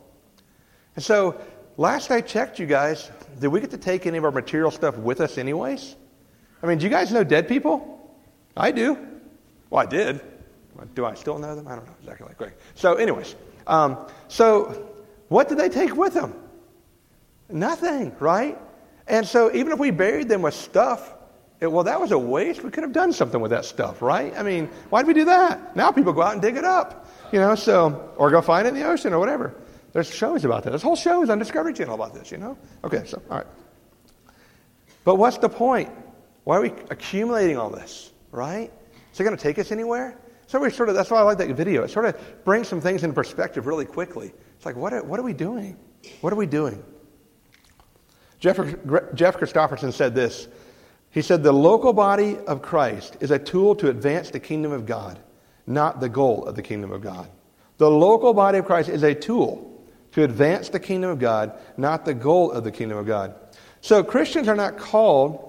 And 0.97 1.05
so, 1.05 1.41
last 1.77 2.11
I 2.11 2.21
checked, 2.21 2.59
you 2.59 2.67
guys, 2.67 3.11
did 3.41 3.49
we 3.49 3.61
get 3.61 3.71
to 3.71 3.79
take 3.79 4.07
any 4.07 4.19
of 4.19 4.25
our 4.25 4.33
material 4.33 4.73
stuff 4.73 4.97
with 4.97 5.21
us, 5.21 5.39
anyways? 5.39 5.95
I 6.61 6.67
mean, 6.67 6.79
do 6.79 6.85
you 6.85 6.91
guys 6.91 7.13
know 7.13 7.23
dead 7.23 7.49
people? 7.49 8.11
I 8.57 8.73
do. 8.73 8.99
Well, 9.73 9.83
I 9.83 9.87
did. 9.87 10.21
Do 10.95 11.07
I 11.07 11.15
still 11.15 11.39
know 11.39 11.57
them? 11.57 11.67
I 11.67 11.75
don't 11.75 11.87
know 11.87 11.95
exactly 12.03 12.35
Greg. 12.37 12.53
So, 12.75 12.97
anyways, 12.97 13.35
um, 13.67 14.07
so 14.29 14.87
what 15.29 15.49
did 15.49 15.57
they 15.57 15.71
take 15.71 15.97
with 15.97 16.13
them? 16.13 16.35
Nothing, 17.49 18.15
right? 18.21 18.59
And 19.07 19.27
so 19.27 19.51
even 19.55 19.73
if 19.73 19.79
we 19.79 19.91
buried 19.91 20.29
them 20.29 20.43
with 20.43 20.53
stuff, 20.53 21.15
it, 21.59 21.73
well, 21.73 21.85
that 21.85 21.99
was 21.99 22.13
a 22.13 22.19
waste. 22.19 22.63
We 22.63 22.71
could 22.71 22.83
have 22.83 22.93
done 22.93 23.15
something 23.15 23.41
with 23.41 23.51
that 23.53 23.65
stuff, 23.65 24.03
right? 24.03 24.35
I 24.37 24.43
mean, 24.43 24.69
why 24.91 25.01
did 25.01 25.09
we 25.09 25.15
do 25.15 25.25
that? 25.25 25.75
Now 25.75 25.91
people 25.91 26.13
go 26.13 26.21
out 26.21 26.35
and 26.35 26.43
dig 26.43 26.57
it 26.59 26.65
up, 26.65 27.09
you 27.33 27.41
know, 27.41 27.55
so, 27.55 28.13
or 28.19 28.31
go 28.31 28.43
find 28.43 28.67
it 28.67 28.75
in 28.75 28.75
the 28.75 28.87
ocean 28.87 29.15
or 29.15 29.19
whatever. 29.19 29.55
There's 29.95 30.15
shows 30.15 30.45
about 30.45 30.65
that. 30.65 30.71
There's 30.71 30.83
whole 30.83 30.97
shows 30.97 31.31
on 31.31 31.39
Discovery 31.39 31.73
Channel 31.73 31.95
about 31.95 32.13
this, 32.13 32.31
you 32.31 32.37
know? 32.37 32.59
Okay, 32.85 33.05
so, 33.07 33.23
all 33.31 33.39
right. 33.39 33.47
But 35.05 35.15
what's 35.15 35.39
the 35.39 35.49
point? 35.49 35.89
Why 36.45 36.59
are 36.59 36.61
we 36.61 36.75
accumulating 36.91 37.57
all 37.57 37.71
this, 37.71 38.13
right? 38.33 38.71
Is 39.13 39.21
it 39.21 39.25
going 39.25 39.37
to 39.37 39.43
take 39.43 39.59
us 39.59 39.73
anywhere? 39.73 40.19
So 40.47 40.61
we 40.61 40.71
sort 40.71 40.89
of, 40.89 40.95
that's 40.95 41.11
why 41.11 41.19
I 41.19 41.23
like 41.23 41.39
that 41.39 41.49
video. 41.51 41.83
It 41.83 41.91
sort 41.91 42.07
of 42.07 42.45
brings 42.45 42.69
some 42.69 42.81
things 42.81 43.05
into 43.05 43.15
perspective 43.15 43.67
really 43.67 43.85
quickly. 43.85 44.33
It's 44.57 44.67
like, 44.67 44.77
what 44.77 44.93
are, 44.93 45.03
what 45.03 45.19
are 45.21 45.23
we 45.23 45.33
doing? 45.33 45.77
What 46.21 46.33
are 46.33 46.37
we 46.37 46.47
doing? 46.47 46.83
Jeff, 48.39 48.59
Jeff 49.15 49.37
Christopherson 49.37 49.93
said 49.93 50.15
this. 50.15 50.49
He 51.11 51.23
said, 51.23 51.43
The 51.43 51.53
local 51.53 51.93
body 51.93 52.39
of 52.39 52.61
Christ 52.61 53.17
is 53.21 53.31
a 53.31 53.39
tool 53.39 53.77
to 53.77 53.89
advance 53.89 54.31
the 54.31 54.41
kingdom 54.41 54.73
of 54.73 54.85
God, 54.85 55.21
not 55.67 56.01
the 56.01 56.09
goal 56.09 56.45
of 56.47 56.57
the 56.57 56.63
kingdom 56.63 56.91
of 56.91 57.03
God. 57.03 57.31
The 57.77 57.91
local 57.91 58.35
body 58.35 58.59
of 58.59 58.65
Christ 58.65 58.89
is 58.89 59.03
a 59.05 59.15
tool 59.15 59.69
to 60.13 60.25
advance 60.25 60.71
the 60.71 60.81
kingdom 60.81 61.11
of 61.11 61.19
God, 61.19 61.59
not 61.77 62.05
the 62.05 62.15
goal 62.15 62.51
of 62.51 62.65
the 62.65 62.73
kingdom 62.73 62.99
of 62.99 63.07
God. 63.07 63.35
So 63.81 64.03
Christians 64.03 64.49
are 64.49 64.57
not 64.57 64.79
called 64.79 65.49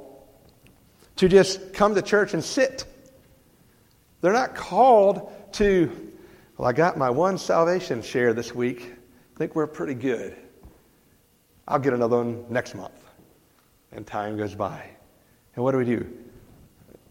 to 1.18 1.28
just 1.28 1.74
come 1.74 1.96
to 1.96 2.02
church 2.02 2.34
and 2.34 2.44
sit. 2.44 2.86
They're 4.24 4.32
not 4.32 4.56
called 4.56 5.30
to, 5.56 5.92
well, 6.56 6.70
I 6.70 6.72
got 6.72 6.98
my 6.98 7.10
one 7.10 7.38
salvation 7.38 8.02
share 8.02 8.34
this 8.34 8.56
week. 8.56 8.94
I 9.36 9.38
think 9.38 9.54
we're 9.54 9.68
pretty 9.68 9.96
good. 9.96 10.38
I'll 11.68 11.78
get 11.78 11.92
another 11.92 12.16
one 12.16 12.46
next 12.50 12.74
month. 12.74 12.94
And 13.92 14.08
time 14.08 14.38
goes 14.38 14.56
by. 14.56 14.82
And 15.56 15.64
what 15.66 15.74
do 15.74 15.78
we 15.78 15.84
do? 15.84 16.10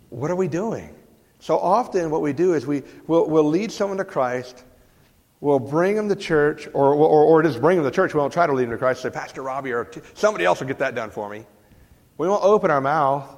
What 0.09 0.31
are 0.31 0.37
we 0.37 0.48
doing? 0.48 0.94
So 1.38 1.59
often, 1.59 2.09
what 2.09 2.22
we 2.22 2.33
do 2.33 2.55
is 2.55 2.66
we, 2.66 2.83
we'll, 3.07 3.29
we'll 3.29 3.44
lead 3.44 3.70
someone 3.70 3.98
to 3.98 4.07
Christ, 4.07 4.64
we'll 5.42 5.59
bring 5.59 5.96
them 5.96 6.09
to 6.09 6.16
church, 6.16 6.66
or, 6.72 6.94
or, 6.94 7.25
or 7.25 7.42
just 7.42 7.61
bring 7.61 7.77
them 7.77 7.85
to 7.85 7.90
church. 7.90 8.14
We 8.14 8.20
won't 8.20 8.33
try 8.33 8.46
to 8.46 8.55
lead 8.55 8.64
them 8.64 8.70
to 8.70 8.79
Christ, 8.79 9.03
say, 9.03 9.11
Pastor 9.11 9.42
Robbie, 9.42 9.72
or 9.72 9.90
somebody 10.14 10.46
else 10.46 10.61
will 10.61 10.66
get 10.66 10.79
that 10.79 10.94
done 10.94 11.11
for 11.11 11.29
me. 11.29 11.44
We 12.16 12.27
won't 12.27 12.42
open 12.42 12.70
our 12.70 12.81
mouth. 12.81 13.29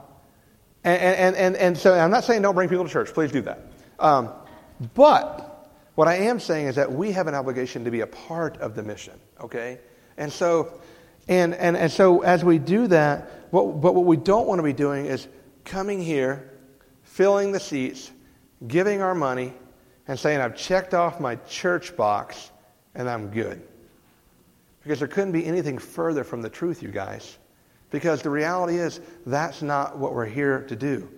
And, 0.85 1.03
and, 1.03 1.37
and, 1.37 1.57
and 1.57 1.79
so 1.79 1.95
I'm 1.95 2.11
not 2.11 2.25
saying 2.25 2.43
don't 2.43 2.55
bring 2.55 2.69
people 2.69 2.85
to 2.85 2.91
church. 2.91 3.13
Please 3.13 3.33
do 3.33 3.41
that. 3.43 3.61
Um, 3.99 4.31
but 4.93 5.71
what 5.95 6.09
I 6.09 6.17
am 6.17 6.39
saying 6.39 6.67
is 6.67 6.77
that 6.77 6.93
we 6.93 7.13
have 7.13 7.27
an 7.27 7.35
obligation 7.35 7.85
to 7.85 7.91
be 7.91 8.01
a 8.01 8.07
part 8.07 8.59
of 8.59 8.75
the 8.75 8.83
mission, 8.83 9.19
okay? 9.41 9.79
And 10.17 10.31
so 10.33 10.81
and, 11.29 11.55
and, 11.55 11.77
and 11.77 11.91
so 11.91 12.23
as 12.23 12.45
we 12.45 12.59
do 12.59 12.87
that, 12.89 13.31
what, 13.51 13.81
but 13.81 13.95
what 13.95 14.05
we 14.05 14.17
don't 14.17 14.47
want 14.47 14.59
to 14.59 14.63
be 14.63 14.73
doing 14.73 15.07
is 15.07 15.27
coming 15.65 16.03
here, 16.03 16.51
filling 17.03 17.53
the 17.53 17.61
seats, 17.61 18.11
giving 18.67 19.01
our 19.01 19.15
money, 19.15 19.55
and 20.07 20.19
saying, 20.19 20.41
I've 20.41 20.57
checked 20.57 20.93
off 20.93 21.19
my 21.19 21.37
church 21.37 21.97
box 21.97 22.51
and 22.95 23.09
I'm 23.09 23.29
good. 23.29 23.67
Because 24.83 24.99
there 24.99 25.09
couldn't 25.09 25.33
be 25.33 25.47
anything 25.47 25.79
further 25.79 26.25
from 26.25 26.43
the 26.43 26.51
truth, 26.51 26.83
you 26.83 26.91
guys. 26.91 27.39
Because 27.95 28.23
the 28.23 28.31
reality 28.31 28.79
is, 28.79 28.99
that's 29.25 29.63
not 29.63 29.97
what 29.99 30.15
we're 30.15 30.27
here 30.27 30.63
to 30.63 30.75
do. 30.75 31.09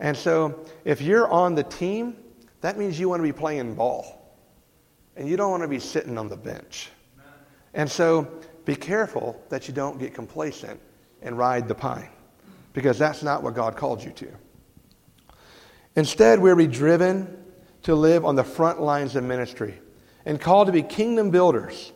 And 0.00 0.16
so, 0.16 0.66
if 0.84 1.00
you're 1.00 1.30
on 1.30 1.54
the 1.54 1.62
team, 1.62 2.16
that 2.62 2.76
means 2.76 2.98
you 2.98 3.08
want 3.08 3.20
to 3.20 3.22
be 3.22 3.32
playing 3.32 3.76
ball. 3.76 4.36
And 5.14 5.28
you 5.28 5.36
don't 5.36 5.52
want 5.52 5.62
to 5.62 5.68
be 5.68 5.78
sitting 5.78 6.18
on 6.18 6.28
the 6.28 6.36
bench. 6.36 6.88
And 7.74 7.88
so, 7.88 8.28
be 8.64 8.74
careful 8.74 9.40
that 9.50 9.68
you 9.68 9.72
don't 9.72 10.00
get 10.00 10.12
complacent 10.12 10.80
and 11.22 11.38
ride 11.38 11.68
the 11.68 11.76
pine, 11.76 12.10
because 12.72 12.98
that's 12.98 13.22
not 13.22 13.44
what 13.44 13.54
God 13.54 13.76
called 13.76 14.02
you 14.02 14.10
to. 14.10 14.32
Instead, 15.94 16.40
we're 16.40 16.56
be 16.56 16.66
driven 16.66 17.40
to 17.82 17.94
live 17.94 18.24
on 18.24 18.34
the 18.34 18.42
front 18.42 18.82
lines 18.82 19.14
of 19.14 19.22
ministry 19.22 19.78
and 20.24 20.40
called 20.40 20.66
to 20.66 20.72
be 20.72 20.82
kingdom 20.82 21.30
builders, 21.30 21.92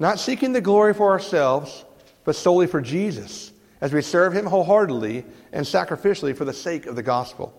not 0.00 0.18
seeking 0.18 0.52
the 0.52 0.60
glory 0.60 0.94
for 0.94 1.12
ourselves, 1.12 1.84
but 2.24 2.36
solely 2.36 2.66
for 2.66 2.80
Jesus, 2.80 3.51
as 3.82 3.92
we 3.92 4.00
serve 4.00 4.32
Him 4.32 4.46
wholeheartedly 4.46 5.24
and 5.52 5.66
sacrificially 5.66 6.34
for 6.34 6.46
the 6.46 6.52
sake 6.54 6.86
of 6.86 6.96
the 6.96 7.02
gospel. 7.02 7.52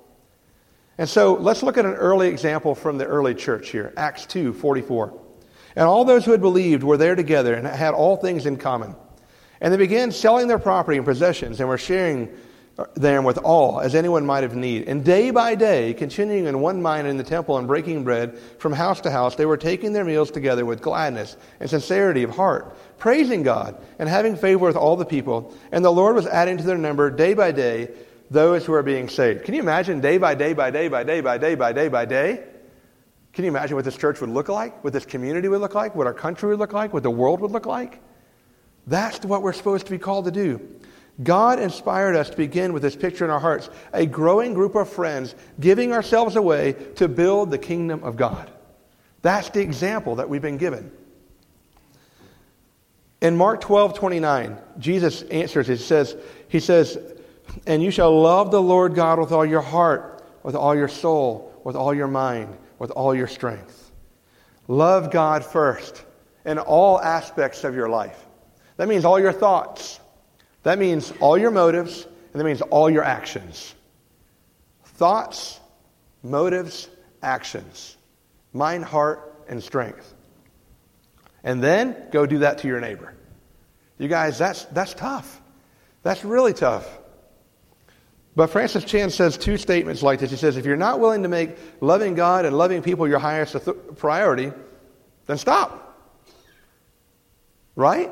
And 0.98 1.08
so 1.08 1.34
let's 1.34 1.62
look 1.62 1.78
at 1.78 1.86
an 1.86 1.94
early 1.94 2.30
example 2.30 2.74
from 2.74 2.98
the 2.98 3.06
early 3.06 3.36
church 3.36 3.70
here 3.70 3.94
Acts 3.98 4.26
2 4.26 4.54
44. 4.54 5.22
And 5.76 5.86
all 5.86 6.06
those 6.06 6.24
who 6.24 6.32
had 6.32 6.42
believed 6.42 6.84
were 6.84 6.98
there 6.98 7.16
together 7.16 7.54
and 7.54 7.68
had 7.68 7.94
all 7.94 8.16
things 8.16 8.46
in 8.46 8.58
common. 8.58 8.96
And 9.60 9.74
they 9.74 9.78
began 9.78 10.12
selling 10.12 10.48
their 10.48 10.60
property 10.60 10.98
and 10.98 11.06
possessions 11.06 11.60
and 11.60 11.68
were 11.68 11.78
sharing 11.78 12.30
them 12.96 13.24
with 13.24 13.38
all, 13.38 13.80
as 13.80 13.94
anyone 13.94 14.26
might 14.26 14.42
have 14.42 14.56
need. 14.56 14.88
And 14.88 15.06
day 15.06 15.30
by 15.30 15.54
day, 15.54 15.94
continuing 15.94 16.46
in 16.46 16.60
one 16.60 16.82
mind 16.82 17.08
in 17.08 17.18
the 17.18 17.24
temple 17.24 17.58
and 17.58 17.68
breaking 17.68 18.04
bread 18.04 18.38
from 18.58 18.74
house 18.74 19.00
to 19.02 19.12
house, 19.12 19.36
they 19.36 19.46
were 19.46 19.58
taking 19.58 19.94
their 19.94 20.04
meals 20.04 20.32
together 20.32 20.66
with 20.66 20.82
gladness 20.82 21.38
and 21.60 21.70
sincerity 21.70 22.24
of 22.24 22.32
heart, 22.32 22.76
praising 22.98 23.44
God 23.44 23.80
and 24.00 24.10
having 24.10 24.36
favor 24.36 24.66
with 24.66 24.76
all 24.76 24.96
the 24.96 25.06
people. 25.06 25.54
And 25.72 25.86
the 25.86 25.92
Lord 25.92 26.16
was 26.16 26.26
adding 26.26 26.58
to 26.58 26.64
their 26.64 26.78
number 26.78 27.12
day 27.12 27.36
by 27.36 27.52
day 27.52 27.92
those 28.32 28.66
who 28.66 28.72
were 28.72 28.84
being 28.84 29.08
saved. 29.08 29.44
Can 29.44 29.54
you 29.54 29.62
imagine 29.62 30.02
day 30.02 30.18
by 30.18 30.34
day 30.34 30.54
by 30.54 30.72
day 30.72 30.88
by 30.88 31.04
day 31.04 31.22
by 31.22 31.38
day 31.38 31.54
by 31.54 31.74
day 31.74 31.88
by 31.90 32.06
day? 32.06 32.44
Can 33.34 33.46
you 33.46 33.52
imagine 33.52 33.76
what 33.76 33.86
this 33.86 33.98
church 33.98 34.20
would 34.22 34.30
look 34.32 34.50
like? 34.50 34.84
What 34.84 34.94
this 34.94 35.06
community 35.06 35.48
would 35.48 35.62
look 35.62 35.76
like? 35.76 35.96
What 35.96 36.08
our 36.08 36.14
country 36.14 36.50
would 36.50 36.60
look 36.60 36.74
like? 36.74 36.92
What 36.94 37.04
the 37.04 37.12
world 37.12 37.40
would 37.42 37.52
look 37.52 37.66
like? 37.68 38.02
That's 38.88 39.24
what 39.26 39.44
we're 39.44 39.54
supposed 39.54 39.86
to 39.86 39.92
be 39.92 39.98
called 39.98 40.26
to 40.26 40.32
do. 40.32 40.60
God 41.22 41.60
inspired 41.60 42.16
us 42.16 42.32
to 42.32 42.38
begin 42.38 42.74
with 42.74 42.82
this 42.82 42.96
picture 42.96 43.24
in 43.24 43.30
our 43.30 43.40
hearts 43.40 43.70
a 43.94 44.06
growing 44.06 44.54
group 44.54 44.74
of 44.74 44.90
friends 44.90 45.36
giving 45.60 45.92
ourselves 45.92 46.36
away 46.36 46.74
to 46.96 47.08
build 47.08 47.52
the 47.52 47.60
kingdom 47.60 48.04
of 48.04 48.16
God. 48.16 48.50
That's 49.22 49.50
the 49.50 49.62
example 49.62 50.16
that 50.16 50.28
we've 50.28 50.42
been 50.42 50.58
given. 50.58 50.92
In 53.22 53.38
Mark 53.38 53.62
12, 53.62 53.94
29, 53.94 54.58
Jesus 54.80 55.22
answers, 55.24 55.68
he 55.68 55.78
says, 55.78 56.18
he 56.50 56.60
says, 56.60 56.98
And 57.66 57.82
you 57.82 57.92
shall 57.92 58.20
love 58.20 58.52
the 58.52 58.62
Lord 58.62 58.96
God 58.96 59.20
with 59.20 59.32
all 59.32 59.46
your 59.46 59.62
heart, 59.62 60.26
with 60.42 60.56
all 60.56 60.76
your 60.76 60.90
soul, 60.90 61.54
with 61.64 61.76
all 61.76 61.94
your 61.94 62.08
mind, 62.08 62.58
with 62.80 62.92
all 62.92 63.16
your 63.16 63.28
strength. 63.28 63.92
Love 64.68 65.12
God 65.12 65.46
first 65.46 66.04
in 66.46 66.58
all 66.60 67.00
aspects 67.00 67.64
of 67.64 67.76
your 67.76 67.88
life. 67.88 68.26
That 68.78 68.88
means 68.90 69.06
all 69.06 69.20
your 69.20 69.32
thoughts. 69.32 70.00
That 70.64 70.80
means 70.80 71.14
all 71.20 71.38
your 71.38 71.52
motives, 71.52 72.06
and 72.32 72.40
that 72.40 72.46
means 72.46 72.62
all 72.62 72.90
your 72.90 73.04
actions. 73.04 73.76
Thoughts, 74.86 75.60
motives, 76.24 76.90
actions. 77.22 77.98
Mind, 78.54 78.86
heart, 78.86 79.46
and 79.48 79.62
strength. 79.62 80.14
And 81.44 81.62
then 81.62 81.96
go 82.12 82.26
do 82.26 82.40
that 82.40 82.60
to 82.60 82.68
your 82.68 82.80
neighbor. 82.80 83.14
You 83.98 84.08
guys, 84.08 84.38
that's, 84.38 84.66
that's 84.66 84.94
tough. 84.94 85.42
That's 86.02 86.24
really 86.24 86.54
tough. 86.54 86.88
But 88.36 88.48
Francis 88.48 88.84
Chan 88.84 89.12
says 89.12 89.38
two 89.38 89.58
statements 89.58 90.02
like 90.02 90.20
this. 90.20 90.32
He 90.32 90.38
says, 90.38 90.58
if 90.58 90.66
you're 90.66 90.76
not 90.76 91.00
willing 91.00 91.24
to 91.24 91.30
make 91.30 91.56
loving 91.82 92.16
God 92.16 92.46
and 92.46 92.58
loving 92.58 92.82
people 92.82 93.08
your 93.08 93.20
highest 93.20 93.56
priority, 93.98 94.52
then 95.28 95.38
stop. 95.38 95.98
Right? 97.76 98.12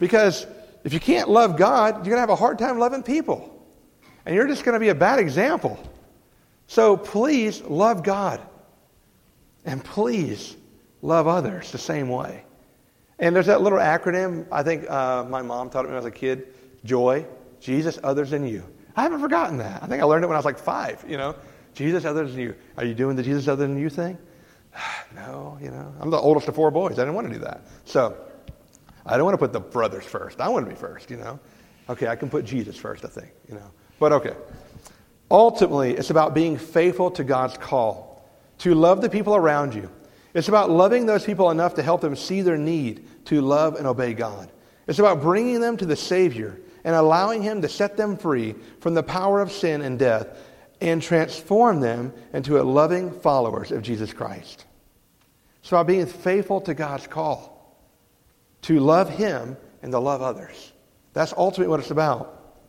Because 0.00 0.46
if 0.82 0.92
you 0.92 0.98
can't 0.98 1.28
love 1.28 1.56
God, 1.56 1.94
you're 1.94 2.16
going 2.16 2.16
to 2.16 2.20
have 2.20 2.30
a 2.30 2.36
hard 2.36 2.58
time 2.58 2.80
loving 2.80 3.04
people. 3.04 3.64
And 4.26 4.34
you're 4.34 4.48
just 4.48 4.64
going 4.64 4.72
to 4.72 4.80
be 4.80 4.88
a 4.88 4.94
bad 4.94 5.20
example. 5.20 5.78
So 6.66 6.96
please 6.96 7.62
love 7.62 8.02
God. 8.02 8.40
And 9.64 9.84
please 9.84 10.56
love 11.02 11.28
others 11.28 11.70
the 11.70 11.78
same 11.78 12.08
way. 12.08 12.44
And 13.18 13.36
there's 13.36 13.46
that 13.46 13.60
little 13.60 13.78
acronym, 13.78 14.46
I 14.50 14.62
think 14.62 14.90
uh, 14.90 15.24
my 15.24 15.42
mom 15.42 15.68
taught 15.68 15.84
it 15.84 15.88
when 15.88 15.94
I 15.94 15.98
was 15.98 16.06
a 16.06 16.10
kid 16.10 16.54
joy, 16.84 17.26
Jesus, 17.60 17.98
others, 18.02 18.32
and 18.32 18.48
you. 18.48 18.64
I 18.96 19.02
haven't 19.02 19.20
forgotten 19.20 19.58
that. 19.58 19.82
I 19.82 19.86
think 19.86 20.02
I 20.02 20.06
learned 20.06 20.24
it 20.24 20.28
when 20.28 20.36
I 20.36 20.38
was 20.38 20.46
like 20.46 20.58
five, 20.58 21.04
you 21.06 21.18
know. 21.18 21.36
Jesus, 21.74 22.06
others, 22.06 22.30
and 22.30 22.40
you. 22.40 22.54
Are 22.78 22.84
you 22.84 22.94
doing 22.94 23.16
the 23.16 23.22
Jesus, 23.22 23.46
other 23.46 23.66
than 23.66 23.78
you 23.78 23.90
thing? 23.90 24.16
no, 25.14 25.58
you 25.60 25.70
know. 25.70 25.92
I'm 26.00 26.08
the 26.08 26.18
oldest 26.18 26.48
of 26.48 26.54
four 26.54 26.70
boys. 26.70 26.92
I 26.92 27.02
didn't 27.02 27.14
want 27.14 27.28
to 27.28 27.34
do 27.34 27.40
that. 27.40 27.60
So 27.84 28.16
I 29.06 29.16
don't 29.16 29.24
want 29.24 29.34
to 29.34 29.38
put 29.38 29.52
the 29.52 29.60
brothers 29.60 30.04
first. 30.04 30.40
I 30.40 30.48
want 30.48 30.66
to 30.66 30.70
be 30.70 30.76
first, 30.76 31.10
you 31.10 31.16
know. 31.16 31.38
Okay, 31.88 32.06
I 32.06 32.16
can 32.16 32.28
put 32.30 32.44
Jesus 32.44 32.76
first, 32.76 33.04
I 33.04 33.08
think, 33.08 33.30
you 33.48 33.54
know. 33.54 33.70
But 33.98 34.12
okay. 34.12 34.34
Ultimately, 35.30 35.94
it's 35.94 36.10
about 36.10 36.34
being 36.34 36.58
faithful 36.58 37.10
to 37.12 37.24
God's 37.24 37.56
call, 37.56 38.28
to 38.58 38.74
love 38.74 39.00
the 39.00 39.08
people 39.08 39.34
around 39.34 39.74
you 39.74 39.90
it's 40.34 40.48
about 40.48 40.70
loving 40.70 41.06
those 41.06 41.24
people 41.24 41.50
enough 41.50 41.74
to 41.74 41.82
help 41.82 42.00
them 42.00 42.14
see 42.14 42.42
their 42.42 42.58
need 42.58 43.06
to 43.26 43.40
love 43.40 43.74
and 43.74 43.86
obey 43.86 44.14
God. 44.14 44.50
It's 44.86 44.98
about 44.98 45.20
bringing 45.20 45.60
them 45.60 45.76
to 45.78 45.86
the 45.86 45.96
Savior 45.96 46.60
and 46.84 46.94
allowing 46.94 47.42
Him 47.42 47.62
to 47.62 47.68
set 47.68 47.96
them 47.96 48.16
free 48.16 48.54
from 48.80 48.94
the 48.94 49.02
power 49.02 49.40
of 49.40 49.52
sin 49.52 49.82
and 49.82 49.98
death 49.98 50.28
and 50.80 51.02
transform 51.02 51.80
them 51.80 52.12
into 52.32 52.62
loving 52.62 53.12
followers 53.12 53.70
of 53.70 53.82
Jesus 53.82 54.12
Christ. 54.12 54.64
It's 55.60 55.70
about 55.70 55.86
being 55.86 56.06
faithful 56.06 56.60
to 56.62 56.74
God's 56.74 57.06
call, 57.06 57.49
to 58.70 58.78
love 58.78 59.10
Him 59.10 59.56
and 59.82 59.90
to 59.90 59.98
love 59.98 60.22
others. 60.22 60.72
That's 61.12 61.34
ultimately 61.36 61.68
what 61.68 61.80
it's 61.80 61.90
about. 61.90 62.62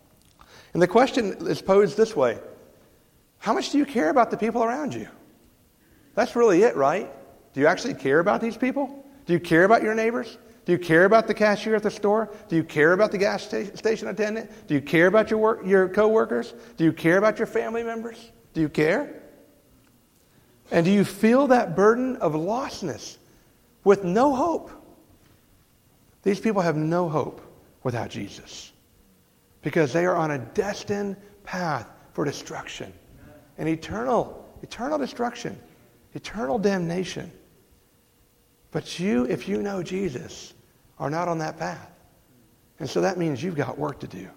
And 0.74 0.82
the 0.82 0.88
question 0.88 1.48
is 1.48 1.62
posed 1.62 1.96
this 1.96 2.16
way 2.16 2.40
How 3.38 3.54
much 3.54 3.70
do 3.70 3.78
you 3.78 3.86
care 3.86 4.10
about 4.10 4.32
the 4.32 4.38
people 4.38 4.64
around 4.64 4.96
you? 4.96 5.08
That's 6.16 6.36
really 6.36 6.64
it, 6.64 6.76
right? 6.76 7.08
Do 7.54 7.60
you 7.60 7.68
actually 7.68 7.94
care 7.94 8.18
about 8.18 8.42
these 8.42 8.58
people? 8.58 9.06
Do 9.28 9.34
you 9.34 9.40
care 9.40 9.64
about 9.64 9.84
your 9.84 9.94
neighbors? 9.94 10.40
Do 10.66 10.72
you 10.72 10.80
care 10.80 11.06
about 11.06 11.28
the 11.28 11.36
cashier 11.36 11.76
at 11.76 11.84
the 11.84 11.92
store? 11.92 12.34
Do 12.50 12.56
you 12.56 12.64
care 12.64 12.94
about 12.94 13.12
the 13.12 13.20
gas 13.20 13.44
station 13.44 14.08
attendant? 14.08 14.50
Do 14.68 14.74
you 14.74 14.82
care 14.82 15.06
about 15.06 15.30
your, 15.30 15.38
work, 15.38 15.62
your 15.64 15.88
coworkers? 15.88 16.56
Do 16.78 16.84
you 16.84 16.94
care 16.94 17.20
about 17.20 17.38
your 17.38 17.46
family 17.46 17.84
members? 17.84 18.32
Do 18.54 18.62
you 18.62 18.70
care? 18.70 19.22
And 20.72 20.84
do 20.84 20.92
you 20.92 21.06
feel 21.06 21.48
that 21.48 21.76
burden 21.76 22.16
of 22.18 22.34
lostness 22.34 23.18
with 23.84 24.04
no 24.04 24.34
hope? 24.34 24.81
These 26.24 26.40
people 26.40 26.62
have 26.62 26.76
no 26.76 27.10
hope 27.10 27.42
without 27.84 28.10
Jesus 28.10 28.72
because 29.62 29.94
they 29.94 30.06
are 30.06 30.16
on 30.16 30.32
a 30.32 30.40
destined 30.40 31.18
path 31.44 31.88
for 32.14 32.26
destruction 32.26 32.94
and 33.58 33.68
eternal, 33.68 34.48
eternal 34.62 34.98
destruction, 34.98 35.60
eternal 36.14 36.60
damnation. 36.60 37.32
But 38.72 39.00
you, 39.00 39.26
if 39.26 39.48
you 39.48 39.62
know 39.62 39.84
Jesus, 39.84 40.54
are 41.00 41.10
not 41.10 41.28
on 41.28 41.40
that 41.40 41.58
path. 41.58 41.90
And 42.80 42.90
so 42.90 43.02
that 43.02 43.18
means 43.18 43.44
you've 43.44 43.56
got 43.56 43.78
work 43.78 44.00
to 44.00 44.08
do 44.08 44.28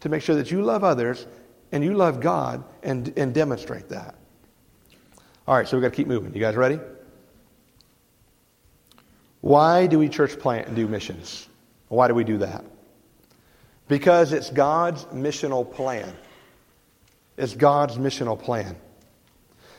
to 0.00 0.08
make 0.08 0.22
sure 0.22 0.36
that 0.36 0.50
you 0.50 0.62
love 0.62 0.84
others 0.84 1.26
and 1.72 1.82
you 1.82 1.94
love 1.94 2.20
God 2.20 2.64
and, 2.82 3.12
and 3.16 3.32
demonstrate 3.32 3.88
that. 3.88 4.14
All 5.46 5.56
right, 5.56 5.66
so 5.66 5.76
we've 5.76 5.82
got 5.82 5.90
to 5.90 5.96
keep 5.96 6.06
moving. 6.06 6.32
You 6.34 6.40
guys 6.40 6.54
ready? 6.54 6.78
Why 9.42 9.86
do 9.86 9.98
we 9.98 10.08
church 10.08 10.38
plant 10.38 10.68
and 10.68 10.76
do 10.76 10.88
missions? 10.88 11.48
Why 11.88 12.08
do 12.08 12.14
we 12.14 12.24
do 12.24 12.38
that? 12.38 12.64
Because 13.88 14.32
it's 14.32 14.48
God's 14.48 15.04
missional 15.06 15.70
plan. 15.70 16.10
It's 17.36 17.54
God's 17.54 17.98
missional 17.98 18.40
plan. 18.40 18.76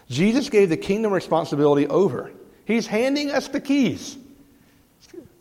Jesus 0.10 0.50
gave 0.50 0.70
the 0.70 0.78
kingdom 0.78 1.14
responsibility 1.14 1.88
over. 1.88 2.32
He's 2.66 2.86
handing 2.86 3.32
us 3.32 3.48
the 3.48 3.62
keys. 3.62 4.18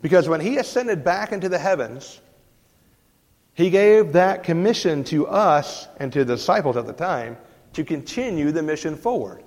Because 0.00 0.28
when 0.28 0.40
he 0.40 0.56
ascended 0.56 1.04
back 1.04 1.32
into 1.32 1.48
the 1.48 1.58
heavens, 1.58 2.20
he 3.54 3.70
gave 3.70 4.12
that 4.12 4.44
commission 4.44 5.02
to 5.04 5.26
us 5.26 5.88
and 5.98 6.12
to 6.12 6.24
the 6.24 6.36
disciples 6.36 6.76
at 6.76 6.86
the 6.86 6.92
time 6.92 7.36
to 7.72 7.84
continue 7.84 8.52
the 8.52 8.62
mission 8.62 8.96
forward. 8.96 9.42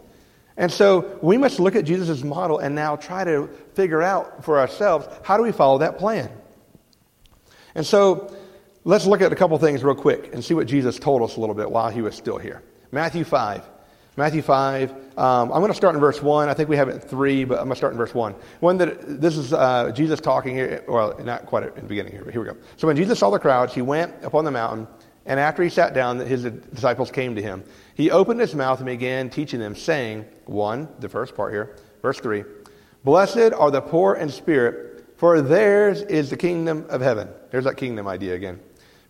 And 0.58 0.72
so 0.72 1.20
we 1.22 1.38
must 1.38 1.60
look 1.60 1.76
at 1.76 1.84
Jesus' 1.84 2.24
model 2.24 2.60
and 2.60 2.76
now 2.76 2.96
try 2.96 3.24
to 3.24 3.48
figure 3.74 4.02
out 4.02 4.44
for 4.46 4.60
ourselves 4.60 5.08
how 5.24 5.38
do 5.38 5.44
we 5.44 5.52
follow 5.52 5.80
that 5.80 5.98
plan. 5.98 6.30
And 7.76 7.86
so 7.86 8.34
let's 8.86 9.06
look 9.06 9.22
at 9.22 9.34
a 9.34 9.36
couple 9.36 9.58
things 9.58 9.84
real 9.84 9.96
quick 9.96 10.34
and 10.34 10.44
see 10.44 10.54
what 10.54 10.68
Jesus 10.68 10.98
told 10.98 11.22
us 11.24 11.36
a 11.36 11.40
little 11.40 11.56
bit 11.56 11.70
while 11.70 11.90
he 11.90 12.02
was 12.02 12.16
still 12.16 12.38
here. 12.38 12.64
Matthew 12.92 13.26
5. 13.26 13.70
Matthew 14.18 14.42
5. 14.42 14.92
Um, 15.18 15.52
I'm 15.52 15.60
going 15.60 15.68
to 15.68 15.74
start 15.74 15.94
in 15.94 16.00
verse 16.00 16.22
1. 16.22 16.48
I 16.48 16.54
think 16.54 16.70
we 16.70 16.78
have 16.78 16.88
it 16.88 17.04
3, 17.04 17.44
but 17.44 17.56
I'm 17.56 17.66
going 17.66 17.72
to 17.72 17.76
start 17.76 17.92
in 17.92 17.98
verse 17.98 18.14
1. 18.14 18.34
When 18.62 18.78
the, 18.78 18.86
this 18.86 19.36
is 19.36 19.52
uh, 19.52 19.92
Jesus 19.92 20.22
talking 20.22 20.56
here. 20.56 20.86
Well, 20.88 21.20
not 21.22 21.46
quite 21.46 21.64
in 21.64 21.76
the 21.76 21.82
beginning 21.82 22.14
here, 22.14 22.24
but 22.24 22.32
here 22.32 22.42
we 22.42 22.48
go. 22.48 22.56
So 22.78 22.88
when 22.88 22.96
Jesus 22.96 23.20
saw 23.20 23.30
the 23.30 23.40
crowds, 23.40 23.74
he 23.74 23.82
went 23.82 24.24
up 24.24 24.34
on 24.34 24.46
the 24.46 24.52
mountain, 24.52 24.88
and 25.26 25.38
after 25.38 25.64
he 25.64 25.70
sat 25.70 25.94
down, 25.94 26.20
his 26.20 26.44
disciples 26.44 27.12
came 27.12 27.36
to 27.36 27.42
him. 27.42 27.64
He 27.96 28.12
opened 28.12 28.40
his 28.40 28.54
mouth 28.54 28.80
and 28.80 28.86
began 28.86 29.30
teaching 29.30 29.60
them, 29.60 29.76
saying, 29.76 30.26
1, 30.46 30.88
the 31.00 31.10
first 31.10 31.36
part 31.36 31.54
here, 31.54 31.76
verse 32.02 32.20
3, 32.20 32.44
Blessed 33.04 33.54
are 33.54 33.72
the 33.72 33.82
poor 33.82 34.16
in 34.16 34.30
spirit, 34.30 35.06
for 35.18 35.42
theirs 35.42 36.02
is 36.02 36.30
the 36.30 36.38
kingdom 36.38 36.86
of 36.90 37.02
heaven. 37.02 37.30
There's 37.52 37.64
that 37.64 37.78
kingdom 37.78 38.08
idea 38.08 38.36
again. 38.36 38.60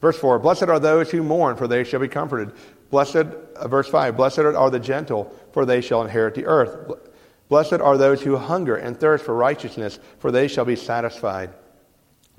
Verse 0.01 0.17
4 0.19 0.37
Blessed 0.37 0.63
are 0.63 0.79
those 0.79 1.09
who 1.09 1.23
mourn, 1.23 1.55
for 1.55 1.67
they 1.67 1.83
shall 1.83 1.99
be 1.99 2.07
comforted. 2.07 2.53
Blessed, 2.91 3.15
uh, 3.15 3.67
verse 3.67 3.87
5 3.87 4.15
Blessed 4.15 4.39
are 4.39 4.69
the 4.69 4.79
gentle, 4.79 5.33
for 5.51 5.65
they 5.65 5.81
shall 5.81 6.03
inherit 6.03 6.35
the 6.35 6.45
earth. 6.45 6.91
Blessed 7.49 7.73
are 7.73 7.97
those 7.97 8.21
who 8.21 8.37
hunger 8.37 8.75
and 8.75 8.99
thirst 8.99 9.25
for 9.25 9.35
righteousness, 9.35 9.99
for 10.19 10.31
they 10.31 10.47
shall 10.47 10.65
be 10.65 10.75
satisfied. 10.75 11.51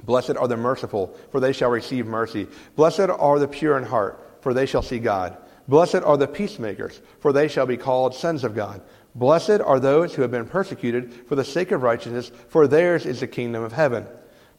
Blessed 0.05 0.37
are 0.37 0.47
the 0.47 0.57
merciful, 0.57 1.17
for 1.33 1.41
they 1.41 1.53
shall 1.53 1.71
receive 1.71 2.07
mercy. 2.07 2.47
Blessed 2.77 3.09
are 3.11 3.39
the 3.39 3.49
pure 3.49 3.79
in 3.79 3.85
heart, 3.85 4.39
for 4.41 4.55
they 4.55 4.67
shall 4.67 4.83
see 4.83 4.99
God. 4.99 5.37
Blessed 5.69 5.97
are 5.97 6.17
the 6.17 6.29
peacemakers, 6.29 7.01
for 7.19 7.33
they 7.33 7.49
shall 7.49 7.67
be 7.67 7.77
called 7.77 8.15
sons 8.15 8.45
of 8.45 8.55
God. 8.55 8.81
Blessed 9.15 9.61
are 9.65 9.81
those 9.81 10.15
who 10.15 10.23
have 10.23 10.31
been 10.31 10.47
persecuted 10.47 11.13
for 11.27 11.35
the 11.35 11.45
sake 11.45 11.73
of 11.73 11.83
righteousness, 11.83 12.31
for 12.49 12.67
theirs 12.69 13.07
is 13.07 13.21
the 13.21 13.27
kingdom 13.27 13.63
of 13.63 13.73
heaven. 13.73 14.07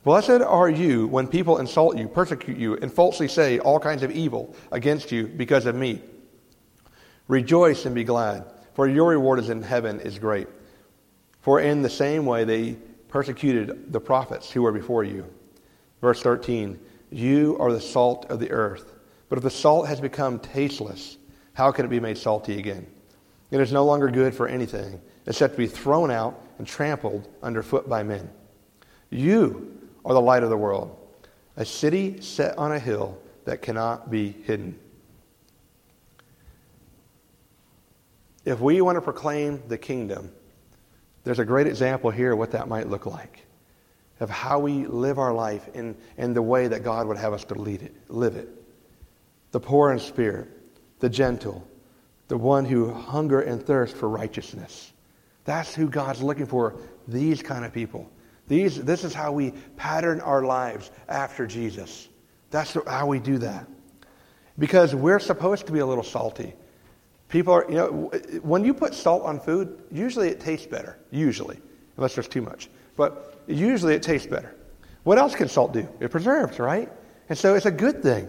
Blessed 0.03 0.41
are 0.41 0.69
you 0.69 1.07
when 1.07 1.27
people 1.27 1.57
insult 1.57 1.97
you, 1.97 2.07
persecute 2.07 2.57
you, 2.57 2.75
and 2.77 2.91
falsely 2.91 3.27
say 3.27 3.59
all 3.59 3.79
kinds 3.79 4.03
of 4.03 4.11
evil 4.11 4.55
against 4.71 5.11
you 5.11 5.27
because 5.27 5.65
of 5.65 5.75
me. 5.75 6.01
Rejoice 7.27 7.85
and 7.85 7.93
be 7.93 8.03
glad, 8.03 8.45
for 8.73 8.87
your 8.87 9.09
reward 9.09 9.39
is 9.39 9.49
in 9.49 9.61
heaven 9.61 9.99
is 9.99 10.17
great. 10.17 10.47
For 11.41 11.59
in 11.59 11.81
the 11.81 11.89
same 11.89 12.25
way 12.25 12.43
they 12.43 12.77
persecuted 13.09 13.91
the 13.91 13.99
prophets 13.99 14.51
who 14.51 14.61
were 14.61 14.71
before 14.71 15.03
you. 15.03 15.25
Verse 16.01 16.21
13 16.21 16.79
You 17.09 17.57
are 17.59 17.71
the 17.71 17.81
salt 17.81 18.25
of 18.29 18.39
the 18.39 18.51
earth. 18.51 18.93
But 19.29 19.37
if 19.37 19.43
the 19.43 19.49
salt 19.49 19.87
has 19.87 19.99
become 19.99 20.39
tasteless, 20.39 21.17
how 21.53 21.71
can 21.71 21.85
it 21.85 21.89
be 21.89 21.99
made 21.99 22.17
salty 22.17 22.59
again? 22.59 22.87
It 23.51 23.59
is 23.59 23.71
no 23.71 23.85
longer 23.85 24.09
good 24.09 24.33
for 24.33 24.47
anything 24.47 25.01
except 25.25 25.53
to 25.53 25.57
be 25.57 25.67
thrown 25.67 26.11
out 26.11 26.41
and 26.57 26.67
trampled 26.67 27.27
underfoot 27.43 27.87
by 27.89 28.03
men. 28.03 28.29
You 29.09 29.77
are 30.05 30.13
the 30.13 30.21
light 30.21 30.43
of 30.43 30.49
the 30.49 30.57
world. 30.57 30.95
a 31.57 31.65
city 31.65 32.21
set 32.21 32.55
on 32.57 32.71
a 32.71 32.79
hill 32.79 33.17
that 33.45 33.63
cannot 33.63 34.11
be 34.11 34.31
hidden. 34.43 34.77
If 38.45 38.59
we 38.59 38.79
want 38.81 38.95
to 38.95 39.01
proclaim 39.01 39.63
the 39.67 39.77
kingdom, 39.77 40.31
there's 41.23 41.39
a 41.39 41.45
great 41.45 41.67
example 41.67 42.11
here 42.11 42.33
of 42.33 42.37
what 42.37 42.51
that 42.51 42.67
might 42.67 42.87
look 42.87 43.05
like, 43.05 43.45
of 44.19 44.29
how 44.29 44.59
we 44.59 44.85
live 44.85 45.17
our 45.17 45.33
life 45.33 45.67
in, 45.73 45.97
in 46.17 46.33
the 46.33 46.41
way 46.41 46.67
that 46.67 46.83
God 46.83 47.07
would 47.07 47.17
have 47.17 47.33
us 47.33 47.43
to 47.45 47.55
lead 47.55 47.81
it, 47.81 47.93
live 48.07 48.35
it. 48.35 48.47
The 49.51 49.59
poor 49.59 49.91
in 49.91 49.99
spirit, 49.99 50.49
the 50.99 51.09
gentle, 51.09 51.67
the 52.27 52.37
one 52.37 52.65
who 52.65 52.91
hunger 52.91 53.41
and 53.41 53.61
thirst 53.61 53.95
for 53.95 54.09
righteousness. 54.09 54.91
That's 55.45 55.73
who 55.73 55.89
God's 55.89 56.21
looking 56.21 56.45
for, 56.45 56.75
these 57.07 57.41
kind 57.41 57.63
of 57.63 57.73
people. 57.73 58.09
These, 58.47 58.83
this 58.83 59.03
is 59.03 59.13
how 59.13 59.31
we 59.31 59.53
pattern 59.75 60.21
our 60.21 60.43
lives 60.43 60.91
after 61.07 61.47
Jesus. 61.47 62.09
That's 62.49 62.77
how 62.85 63.07
we 63.07 63.19
do 63.19 63.37
that. 63.39 63.67
Because 64.59 64.95
we're 64.95 65.19
supposed 65.19 65.65
to 65.67 65.71
be 65.71 65.79
a 65.79 65.85
little 65.85 66.03
salty. 66.03 66.53
People 67.29 67.53
are, 67.53 67.65
you 67.69 67.75
know, 67.75 68.11
when 68.41 68.63
you 68.63 68.73
put 68.73 68.93
salt 68.93 69.23
on 69.23 69.39
food, 69.39 69.83
usually 69.91 70.29
it 70.29 70.39
tastes 70.39 70.65
better. 70.65 70.97
Usually, 71.11 71.59
unless 71.97 72.15
there's 72.15 72.27
too 72.27 72.41
much. 72.41 72.69
But 72.95 73.41
usually 73.47 73.93
it 73.95 74.01
tastes 74.01 74.27
better. 74.27 74.55
What 75.03 75.17
else 75.17 75.35
can 75.35 75.47
salt 75.47 75.73
do? 75.73 75.87
It 75.99 76.09
preserves, 76.09 76.59
right? 76.59 76.89
And 77.29 77.37
so 77.37 77.55
it's 77.55 77.65
a 77.65 77.71
good 77.71 78.01
thing. 78.01 78.27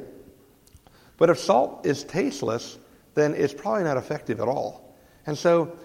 But 1.19 1.29
if 1.29 1.39
salt 1.39 1.85
is 1.85 2.05
tasteless, 2.05 2.79
then 3.15 3.35
it's 3.35 3.53
probably 3.53 3.85
not 3.85 3.99
effective 3.99 4.41
at 4.41 4.49
all. 4.49 4.97
And 5.27 5.37
so 5.37 5.77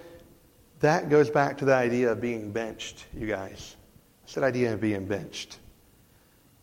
that 0.79 1.09
goes 1.09 1.29
back 1.29 1.57
to 1.57 1.65
the 1.65 1.73
idea 1.73 2.11
of 2.11 2.21
being 2.21 2.51
benched, 2.51 3.05
you 3.13 3.27
guys. 3.27 3.75
It's 4.23 4.35
that 4.35 4.43
idea 4.43 4.73
of 4.73 4.79
being 4.79 5.05
benched. 5.05 5.57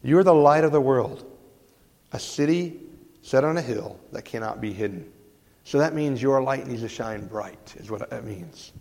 You're 0.02 0.24
the 0.24 0.34
light 0.34 0.64
of 0.64 0.72
the 0.72 0.80
world, 0.80 1.24
a 2.12 2.18
city 2.18 2.80
set 3.22 3.44
on 3.44 3.58
a 3.58 3.62
hill 3.62 4.00
that 4.12 4.22
cannot 4.22 4.60
be 4.60 4.72
hidden. 4.72 5.12
So 5.64 5.78
that 5.78 5.94
means 5.94 6.22
your 6.22 6.42
light 6.42 6.66
needs 6.66 6.80
to 6.82 6.88
shine 6.88 7.26
bright, 7.26 7.74
is 7.76 7.90
what 7.90 8.08
that 8.08 8.24
means. 8.24 8.72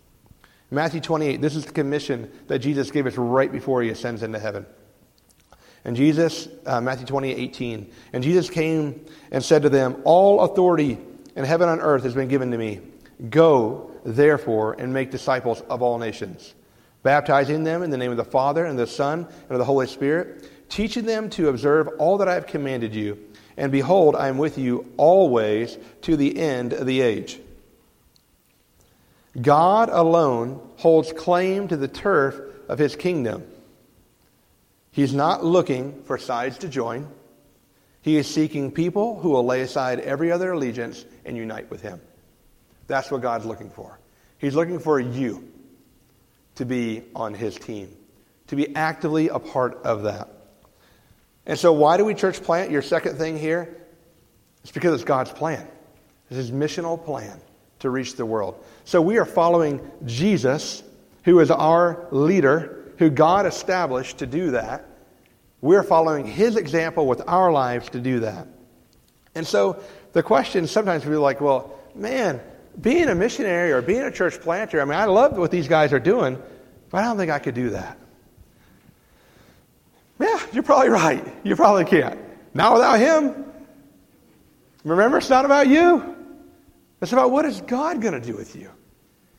Matthew 0.70 1.00
28, 1.00 1.40
this 1.40 1.56
is 1.56 1.66
the 1.66 1.72
commission 1.72 2.30
that 2.46 2.60
Jesus 2.60 2.90
gave 2.90 3.06
us 3.06 3.16
right 3.16 3.50
before 3.50 3.82
he 3.82 3.90
ascends 3.90 4.22
into 4.22 4.38
heaven. 4.38 4.64
And 5.84 5.96
Jesus, 5.96 6.48
uh, 6.66 6.80
Matthew 6.80 7.06
28, 7.06 7.38
18, 7.38 7.90
and 8.12 8.22
Jesus 8.22 8.50
came 8.50 9.04
and 9.30 9.42
said 9.42 9.62
to 9.62 9.68
them, 9.68 10.02
All 10.04 10.40
authority 10.40 10.98
in 11.36 11.44
heaven 11.44 11.68
and 11.68 11.80
earth 11.80 12.02
has 12.02 12.14
been 12.14 12.28
given 12.28 12.50
to 12.50 12.58
me. 12.58 12.80
Go, 13.30 13.90
therefore, 14.04 14.74
and 14.78 14.92
make 14.92 15.10
disciples 15.10 15.62
of 15.62 15.82
all 15.82 15.98
nations 15.98 16.54
baptizing 17.02 17.64
them 17.64 17.82
in 17.82 17.90
the 17.90 17.96
name 17.96 18.10
of 18.10 18.16
the 18.16 18.24
Father 18.24 18.64
and 18.64 18.78
the 18.78 18.86
Son 18.86 19.20
and 19.20 19.50
of 19.50 19.58
the 19.58 19.64
Holy 19.64 19.86
Spirit, 19.86 20.48
teaching 20.68 21.04
them 21.04 21.30
to 21.30 21.48
observe 21.48 21.88
all 21.98 22.18
that 22.18 22.28
I 22.28 22.34
have 22.34 22.46
commanded 22.46 22.94
you. 22.94 23.18
And 23.56 23.72
behold, 23.72 24.16
I 24.16 24.28
am 24.28 24.38
with 24.38 24.58
you 24.58 24.92
always 24.96 25.78
to 26.02 26.16
the 26.16 26.38
end 26.38 26.72
of 26.72 26.86
the 26.86 27.00
age. 27.00 27.40
God 29.40 29.88
alone 29.90 30.60
holds 30.76 31.12
claim 31.12 31.68
to 31.68 31.76
the 31.76 31.88
turf 31.88 32.40
of 32.68 32.78
his 32.78 32.96
kingdom. 32.96 33.44
He's 34.92 35.14
not 35.14 35.44
looking 35.44 36.02
for 36.02 36.18
sides 36.18 36.58
to 36.58 36.68
join. 36.68 37.08
He 38.02 38.16
is 38.16 38.26
seeking 38.26 38.72
people 38.72 39.20
who 39.20 39.30
will 39.30 39.44
lay 39.44 39.60
aside 39.60 40.00
every 40.00 40.32
other 40.32 40.52
allegiance 40.52 41.04
and 41.24 41.36
unite 41.36 41.70
with 41.70 41.82
him. 41.82 42.00
That's 42.86 43.10
what 43.10 43.20
God's 43.20 43.46
looking 43.46 43.70
for. 43.70 44.00
He's 44.38 44.54
looking 44.54 44.78
for 44.78 44.98
you 44.98 45.48
to 46.56 46.64
be 46.64 47.04
on 47.14 47.34
his 47.34 47.54
team, 47.54 47.94
to 48.48 48.56
be 48.56 48.74
actively 48.74 49.28
a 49.28 49.38
part 49.38 49.82
of 49.84 50.04
that. 50.04 50.28
And 51.46 51.58
so, 51.58 51.72
why 51.72 51.96
do 51.96 52.04
we 52.04 52.14
church 52.14 52.42
plant? 52.42 52.70
Your 52.70 52.82
second 52.82 53.16
thing 53.16 53.38
here? 53.38 53.76
It's 54.62 54.72
because 54.72 54.94
it's 54.94 55.04
God's 55.04 55.30
plan. 55.30 55.66
It's 56.28 56.36
his 56.36 56.50
missional 56.50 57.02
plan 57.02 57.40
to 57.80 57.90
reach 57.90 58.16
the 58.16 58.26
world. 58.26 58.62
So, 58.84 59.00
we 59.00 59.18
are 59.18 59.24
following 59.24 59.80
Jesus, 60.04 60.82
who 61.24 61.38
is 61.40 61.50
our 61.50 62.06
leader, 62.10 62.79
who 63.00 63.08
God 63.08 63.46
established 63.46 64.18
to 64.18 64.26
do 64.26 64.50
that. 64.50 64.84
We're 65.62 65.82
following 65.82 66.26
his 66.26 66.56
example 66.56 67.06
with 67.06 67.22
our 67.26 67.50
lives 67.50 67.88
to 67.90 67.98
do 67.98 68.20
that. 68.20 68.46
And 69.34 69.46
so, 69.46 69.82
the 70.12 70.22
question 70.22 70.66
sometimes 70.66 71.06
we 71.06 71.14
are 71.14 71.18
like, 71.18 71.40
well, 71.40 71.78
man, 71.94 72.42
being 72.78 73.08
a 73.08 73.14
missionary 73.14 73.72
or 73.72 73.80
being 73.80 74.02
a 74.02 74.10
church 74.10 74.38
planter, 74.40 74.82
I 74.82 74.84
mean, 74.84 74.98
I 74.98 75.06
love 75.06 75.38
what 75.38 75.50
these 75.50 75.66
guys 75.66 75.94
are 75.94 75.98
doing, 75.98 76.40
but 76.90 76.98
I 76.98 77.04
don't 77.04 77.16
think 77.16 77.30
I 77.30 77.38
could 77.38 77.54
do 77.54 77.70
that. 77.70 77.96
Yeah, 80.18 80.38
you're 80.52 80.62
probably 80.62 80.90
right. 80.90 81.26
You 81.42 81.56
probably 81.56 81.86
can't. 81.86 82.20
Not 82.52 82.74
without 82.74 82.98
Him. 82.98 83.46
Remember, 84.84 85.16
it's 85.16 85.30
not 85.30 85.46
about 85.46 85.68
you. 85.68 86.16
It's 87.00 87.14
about 87.14 87.30
what 87.30 87.46
is 87.46 87.62
God 87.62 88.02
going 88.02 88.12
to 88.12 88.20
do 88.20 88.36
with 88.36 88.54
you. 88.54 88.70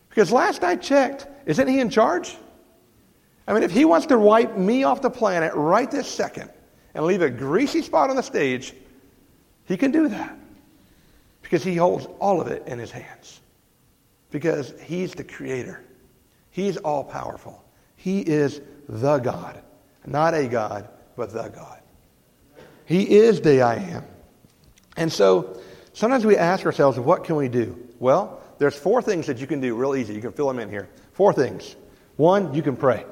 Because 0.10 0.32
last 0.32 0.64
I 0.64 0.78
checked, 0.78 1.28
isn't 1.46 1.68
He 1.68 1.80
in 1.80 1.92
charge? 1.92 2.36
I 3.48 3.54
mean, 3.54 3.64
if 3.64 3.72
He 3.72 3.86
wants 3.86 4.08
to 4.08 4.20
wipe 4.20 4.58
me 4.58 4.84
off 4.84 5.02
the 5.02 5.10
planet 5.10 5.54
right 5.56 5.90
this 5.90 6.08
second 6.08 6.50
and 6.94 7.06
leave 7.06 7.22
a 7.22 7.30
greasy 7.30 7.82
spot 7.82 8.10
on 8.10 8.16
the 8.16 8.24
stage, 8.24 8.74
He 9.66 9.78
can 9.78 9.92
do 9.92 10.08
that. 10.10 10.38
Because 11.42 11.64
He 11.64 11.76
holds 11.76 12.08
all 12.20 12.40
of 12.40 12.48
it 12.48 12.68
in 12.68 12.80
His 12.80 12.92
hands. 12.92 13.40
Because 14.30 14.74
He's 14.82 15.14
the 15.14 15.24
Creator. 15.24 15.84
He's 16.52 16.78
all 16.78 17.04
powerful. 17.04 17.64
He 17.96 18.22
is 18.22 18.62
the 18.88 19.20
God. 19.20 19.62
Not 20.06 20.34
a 20.34 20.48
God, 20.48 20.88
but 21.16 21.32
the 21.32 21.50
God. 21.50 21.80
He 22.86 23.18
is 23.18 23.42
the 23.42 23.62
I 23.62 23.76
am. 23.76 24.04
And 24.98 25.12
so 25.12 25.62
sometimes 25.94 26.26
we 26.26 26.36
ask 26.36 26.66
ourselves, 26.66 27.00
what 27.00 27.24
can 27.24 27.36
we 27.36 27.48
do? 27.48 27.78
Well, 28.00 28.42
there's 28.58 28.76
four 28.76 29.02
things 29.02 29.28
that 29.28 29.38
you 29.40 29.48
can 29.48 29.62
do 29.62 29.76
real 29.76 29.96
easy. 29.96 30.14
You 30.14 30.22
can 30.22 30.32
fill 30.32 30.48
them 30.48 30.60
in 30.60 30.70
here. 30.70 30.90
Four 31.14 31.34
things. 31.34 31.76
One, 32.18 32.54
you 32.54 32.62
can 32.62 32.76
pray. 32.76 33.06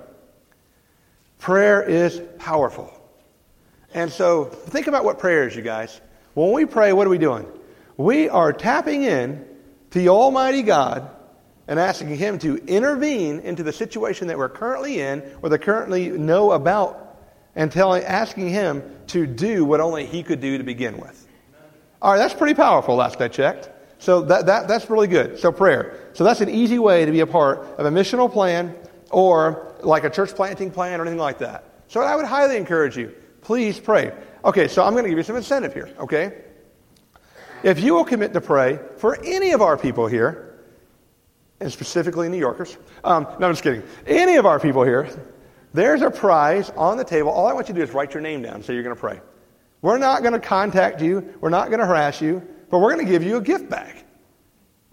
Prayer 1.39 1.81
is 1.81 2.21
powerful. 2.37 2.93
And 3.93 4.11
so 4.11 4.45
think 4.45 4.87
about 4.87 5.03
what 5.03 5.19
prayer 5.19 5.47
is, 5.47 5.55
you 5.55 5.61
guys. 5.61 5.99
When 6.33 6.51
we 6.51 6.65
pray, 6.65 6.93
what 6.93 7.07
are 7.07 7.09
we 7.09 7.17
doing? 7.17 7.47
We 7.97 8.29
are 8.29 8.53
tapping 8.53 9.03
in 9.03 9.45
to 9.91 9.99
the 9.99 10.09
Almighty 10.09 10.61
God 10.61 11.09
and 11.67 11.79
asking 11.79 12.09
Him 12.09 12.39
to 12.39 12.57
intervene 12.67 13.39
into 13.39 13.63
the 13.63 13.73
situation 13.73 14.27
that 14.27 14.37
we're 14.37 14.49
currently 14.49 14.99
in 14.99 15.23
or 15.41 15.49
that 15.49 15.59
currently 15.59 16.09
know 16.09 16.51
about 16.51 17.17
and 17.55 17.71
telling, 17.71 18.03
asking 18.03 18.49
Him 18.49 18.83
to 19.07 19.25
do 19.25 19.65
what 19.65 19.79
only 19.79 20.05
He 20.05 20.23
could 20.23 20.41
do 20.41 20.57
to 20.57 20.63
begin 20.63 20.97
with. 20.97 21.27
All 22.01 22.11
right, 22.11 22.17
that's 22.17 22.33
pretty 22.33 22.53
powerful, 22.53 22.95
last 22.95 23.19
I 23.21 23.27
checked. 23.27 23.69
So 23.97 24.21
that, 24.21 24.45
that, 24.45 24.67
that's 24.67 24.89
really 24.89 25.07
good. 25.07 25.39
So 25.39 25.51
prayer. 25.51 26.09
So 26.13 26.23
that's 26.23 26.41
an 26.41 26.49
easy 26.49 26.79
way 26.79 27.05
to 27.05 27.11
be 27.11 27.19
a 27.21 27.27
part 27.27 27.59
of 27.77 27.85
a 27.85 27.91
missional 27.91 28.31
plan 28.31 28.75
or 29.11 29.75
like 29.81 30.03
a 30.03 30.09
church 30.09 30.35
planting 30.35 30.71
plan 30.71 30.99
or 30.99 31.03
anything 31.03 31.19
like 31.19 31.39
that. 31.39 31.63
So 31.87 32.01
I 32.01 32.15
would 32.15 32.25
highly 32.25 32.57
encourage 32.57 32.97
you, 32.97 33.13
please 33.41 33.79
pray. 33.79 34.11
Okay, 34.45 34.67
so 34.67 34.83
I'm 34.83 34.93
going 34.93 35.03
to 35.03 35.09
give 35.09 35.17
you 35.17 35.23
some 35.23 35.35
incentive 35.35 35.73
here, 35.73 35.89
okay? 35.99 36.43
If 37.63 37.79
you 37.79 37.93
will 37.93 38.05
commit 38.05 38.33
to 38.33 38.41
pray 38.41 38.79
for 38.97 39.21
any 39.23 39.51
of 39.51 39.61
our 39.61 39.77
people 39.77 40.07
here, 40.07 40.49
and 41.59 41.71
specifically 41.71 42.29
New 42.29 42.37
Yorkers. 42.37 42.77
Um, 43.03 43.23
no, 43.39 43.47
I'm 43.47 43.51
just 43.51 43.63
kidding. 43.63 43.83
Any 44.07 44.35
of 44.35 44.45
our 44.45 44.59
people 44.59 44.83
here, 44.83 45.09
there's 45.73 46.01
a 46.01 46.09
prize 46.09 46.69
on 46.71 46.97
the 46.97 47.03
table. 47.03 47.29
All 47.29 47.47
I 47.47 47.53
want 47.53 47.67
you 47.67 47.73
to 47.73 47.79
do 47.79 47.83
is 47.83 47.93
write 47.93 48.13
your 48.13 48.21
name 48.21 48.41
down 48.41 48.63
so 48.63 48.71
you're 48.71 48.83
going 48.83 48.95
to 48.95 48.99
pray. 48.99 49.21
We're 49.81 49.97
not 49.97 50.21
going 50.21 50.33
to 50.33 50.39
contact 50.39 51.01
you, 51.01 51.33
we're 51.39 51.49
not 51.49 51.67
going 51.67 51.79
to 51.79 51.85
harass 51.85 52.21
you, 52.21 52.45
but 52.69 52.79
we're 52.79 52.93
going 52.93 53.05
to 53.05 53.11
give 53.11 53.23
you 53.23 53.37
a 53.37 53.41
gift 53.41 53.69
bag. 53.69 54.03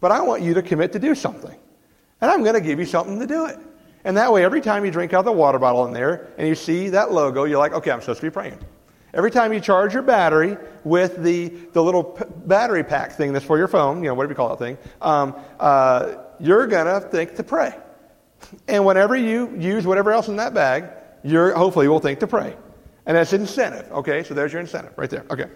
But 0.00 0.12
I 0.12 0.20
want 0.22 0.42
you 0.42 0.54
to 0.54 0.62
commit 0.62 0.92
to 0.92 0.98
do 0.98 1.14
something. 1.14 1.56
And 2.20 2.30
I'm 2.30 2.42
going 2.42 2.54
to 2.54 2.60
give 2.60 2.78
you 2.78 2.84
something 2.84 3.18
to 3.18 3.26
do 3.26 3.46
it. 3.46 3.58
And 4.06 4.16
that 4.18 4.32
way, 4.32 4.44
every 4.44 4.60
time 4.60 4.84
you 4.84 4.92
drink 4.92 5.12
out 5.12 5.24
the 5.24 5.32
water 5.32 5.58
bottle 5.58 5.84
in 5.84 5.92
there 5.92 6.28
and 6.38 6.46
you 6.46 6.54
see 6.54 6.90
that 6.90 7.10
logo, 7.10 7.42
you're 7.42 7.58
like, 7.58 7.72
okay, 7.72 7.90
I'm 7.90 8.00
supposed 8.00 8.20
to 8.20 8.26
be 8.26 8.30
praying. 8.30 8.60
Every 9.12 9.32
time 9.32 9.52
you 9.52 9.58
charge 9.58 9.94
your 9.94 10.04
battery 10.04 10.56
with 10.84 11.16
the, 11.24 11.48
the 11.48 11.82
little 11.82 12.04
p- 12.04 12.24
battery 12.46 12.84
pack 12.84 13.14
thing 13.14 13.32
that's 13.32 13.44
for 13.44 13.58
your 13.58 13.66
phone, 13.66 14.04
you 14.04 14.08
know, 14.08 14.14
whatever 14.14 14.30
you 14.30 14.36
call 14.36 14.50
that 14.50 14.60
thing, 14.60 14.78
um, 15.02 15.34
uh, 15.58 16.18
you're 16.38 16.68
going 16.68 16.86
to 16.86 17.08
think 17.08 17.34
to 17.34 17.42
pray. 17.42 17.74
And 18.68 18.86
whenever 18.86 19.16
you 19.16 19.52
use 19.58 19.84
whatever 19.88 20.12
else 20.12 20.28
in 20.28 20.36
that 20.36 20.54
bag, 20.54 20.84
you're 21.24 21.52
hopefully 21.56 21.88
will 21.88 21.98
think 21.98 22.20
to 22.20 22.28
pray. 22.28 22.56
And 23.06 23.16
that's 23.16 23.32
incentive. 23.32 23.90
Okay, 23.90 24.22
so 24.22 24.34
there's 24.34 24.52
your 24.52 24.60
incentive 24.60 24.92
right 24.96 25.10
there. 25.10 25.24
Okay. 25.30 25.46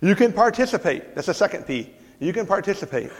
You 0.00 0.16
can 0.16 0.32
participate. 0.32 1.14
That's 1.14 1.28
the 1.28 1.34
second 1.34 1.68
P. 1.68 1.94
You 2.18 2.32
can 2.32 2.46
participate. 2.46 3.12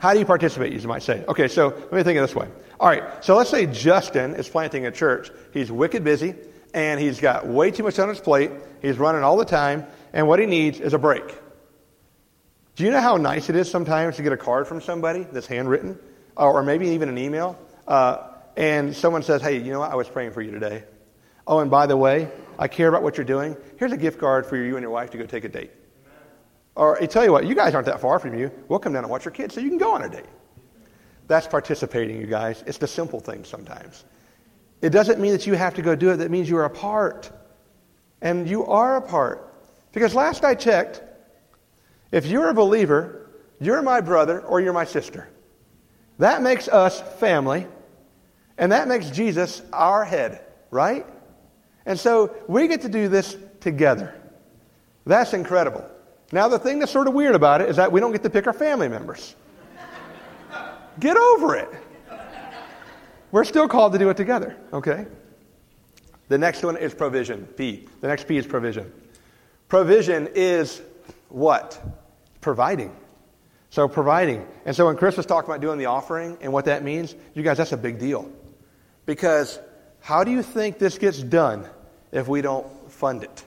How 0.00 0.12
do 0.12 0.18
you 0.18 0.24
participate, 0.24 0.72
you 0.72 0.88
might 0.88 1.02
say? 1.02 1.24
Okay, 1.28 1.46
so 1.46 1.68
let 1.68 1.92
me 1.92 2.02
think 2.02 2.18
of 2.18 2.26
this 2.26 2.34
way. 2.34 2.48
All 2.80 2.88
right, 2.88 3.22
so 3.22 3.36
let's 3.36 3.50
say 3.50 3.66
Justin 3.66 4.34
is 4.34 4.48
planting 4.48 4.86
a 4.86 4.90
church. 4.90 5.30
He's 5.52 5.70
wicked 5.70 6.02
busy, 6.02 6.34
and 6.74 6.98
he's 6.98 7.20
got 7.20 7.46
way 7.46 7.70
too 7.70 7.82
much 7.82 7.98
on 7.98 8.08
his 8.08 8.18
plate. 8.18 8.50
He's 8.82 8.98
running 8.98 9.22
all 9.22 9.36
the 9.36 9.44
time, 9.44 9.86
and 10.12 10.26
what 10.26 10.40
he 10.40 10.46
needs 10.46 10.80
is 10.80 10.94
a 10.94 10.98
break. 10.98 11.24
Do 12.76 12.84
you 12.84 12.90
know 12.90 13.00
how 13.00 13.16
nice 13.18 13.50
it 13.50 13.56
is 13.56 13.70
sometimes 13.70 14.16
to 14.16 14.22
get 14.22 14.32
a 14.32 14.36
card 14.36 14.66
from 14.66 14.80
somebody 14.80 15.26
that's 15.30 15.46
handwritten? 15.46 15.98
or 16.36 16.62
maybe 16.62 16.88
even 16.88 17.08
an 17.08 17.18
email, 17.18 17.58
uh, 17.86 18.28
and 18.56 18.94
someone 18.94 19.22
says, 19.22 19.42
Hey, 19.42 19.58
you 19.58 19.72
know 19.72 19.80
what? 19.80 19.92
I 19.92 19.96
was 19.96 20.08
praying 20.08 20.32
for 20.32 20.42
you 20.42 20.50
today. 20.50 20.84
Oh, 21.46 21.58
and 21.60 21.70
by 21.70 21.86
the 21.86 21.96
way, 21.96 22.30
I 22.58 22.68
care 22.68 22.88
about 22.88 23.02
what 23.02 23.16
you're 23.16 23.26
doing. 23.26 23.56
Here's 23.78 23.92
a 23.92 23.96
gift 23.96 24.18
card 24.18 24.46
for 24.46 24.56
you 24.56 24.76
and 24.76 24.82
your 24.82 24.90
wife 24.90 25.10
to 25.10 25.18
go 25.18 25.26
take 25.26 25.44
a 25.44 25.48
date. 25.48 25.70
Or 26.74 27.02
I 27.02 27.06
tell 27.06 27.24
you 27.24 27.32
what, 27.32 27.46
you 27.46 27.54
guys 27.54 27.74
aren't 27.74 27.86
that 27.86 28.00
far 28.00 28.18
from 28.18 28.38
you. 28.38 28.50
We'll 28.68 28.78
come 28.78 28.92
down 28.92 29.04
and 29.04 29.10
watch 29.10 29.24
your 29.24 29.32
kids 29.32 29.54
so 29.54 29.60
you 29.60 29.68
can 29.68 29.78
go 29.78 29.92
on 29.92 30.02
a 30.02 30.08
date. 30.08 30.26
That's 31.26 31.46
participating, 31.46 32.20
you 32.20 32.26
guys. 32.26 32.64
It's 32.66 32.78
the 32.78 32.88
simple 32.88 33.20
things 33.20 33.48
sometimes. 33.48 34.04
It 34.82 34.90
doesn't 34.90 35.20
mean 35.20 35.32
that 35.32 35.46
you 35.46 35.54
have 35.54 35.74
to 35.74 35.82
go 35.82 35.94
do 35.94 36.10
it, 36.10 36.16
that 36.16 36.30
means 36.30 36.48
you're 36.48 36.64
a 36.64 36.70
part. 36.70 37.30
And 38.22 38.48
you 38.48 38.66
are 38.66 38.96
a 38.96 39.02
part. 39.02 39.54
Because 39.92 40.14
last 40.14 40.44
I 40.44 40.54
checked, 40.54 41.02
if 42.12 42.26
you're 42.26 42.48
a 42.48 42.54
believer, 42.54 43.30
you're 43.60 43.82
my 43.82 44.00
brother 44.00 44.40
or 44.40 44.60
you're 44.60 44.72
my 44.72 44.84
sister. 44.84 45.28
That 46.18 46.42
makes 46.42 46.68
us 46.68 47.00
family, 47.18 47.66
and 48.58 48.72
that 48.72 48.88
makes 48.88 49.10
Jesus 49.10 49.62
our 49.72 50.04
head, 50.04 50.44
right? 50.70 51.06
And 51.86 51.98
so 51.98 52.34
we 52.46 52.68
get 52.68 52.82
to 52.82 52.88
do 52.88 53.08
this 53.08 53.36
together. 53.60 54.14
That's 55.06 55.32
incredible. 55.32 55.88
Now, 56.32 56.48
the 56.48 56.58
thing 56.58 56.78
that's 56.78 56.92
sort 56.92 57.08
of 57.08 57.14
weird 57.14 57.34
about 57.34 57.60
it 57.60 57.68
is 57.68 57.76
that 57.76 57.90
we 57.90 58.00
don't 58.00 58.12
get 58.12 58.22
to 58.22 58.30
pick 58.30 58.46
our 58.46 58.52
family 58.52 58.88
members. 58.88 59.34
Get 60.98 61.16
over 61.16 61.56
it. 61.56 61.68
We're 63.32 63.44
still 63.44 63.68
called 63.68 63.92
to 63.92 63.98
do 63.98 64.10
it 64.10 64.16
together, 64.16 64.56
okay? 64.72 65.06
The 66.28 66.38
next 66.38 66.62
one 66.62 66.76
is 66.76 66.94
provision, 66.94 67.46
P. 67.56 67.88
The 68.00 68.08
next 68.08 68.28
P 68.28 68.36
is 68.36 68.46
provision. 68.46 68.92
Provision 69.68 70.28
is 70.34 70.82
what? 71.28 71.80
Providing. 72.40 72.94
So, 73.70 73.86
providing. 73.86 74.46
And 74.64 74.74
so, 74.74 74.86
when 74.86 74.96
Chris 74.96 75.16
was 75.16 75.26
talking 75.26 75.48
about 75.48 75.60
doing 75.60 75.78
the 75.78 75.86
offering 75.86 76.38
and 76.40 76.52
what 76.52 76.64
that 76.64 76.82
means, 76.82 77.14
you 77.34 77.44
guys, 77.44 77.56
that's 77.56 77.72
a 77.72 77.76
big 77.76 78.00
deal. 78.00 78.30
Because 79.06 79.60
how 80.00 80.24
do 80.24 80.32
you 80.32 80.42
think 80.42 80.78
this 80.78 80.98
gets 80.98 81.22
done 81.22 81.68
if 82.10 82.26
we 82.26 82.42
don't 82.42 82.66
fund 82.90 83.22
it? 83.22 83.44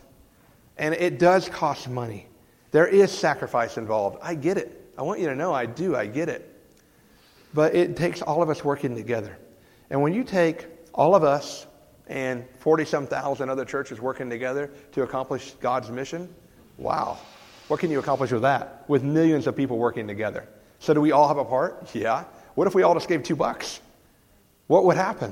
And 0.77 0.93
it 0.93 1.19
does 1.19 1.49
cost 1.49 1.89
money. 1.89 2.27
There 2.73 2.87
is 2.87 3.11
sacrifice 3.11 3.77
involved. 3.77 4.17
I 4.21 4.33
get 4.33 4.57
it. 4.57 4.91
I 4.97 5.03
want 5.03 5.19
you 5.19 5.27
to 5.27 5.35
know 5.35 5.53
I 5.53 5.67
do. 5.67 5.95
I 5.95 6.07
get 6.07 6.27
it. 6.27 6.49
But 7.53 7.75
it 7.75 7.95
takes 7.95 8.23
all 8.23 8.41
of 8.41 8.49
us 8.49 8.65
working 8.65 8.95
together. 8.95 9.37
And 9.91 10.01
when 10.01 10.11
you 10.11 10.23
take 10.23 10.65
all 10.91 11.13
of 11.13 11.23
us 11.23 11.67
and 12.07 12.43
40 12.57 12.85
some 12.85 13.05
thousand 13.05 13.49
other 13.49 13.63
churches 13.63 14.01
working 14.01 14.27
together 14.27 14.71
to 14.93 15.03
accomplish 15.03 15.51
God's 15.61 15.91
mission, 15.91 16.33
wow. 16.79 17.19
What 17.67 17.79
can 17.79 17.91
you 17.91 17.99
accomplish 17.99 18.31
with 18.31 18.41
that? 18.41 18.85
With 18.87 19.03
millions 19.03 19.45
of 19.45 19.55
people 19.55 19.77
working 19.77 20.07
together. 20.07 20.47
So, 20.79 20.95
do 20.95 20.99
we 20.99 21.11
all 21.11 21.27
have 21.27 21.37
a 21.37 21.45
part? 21.45 21.93
Yeah. 21.93 22.23
What 22.55 22.65
if 22.65 22.73
we 22.73 22.81
all 22.81 22.95
just 22.95 23.07
gave 23.07 23.21
two 23.21 23.35
bucks? 23.35 23.81
What 24.65 24.83
would 24.85 24.97
happen? 24.97 25.31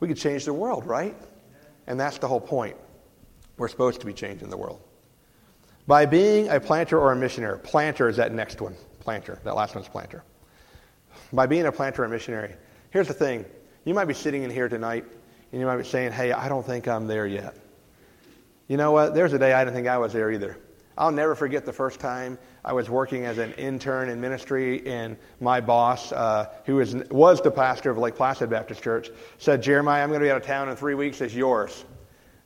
We 0.00 0.08
could 0.08 0.18
change 0.18 0.44
the 0.44 0.52
world, 0.52 0.86
right? 0.86 1.14
And 1.86 2.00
that's 2.00 2.18
the 2.18 2.26
whole 2.26 2.40
point. 2.40 2.76
We're 3.58 3.68
supposed 3.68 4.00
to 4.00 4.06
be 4.06 4.12
changing 4.12 4.50
the 4.50 4.56
world. 4.56 4.80
By 5.86 6.06
being 6.06 6.48
a 6.48 6.58
planter 6.58 6.98
or 6.98 7.12
a 7.12 7.16
missionary, 7.16 7.58
planter 7.58 8.08
is 8.08 8.16
that 8.16 8.32
next 8.32 8.60
one. 8.60 8.74
Planter. 9.00 9.38
That 9.44 9.54
last 9.54 9.74
one's 9.74 9.88
planter. 9.88 10.24
By 11.32 11.46
being 11.46 11.66
a 11.66 11.72
planter 11.72 12.02
or 12.02 12.04
a 12.06 12.08
missionary, 12.08 12.54
here's 12.90 13.08
the 13.08 13.14
thing. 13.14 13.44
You 13.84 13.92
might 13.92 14.06
be 14.06 14.14
sitting 14.14 14.42
in 14.44 14.50
here 14.50 14.68
tonight 14.68 15.04
and 15.52 15.60
you 15.60 15.66
might 15.66 15.76
be 15.76 15.84
saying, 15.84 16.12
hey, 16.12 16.32
I 16.32 16.48
don't 16.48 16.64
think 16.64 16.88
I'm 16.88 17.06
there 17.06 17.26
yet. 17.26 17.54
You 18.66 18.78
know 18.78 18.92
what? 18.92 19.14
There's 19.14 19.32
a 19.34 19.38
day 19.38 19.52
I 19.52 19.62
didn't 19.62 19.76
think 19.76 19.86
I 19.86 19.98
was 19.98 20.12
there 20.12 20.30
either. 20.30 20.58
I'll 20.96 21.12
never 21.12 21.34
forget 21.34 21.66
the 21.66 21.72
first 21.72 22.00
time 22.00 22.38
I 22.64 22.72
was 22.72 22.88
working 22.88 23.26
as 23.26 23.38
an 23.38 23.52
intern 23.54 24.08
in 24.08 24.20
ministry, 24.20 24.86
and 24.86 25.16
my 25.40 25.60
boss, 25.60 26.12
uh, 26.12 26.50
who 26.64 26.76
was, 26.76 26.94
was 27.10 27.42
the 27.42 27.50
pastor 27.50 27.90
of 27.90 27.98
Lake 27.98 28.14
Placid 28.14 28.48
Baptist 28.48 28.82
Church, 28.82 29.10
said, 29.38 29.62
Jeremiah, 29.62 30.02
I'm 30.02 30.08
going 30.08 30.20
to 30.20 30.26
be 30.26 30.30
out 30.30 30.38
of 30.38 30.46
town 30.46 30.68
in 30.68 30.76
three 30.76 30.94
weeks. 30.94 31.20
It's 31.20 31.34
yours. 31.34 31.84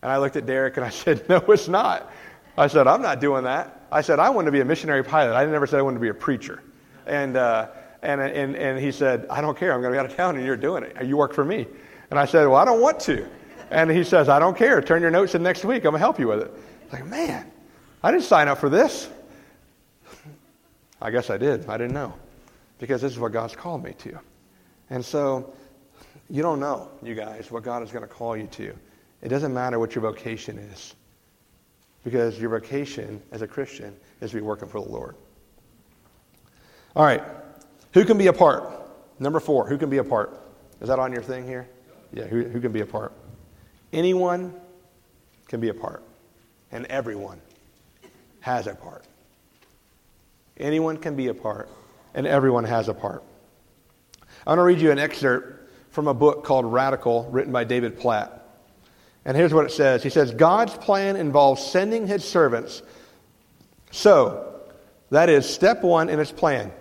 And 0.03 0.11
I 0.11 0.19
looked 0.19 0.37
at 0.37 0.47
Derek 0.47 0.77
and 0.77 0.87
I 0.87 0.89
said, 0.91 1.29
No, 1.29 1.39
it's 1.49 1.69
not. 1.69 2.11
I 2.59 2.67
said, 2.67 2.89
I'm 2.89 3.03
not 3.03 3.21
doing 3.21 3.45
that. 3.45 3.87
I 3.93 4.01
said, 4.01 4.19
I 4.19 4.31
want 4.31 4.47
to 4.47 4.53
be 4.53 4.61
a 4.61 4.65
missionary 4.65 5.05
pilot. 5.05 5.35
I 5.35 5.47
never 5.47 5.67
said 5.67 5.79
I 5.79 5.83
wanted 5.83 5.99
to 5.99 6.03
be 6.03 6.09
a 6.09 6.15
preacher. 6.15 6.63
And, 7.07 7.37
uh, 7.37 7.69
and, 8.03 8.21
and, 8.21 8.57
and 8.57 8.79
he 8.79 8.91
said, 8.91 9.27
I 9.31 9.41
don't 9.41 9.57
care. 9.57 9.73
I'm 9.73 9.81
going 9.81 9.93
to 9.93 9.97
be 9.97 10.01
out 10.01 10.07
of 10.07 10.17
town 10.17 10.37
and 10.37 10.45
you're 10.45 10.57
doing 10.57 10.83
it. 10.83 11.07
You 11.07 11.17
work 11.17 11.33
for 11.33 11.45
me. 11.45 11.67
And 12.11 12.19
I 12.19 12.25
said, 12.27 12.47
Well, 12.47 12.57
I 12.57 12.65
don't 12.65 12.81
want 12.81 12.99
to. 13.01 13.29
And 13.71 13.91
he 13.91 14.03
says, 14.03 14.29
I 14.29 14.39
don't 14.39 14.57
care. 14.57 14.81
Turn 14.81 15.03
your 15.03 15.11
notes 15.11 15.35
in 15.35 15.43
next 15.43 15.65
week. 15.65 15.79
I'm 15.79 15.91
going 15.91 15.95
to 15.95 15.99
help 16.01 16.19
you 16.19 16.27
with 16.27 16.41
it. 16.41 16.53
Like, 16.93 17.07
man, 17.07 17.51
I 18.03 18.11
didn't 18.11 18.25
sign 18.25 18.49
up 18.49 18.59
for 18.59 18.69
this. 18.69 19.09
I 21.01 21.11
guess 21.11 21.31
I 21.31 21.37
did. 21.37 21.69
I 21.69 21.77
didn't 21.77 21.95
know. 21.95 22.15
Because 22.79 23.03
this 23.03 23.13
is 23.13 23.19
what 23.19 23.33
God's 23.33 23.55
called 23.55 23.85
me 23.85 23.93
to. 23.99 24.19
And 24.91 25.05
so, 25.05 25.55
you 26.31 26.43
don't 26.43 26.61
know, 26.61 26.91
you 27.03 27.15
guys, 27.15 27.51
what 27.51 27.63
God 27.63 27.83
is 27.83 27.93
going 27.93 28.03
to 28.03 28.13
call 28.13 28.37
you 28.37 28.47
to. 28.47 28.75
It 29.23 29.29
doesn't 29.29 29.53
matter 29.53 29.79
what 29.79 29.95
your 29.95 30.03
vocation 30.03 30.59
is. 30.59 30.95
Because 32.09 32.41
your 32.41 32.49
vocation 32.49 33.21
as 33.33 33.43
a 33.43 33.47
Christian 33.47 33.95
is 34.23 34.31
to 34.31 34.37
be 34.37 34.41
working 34.41 34.67
for 34.67 34.81
the 34.81 34.89
Lord. 34.89 35.15
All 36.97 37.05
right. 37.05 37.23
Who 37.93 38.07
can 38.07 38.17
be 38.17 38.29
a 38.29 38.33
part? 38.33 38.73
Number 39.19 39.41
four, 39.41 39.69
who 39.69 39.77
can 39.77 39.91
be 39.91 39.99
a 39.99 40.05
part? 40.05 40.41
Is 40.81 40.89
that 40.89 40.99
on 40.99 41.13
your 41.13 41.21
thing 41.21 41.47
here? 41.47 41.69
Yeah, 42.15 42.25
who, 42.25 42.45
who 42.45 42.63
can 42.63 42.73
be 42.73 42.81
a 42.81 42.87
part? 42.87 43.13
Anyone 43.93 44.55
can 45.49 45.61
be 45.61 45.69
a 45.69 45.75
part, 45.75 46.03
and 46.73 46.87
everyone 46.87 47.43
has 48.41 48.67
a 48.67 48.75
part. 48.75 49.05
Anyone 50.57 50.97
can 50.97 51.15
be 51.15 51.29
a 51.29 51.35
part, 51.35 51.69
and 52.15 52.27
everyone 52.27 52.65
has 52.65 52.89
a 52.89 52.95
part. 52.95 53.23
I 54.47 54.53
want 54.53 54.61
to 54.61 54.63
read 54.63 54.81
you 54.81 54.91
an 54.93 54.99
excerpt 54.99 55.71
from 55.91 56.09
a 56.09 56.15
book 56.15 56.43
called 56.43 56.65
Radical, 56.65 57.29
written 57.31 57.53
by 57.53 57.65
David 57.65 57.99
Platt. 57.99 58.38
And 59.29 59.37
here's 59.37 59.53
what 59.53 59.67
it 59.67 59.73
says 59.73 60.03
He 60.03 60.09
says, 60.09 60.33
God's 60.33 60.75
plan 60.75 61.15
involves 61.15 61.63
sending 61.63 62.07
his 62.07 62.25
servants. 62.25 62.81
So, 63.91 64.63
that 65.11 65.29
is 65.29 65.49
step 65.49 65.83
one 65.83 66.09
in 66.09 66.19
his 66.19 66.33
plan. 66.33 66.73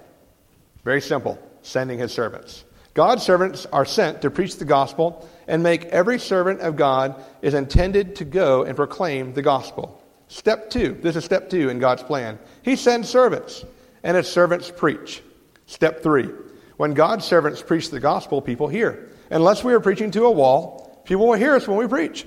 Very 0.85 1.01
simple 1.01 1.37
sending 1.61 1.99
his 1.99 2.13
servants. 2.13 2.63
God's 2.93 3.23
servants 3.23 3.65
are 3.65 3.83
sent 3.83 4.21
to 4.21 4.31
preach 4.31 4.55
the 4.55 4.65
gospel 4.65 5.27
and 5.45 5.61
make 5.61 5.85
every 5.85 6.19
servant 6.19 6.61
of 6.61 6.77
God 6.77 7.21
is 7.41 7.53
intended 7.53 8.15
to 8.15 8.25
go 8.25 8.63
and 8.63 8.77
proclaim 8.77 9.33
the 9.33 9.41
gospel. 9.41 10.01
Step 10.29 10.69
two. 10.69 10.97
This 11.01 11.17
is 11.17 11.25
step 11.25 11.49
two 11.49 11.67
in 11.67 11.79
God's 11.79 12.03
plan. 12.03 12.39
He 12.61 12.77
sends 12.77 13.09
servants, 13.09 13.65
and 14.03 14.15
his 14.15 14.27
servants 14.29 14.71
preach. 14.73 15.21
Step 15.65 16.01
three. 16.01 16.29
When 16.77 16.93
God's 16.93 17.25
servants 17.25 17.61
preach 17.61 17.89
the 17.89 17.99
gospel, 17.99 18.41
people 18.41 18.69
hear. 18.69 19.09
Unless 19.29 19.65
we 19.65 19.73
are 19.73 19.81
preaching 19.81 20.11
to 20.11 20.23
a 20.23 20.31
wall, 20.31 21.03
people 21.03 21.27
will 21.27 21.37
hear 21.37 21.53
us 21.53 21.67
when 21.67 21.77
we 21.77 21.87
preach. 21.87 22.25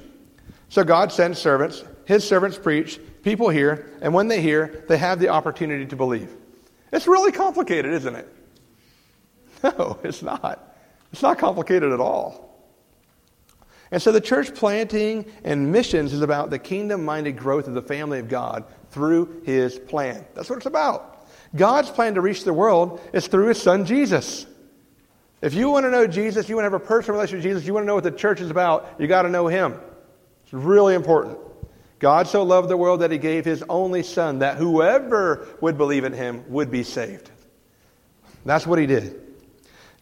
So 0.70 0.84
God 0.84 1.12
sends 1.12 1.38
servants, 1.38 1.84
his 2.06 2.26
servants 2.26 2.56
preach, 2.56 3.00
people 3.22 3.48
hear, 3.48 3.90
and 4.00 4.14
when 4.14 4.28
they 4.28 4.40
hear, 4.40 4.84
they 4.88 4.96
have 4.96 5.18
the 5.18 5.28
opportunity 5.28 5.84
to 5.86 5.96
believe. 5.96 6.30
It's 6.92 7.08
really 7.08 7.32
complicated, 7.32 7.92
isn't 7.92 8.16
it? 8.16 8.28
No, 9.62 9.98
it's 10.02 10.22
not. 10.22 10.74
It's 11.12 11.20
not 11.20 11.36
complicated 11.36 11.92
at 11.92 12.00
all. 12.00 12.64
And 13.90 14.00
so 14.00 14.10
the 14.10 14.20
church 14.20 14.54
planting 14.54 15.30
and 15.44 15.70
missions 15.70 16.14
is 16.14 16.22
about 16.22 16.48
the 16.48 16.58
kingdom 16.58 17.04
minded 17.04 17.36
growth 17.36 17.68
of 17.68 17.74
the 17.74 17.82
family 17.82 18.20
of 18.20 18.28
God 18.28 18.64
through 18.90 19.42
his 19.44 19.78
plan. 19.78 20.24
That's 20.34 20.48
what 20.48 20.56
it's 20.56 20.66
about. 20.66 21.26
God's 21.54 21.90
plan 21.90 22.14
to 22.14 22.22
reach 22.22 22.44
the 22.44 22.54
world 22.54 23.02
is 23.12 23.26
through 23.26 23.48
his 23.48 23.60
son 23.60 23.84
Jesus. 23.84 24.46
If 25.42 25.52
you 25.52 25.68
want 25.68 25.84
to 25.84 25.90
know 25.90 26.06
Jesus, 26.06 26.48
you 26.48 26.54
want 26.54 26.64
to 26.64 26.70
have 26.70 26.80
a 26.80 26.86
personal 26.86 27.18
relationship 27.18 27.44
with 27.44 27.54
Jesus, 27.54 27.66
you 27.66 27.74
want 27.74 27.84
to 27.84 27.88
know 27.88 27.96
what 27.96 28.04
the 28.04 28.12
church 28.12 28.40
is 28.40 28.50
about, 28.50 28.94
you 28.98 29.08
got 29.08 29.22
to 29.22 29.28
know 29.28 29.46
him. 29.46 29.78
It's 30.50 30.54
really 30.54 30.96
important. 30.96 31.38
God 32.00 32.26
so 32.26 32.42
loved 32.42 32.68
the 32.68 32.76
world 32.76 33.02
that 33.02 33.12
he 33.12 33.18
gave 33.18 33.44
his 33.44 33.62
only 33.68 34.02
son 34.02 34.40
that 34.40 34.56
whoever 34.56 35.46
would 35.60 35.78
believe 35.78 36.02
in 36.02 36.12
him 36.12 36.44
would 36.48 36.72
be 36.72 36.82
saved. 36.82 37.30
That's 38.44 38.66
what 38.66 38.80
he 38.80 38.86
did. 38.86 39.20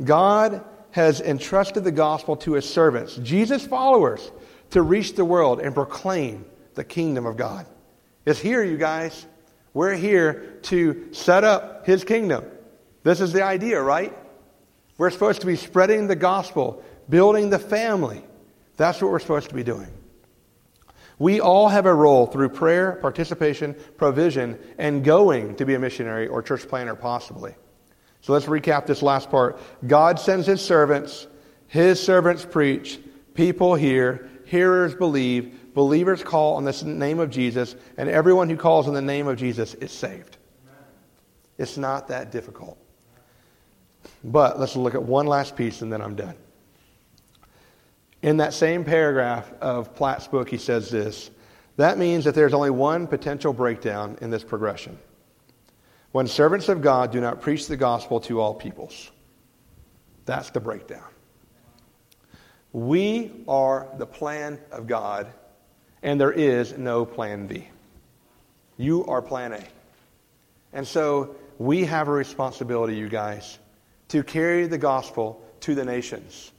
God 0.03 0.65
has 0.93 1.21
entrusted 1.21 1.85
the 1.85 1.93
gospel 1.93 2.35
to 2.37 2.55
his 2.55 2.67
servants, 2.67 3.17
Jesus' 3.17 3.67
followers, 3.67 4.31
to 4.71 4.81
reach 4.81 5.17
the 5.17 5.25
world 5.25 5.61
and 5.61 5.75
proclaim 5.75 6.47
the 6.77 6.85
kingdom 6.85 7.27
of 7.27 7.37
God. 7.37 7.67
It's 8.25 8.41
here, 8.41 8.65
you 8.65 8.79
guys. 8.79 9.27
We're 9.75 9.97
here 9.97 10.61
to 10.63 11.13
set 11.13 11.45
up 11.45 11.85
his 11.85 12.05
kingdom. 12.05 12.47
This 13.03 13.21
is 13.21 13.35
the 13.35 13.43
idea, 13.43 13.83
right? 13.83 14.17
We're 14.97 15.11
supposed 15.11 15.43
to 15.43 15.47
be 15.47 15.57
spreading 15.57 16.07
the 16.07 16.17
gospel, 16.17 16.83
building 17.07 17.51
the 17.51 17.59
family. 17.59 18.23
That's 18.79 19.03
what 19.03 19.11
we're 19.11 19.19
supposed 19.19 19.51
to 19.51 19.55
be 19.55 19.63
doing. 19.63 19.89
We 21.19 21.41
all 21.41 21.69
have 21.69 21.87
a 21.87 21.95
role 21.95 22.27
through 22.27 22.51
prayer, 22.51 22.93
participation, 22.93 23.75
provision, 23.97 24.59
and 24.79 25.05
going 25.05 25.57
to 25.57 25.67
be 25.67 25.75
a 25.75 25.79
missionary 25.79 26.29
or 26.29 26.43
church 26.43 26.69
planter, 26.69 26.95
possibly. 26.95 27.55
So 28.21 28.33
let's 28.33 28.47
recap 28.47 28.87
this 28.87 29.03
last 29.03 29.31
part. 29.31 29.59
God 29.87 30.21
sends 30.21 30.47
his 30.47 30.61
servants, 30.61 31.27
his 31.67 32.01
servants 32.01 32.45
preach, 32.45 33.01
people 33.35 33.75
hear, 33.75 34.31
hearers 34.45 34.95
believe, 34.95 35.75
believers 35.75 36.23
call 36.23 36.55
on 36.55 36.65
the 36.65 36.85
name 36.85 37.19
of 37.19 37.31
Jesus, 37.31 37.75
and 37.97 38.09
everyone 38.09 38.49
who 38.49 38.57
calls 38.57 38.89
on 38.89 38.95
the 38.95 39.03
name 39.03 39.27
of 39.27 39.37
Jesus 39.37 39.75
is 39.75 39.93
saved. 39.93 40.37
It's 41.59 41.77
not 41.77 42.09
that 42.09 42.31
difficult. 42.31 42.79
But 44.23 44.59
let's 44.59 44.77
look 44.77 44.95
at 44.95 45.03
one 45.03 45.27
last 45.27 45.57
piece 45.57 45.83
and 45.83 45.93
then 45.93 46.01
I'm 46.01 46.15
done. 46.15 46.37
In 48.23 48.39
that 48.39 48.53
same 48.53 48.85
paragraph 48.85 49.51
of 49.61 49.95
Platt's 49.95 50.27
book, 50.27 50.49
he 50.49 50.59
says 50.59 50.91
this 50.91 51.31
That 51.77 51.99
means 51.99 52.25
that 52.25 52.35
there's 52.35 52.55
only 52.55 52.71
one 52.71 53.07
potential 53.07 53.53
breakdown 53.53 54.19
in 54.21 54.31
this 54.31 54.45
progression. 54.45 54.99
When 56.13 56.27
servants 56.27 56.69
of 56.69 56.83
God 56.83 57.13
do 57.13 57.21
not 57.21 57.41
preach 57.41 57.69
the 57.69 57.77
gospel 57.77 58.21
to 58.21 58.41
all 58.41 58.55
peoples, 58.55 59.11
that's 60.25 60.51
the 60.51 60.61
breakdown. 60.61 61.05
We 62.73 63.45
are 63.47 63.89
the 63.99 64.07
plan 64.07 64.59
of 64.71 64.87
God, 64.87 65.33
and 66.03 66.21
there 66.21 66.33
is 66.33 66.77
no 66.77 67.05
plan 67.05 67.47
B. 67.47 67.69
You 68.77 69.05
are 69.07 69.23
plan 69.23 69.53
A. 69.53 69.65
And 70.73 70.87
so 70.87 71.35
we 71.59 71.85
have 71.85 72.09
a 72.09 72.13
responsibility, 72.13 72.97
you 72.97 73.09
guys, 73.09 73.59
to 74.09 74.23
carry 74.23 74.67
the 74.67 74.79
gospel 74.79 75.43
to 75.61 75.75
the 75.75 75.85
nations. 75.85 76.53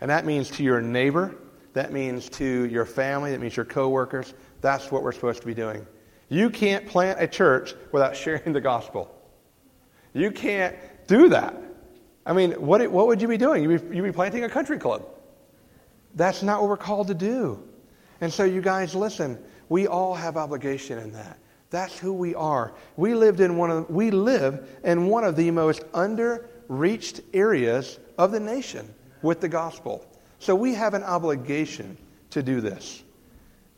And 0.00 0.10
that 0.10 0.26
means 0.26 0.50
to 0.52 0.62
your 0.62 0.80
neighbor, 0.80 1.34
that 1.72 1.92
means 1.92 2.28
to 2.30 2.64
your 2.66 2.84
family, 2.84 3.32
that 3.32 3.40
means 3.40 3.56
your 3.56 3.64
coworkers. 3.64 4.34
That's 4.60 4.90
what 4.90 5.02
we're 5.02 5.12
supposed 5.12 5.40
to 5.40 5.46
be 5.46 5.54
doing. 5.54 5.86
You 6.28 6.50
can't 6.50 6.86
plant 6.86 7.20
a 7.20 7.26
church 7.26 7.74
without 7.92 8.16
sharing 8.16 8.52
the 8.52 8.60
gospel. 8.60 9.14
You 10.12 10.30
can't 10.30 10.74
do 11.06 11.28
that. 11.28 11.54
I 12.24 12.32
mean, 12.32 12.52
what, 12.52 12.90
what 12.90 13.06
would 13.06 13.22
you 13.22 13.28
be 13.28 13.36
doing? 13.36 13.62
You'd 13.62 13.90
be, 13.90 13.96
you'd 13.96 14.02
be 14.02 14.12
planting 14.12 14.44
a 14.44 14.48
country 14.48 14.78
club. 14.78 15.06
That's 16.14 16.42
not 16.42 16.60
what 16.60 16.70
we're 16.70 16.76
called 16.76 17.08
to 17.08 17.14
do. 17.14 17.62
And 18.20 18.32
so, 18.32 18.44
you 18.44 18.62
guys, 18.62 18.94
listen, 18.94 19.38
we 19.68 19.86
all 19.86 20.14
have 20.14 20.36
obligation 20.36 20.98
in 20.98 21.12
that. 21.12 21.38
That's 21.70 21.98
who 21.98 22.12
we 22.12 22.34
are. 22.34 22.72
We 22.96 23.14
lived 23.14 23.40
in 23.40 23.56
one 23.56 23.70
of 23.70 23.90
we 23.90 24.10
live 24.10 24.68
in 24.82 25.06
one 25.06 25.24
of 25.24 25.36
the 25.36 25.50
most 25.50 25.82
underreached 25.92 27.20
areas 27.34 27.98
of 28.16 28.32
the 28.32 28.40
nation 28.40 28.94
with 29.22 29.40
the 29.40 29.48
gospel. 29.48 30.06
So 30.38 30.54
we 30.54 30.74
have 30.74 30.94
an 30.94 31.02
obligation 31.02 31.96
to 32.30 32.42
do 32.42 32.60
this. 32.60 33.02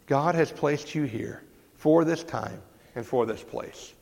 God 0.07 0.35
has 0.35 0.51
placed 0.51 0.95
you 0.95 1.05
here 1.05 1.43
for 1.77 2.05
this 2.05 2.25
time 2.25 2.61
and 2.95 3.07
for 3.07 3.27
this 3.27 3.43
place. 3.43 3.95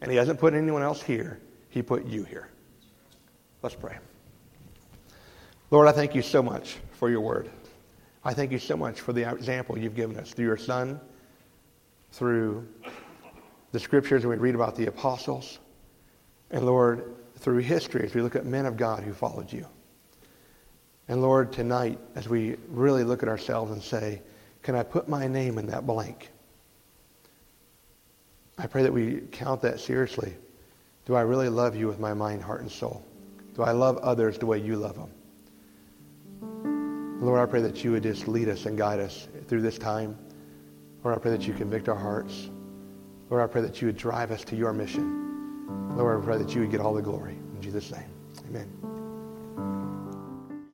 And 0.00 0.10
he 0.10 0.16
hasn't 0.16 0.38
put 0.38 0.54
anyone 0.54 0.82
else 0.82 1.02
here. 1.02 1.40
He 1.70 1.82
put 1.82 2.06
you 2.06 2.24
here. 2.24 2.48
Let's 3.62 3.74
pray. 3.74 3.98
Lord, 5.70 5.88
I 5.88 5.92
thank 5.92 6.14
you 6.14 6.22
so 6.22 6.42
much 6.42 6.76
for 6.92 7.10
your 7.10 7.20
word. 7.20 7.50
I 8.24 8.34
thank 8.34 8.52
you 8.52 8.58
so 8.58 8.76
much 8.76 9.00
for 9.00 9.12
the 9.12 9.30
example 9.30 9.78
you've 9.78 9.94
given 9.94 10.16
us 10.16 10.32
through 10.32 10.46
your 10.46 10.56
son, 10.56 11.00
through 12.12 12.66
the 13.72 13.80
scriptures 13.80 14.26
we 14.26 14.36
read 14.36 14.54
about 14.54 14.76
the 14.76 14.86
apostles. 14.86 15.58
And 16.50 16.64
Lord, 16.64 17.14
through 17.36 17.58
history, 17.58 18.04
as 18.04 18.14
we 18.14 18.22
look 18.22 18.36
at 18.36 18.46
men 18.46 18.66
of 18.66 18.76
God 18.76 19.02
who 19.02 19.12
followed 19.12 19.52
you. 19.52 19.66
And 21.08 21.22
Lord, 21.22 21.52
tonight, 21.52 21.98
as 22.14 22.28
we 22.28 22.56
really 22.68 23.02
look 23.02 23.22
at 23.22 23.28
ourselves 23.28 23.72
and 23.72 23.82
say, 23.82 24.20
can 24.62 24.74
I 24.74 24.82
put 24.82 25.08
my 25.08 25.26
name 25.26 25.58
in 25.58 25.66
that 25.68 25.86
blank? 25.86 26.28
I 28.58 28.66
pray 28.66 28.82
that 28.82 28.92
we 28.92 29.22
count 29.32 29.62
that 29.62 29.80
seriously. 29.80 30.34
Do 31.06 31.14
I 31.14 31.22
really 31.22 31.48
love 31.48 31.74
you 31.74 31.86
with 31.86 31.98
my 31.98 32.12
mind, 32.12 32.42
heart, 32.42 32.60
and 32.60 32.70
soul? 32.70 33.02
Do 33.54 33.62
I 33.62 33.72
love 33.72 33.96
others 33.98 34.36
the 34.38 34.46
way 34.46 34.58
you 34.58 34.76
love 34.76 34.96
them? 34.96 35.10
Lord, 37.20 37.40
I 37.40 37.46
pray 37.50 37.62
that 37.62 37.82
you 37.82 37.92
would 37.92 38.02
just 38.02 38.28
lead 38.28 38.48
us 38.48 38.66
and 38.66 38.76
guide 38.76 39.00
us 39.00 39.26
through 39.48 39.62
this 39.62 39.78
time. 39.78 40.16
Lord, 41.02 41.16
I 41.16 41.20
pray 41.20 41.30
that 41.30 41.46
you 41.46 41.54
convict 41.54 41.88
our 41.88 41.96
hearts. 41.96 42.50
Lord, 43.30 43.42
I 43.42 43.46
pray 43.50 43.62
that 43.62 43.80
you 43.80 43.86
would 43.86 43.96
drive 43.96 44.30
us 44.30 44.44
to 44.44 44.56
your 44.56 44.72
mission. 44.72 45.96
Lord, 45.96 46.22
I 46.22 46.24
pray 46.24 46.38
that 46.38 46.54
you 46.54 46.60
would 46.60 46.70
get 46.70 46.80
all 46.80 46.94
the 46.94 47.02
glory. 47.02 47.34
In 47.54 47.62
Jesus' 47.62 47.90
name, 47.90 48.10
amen. 48.48 48.97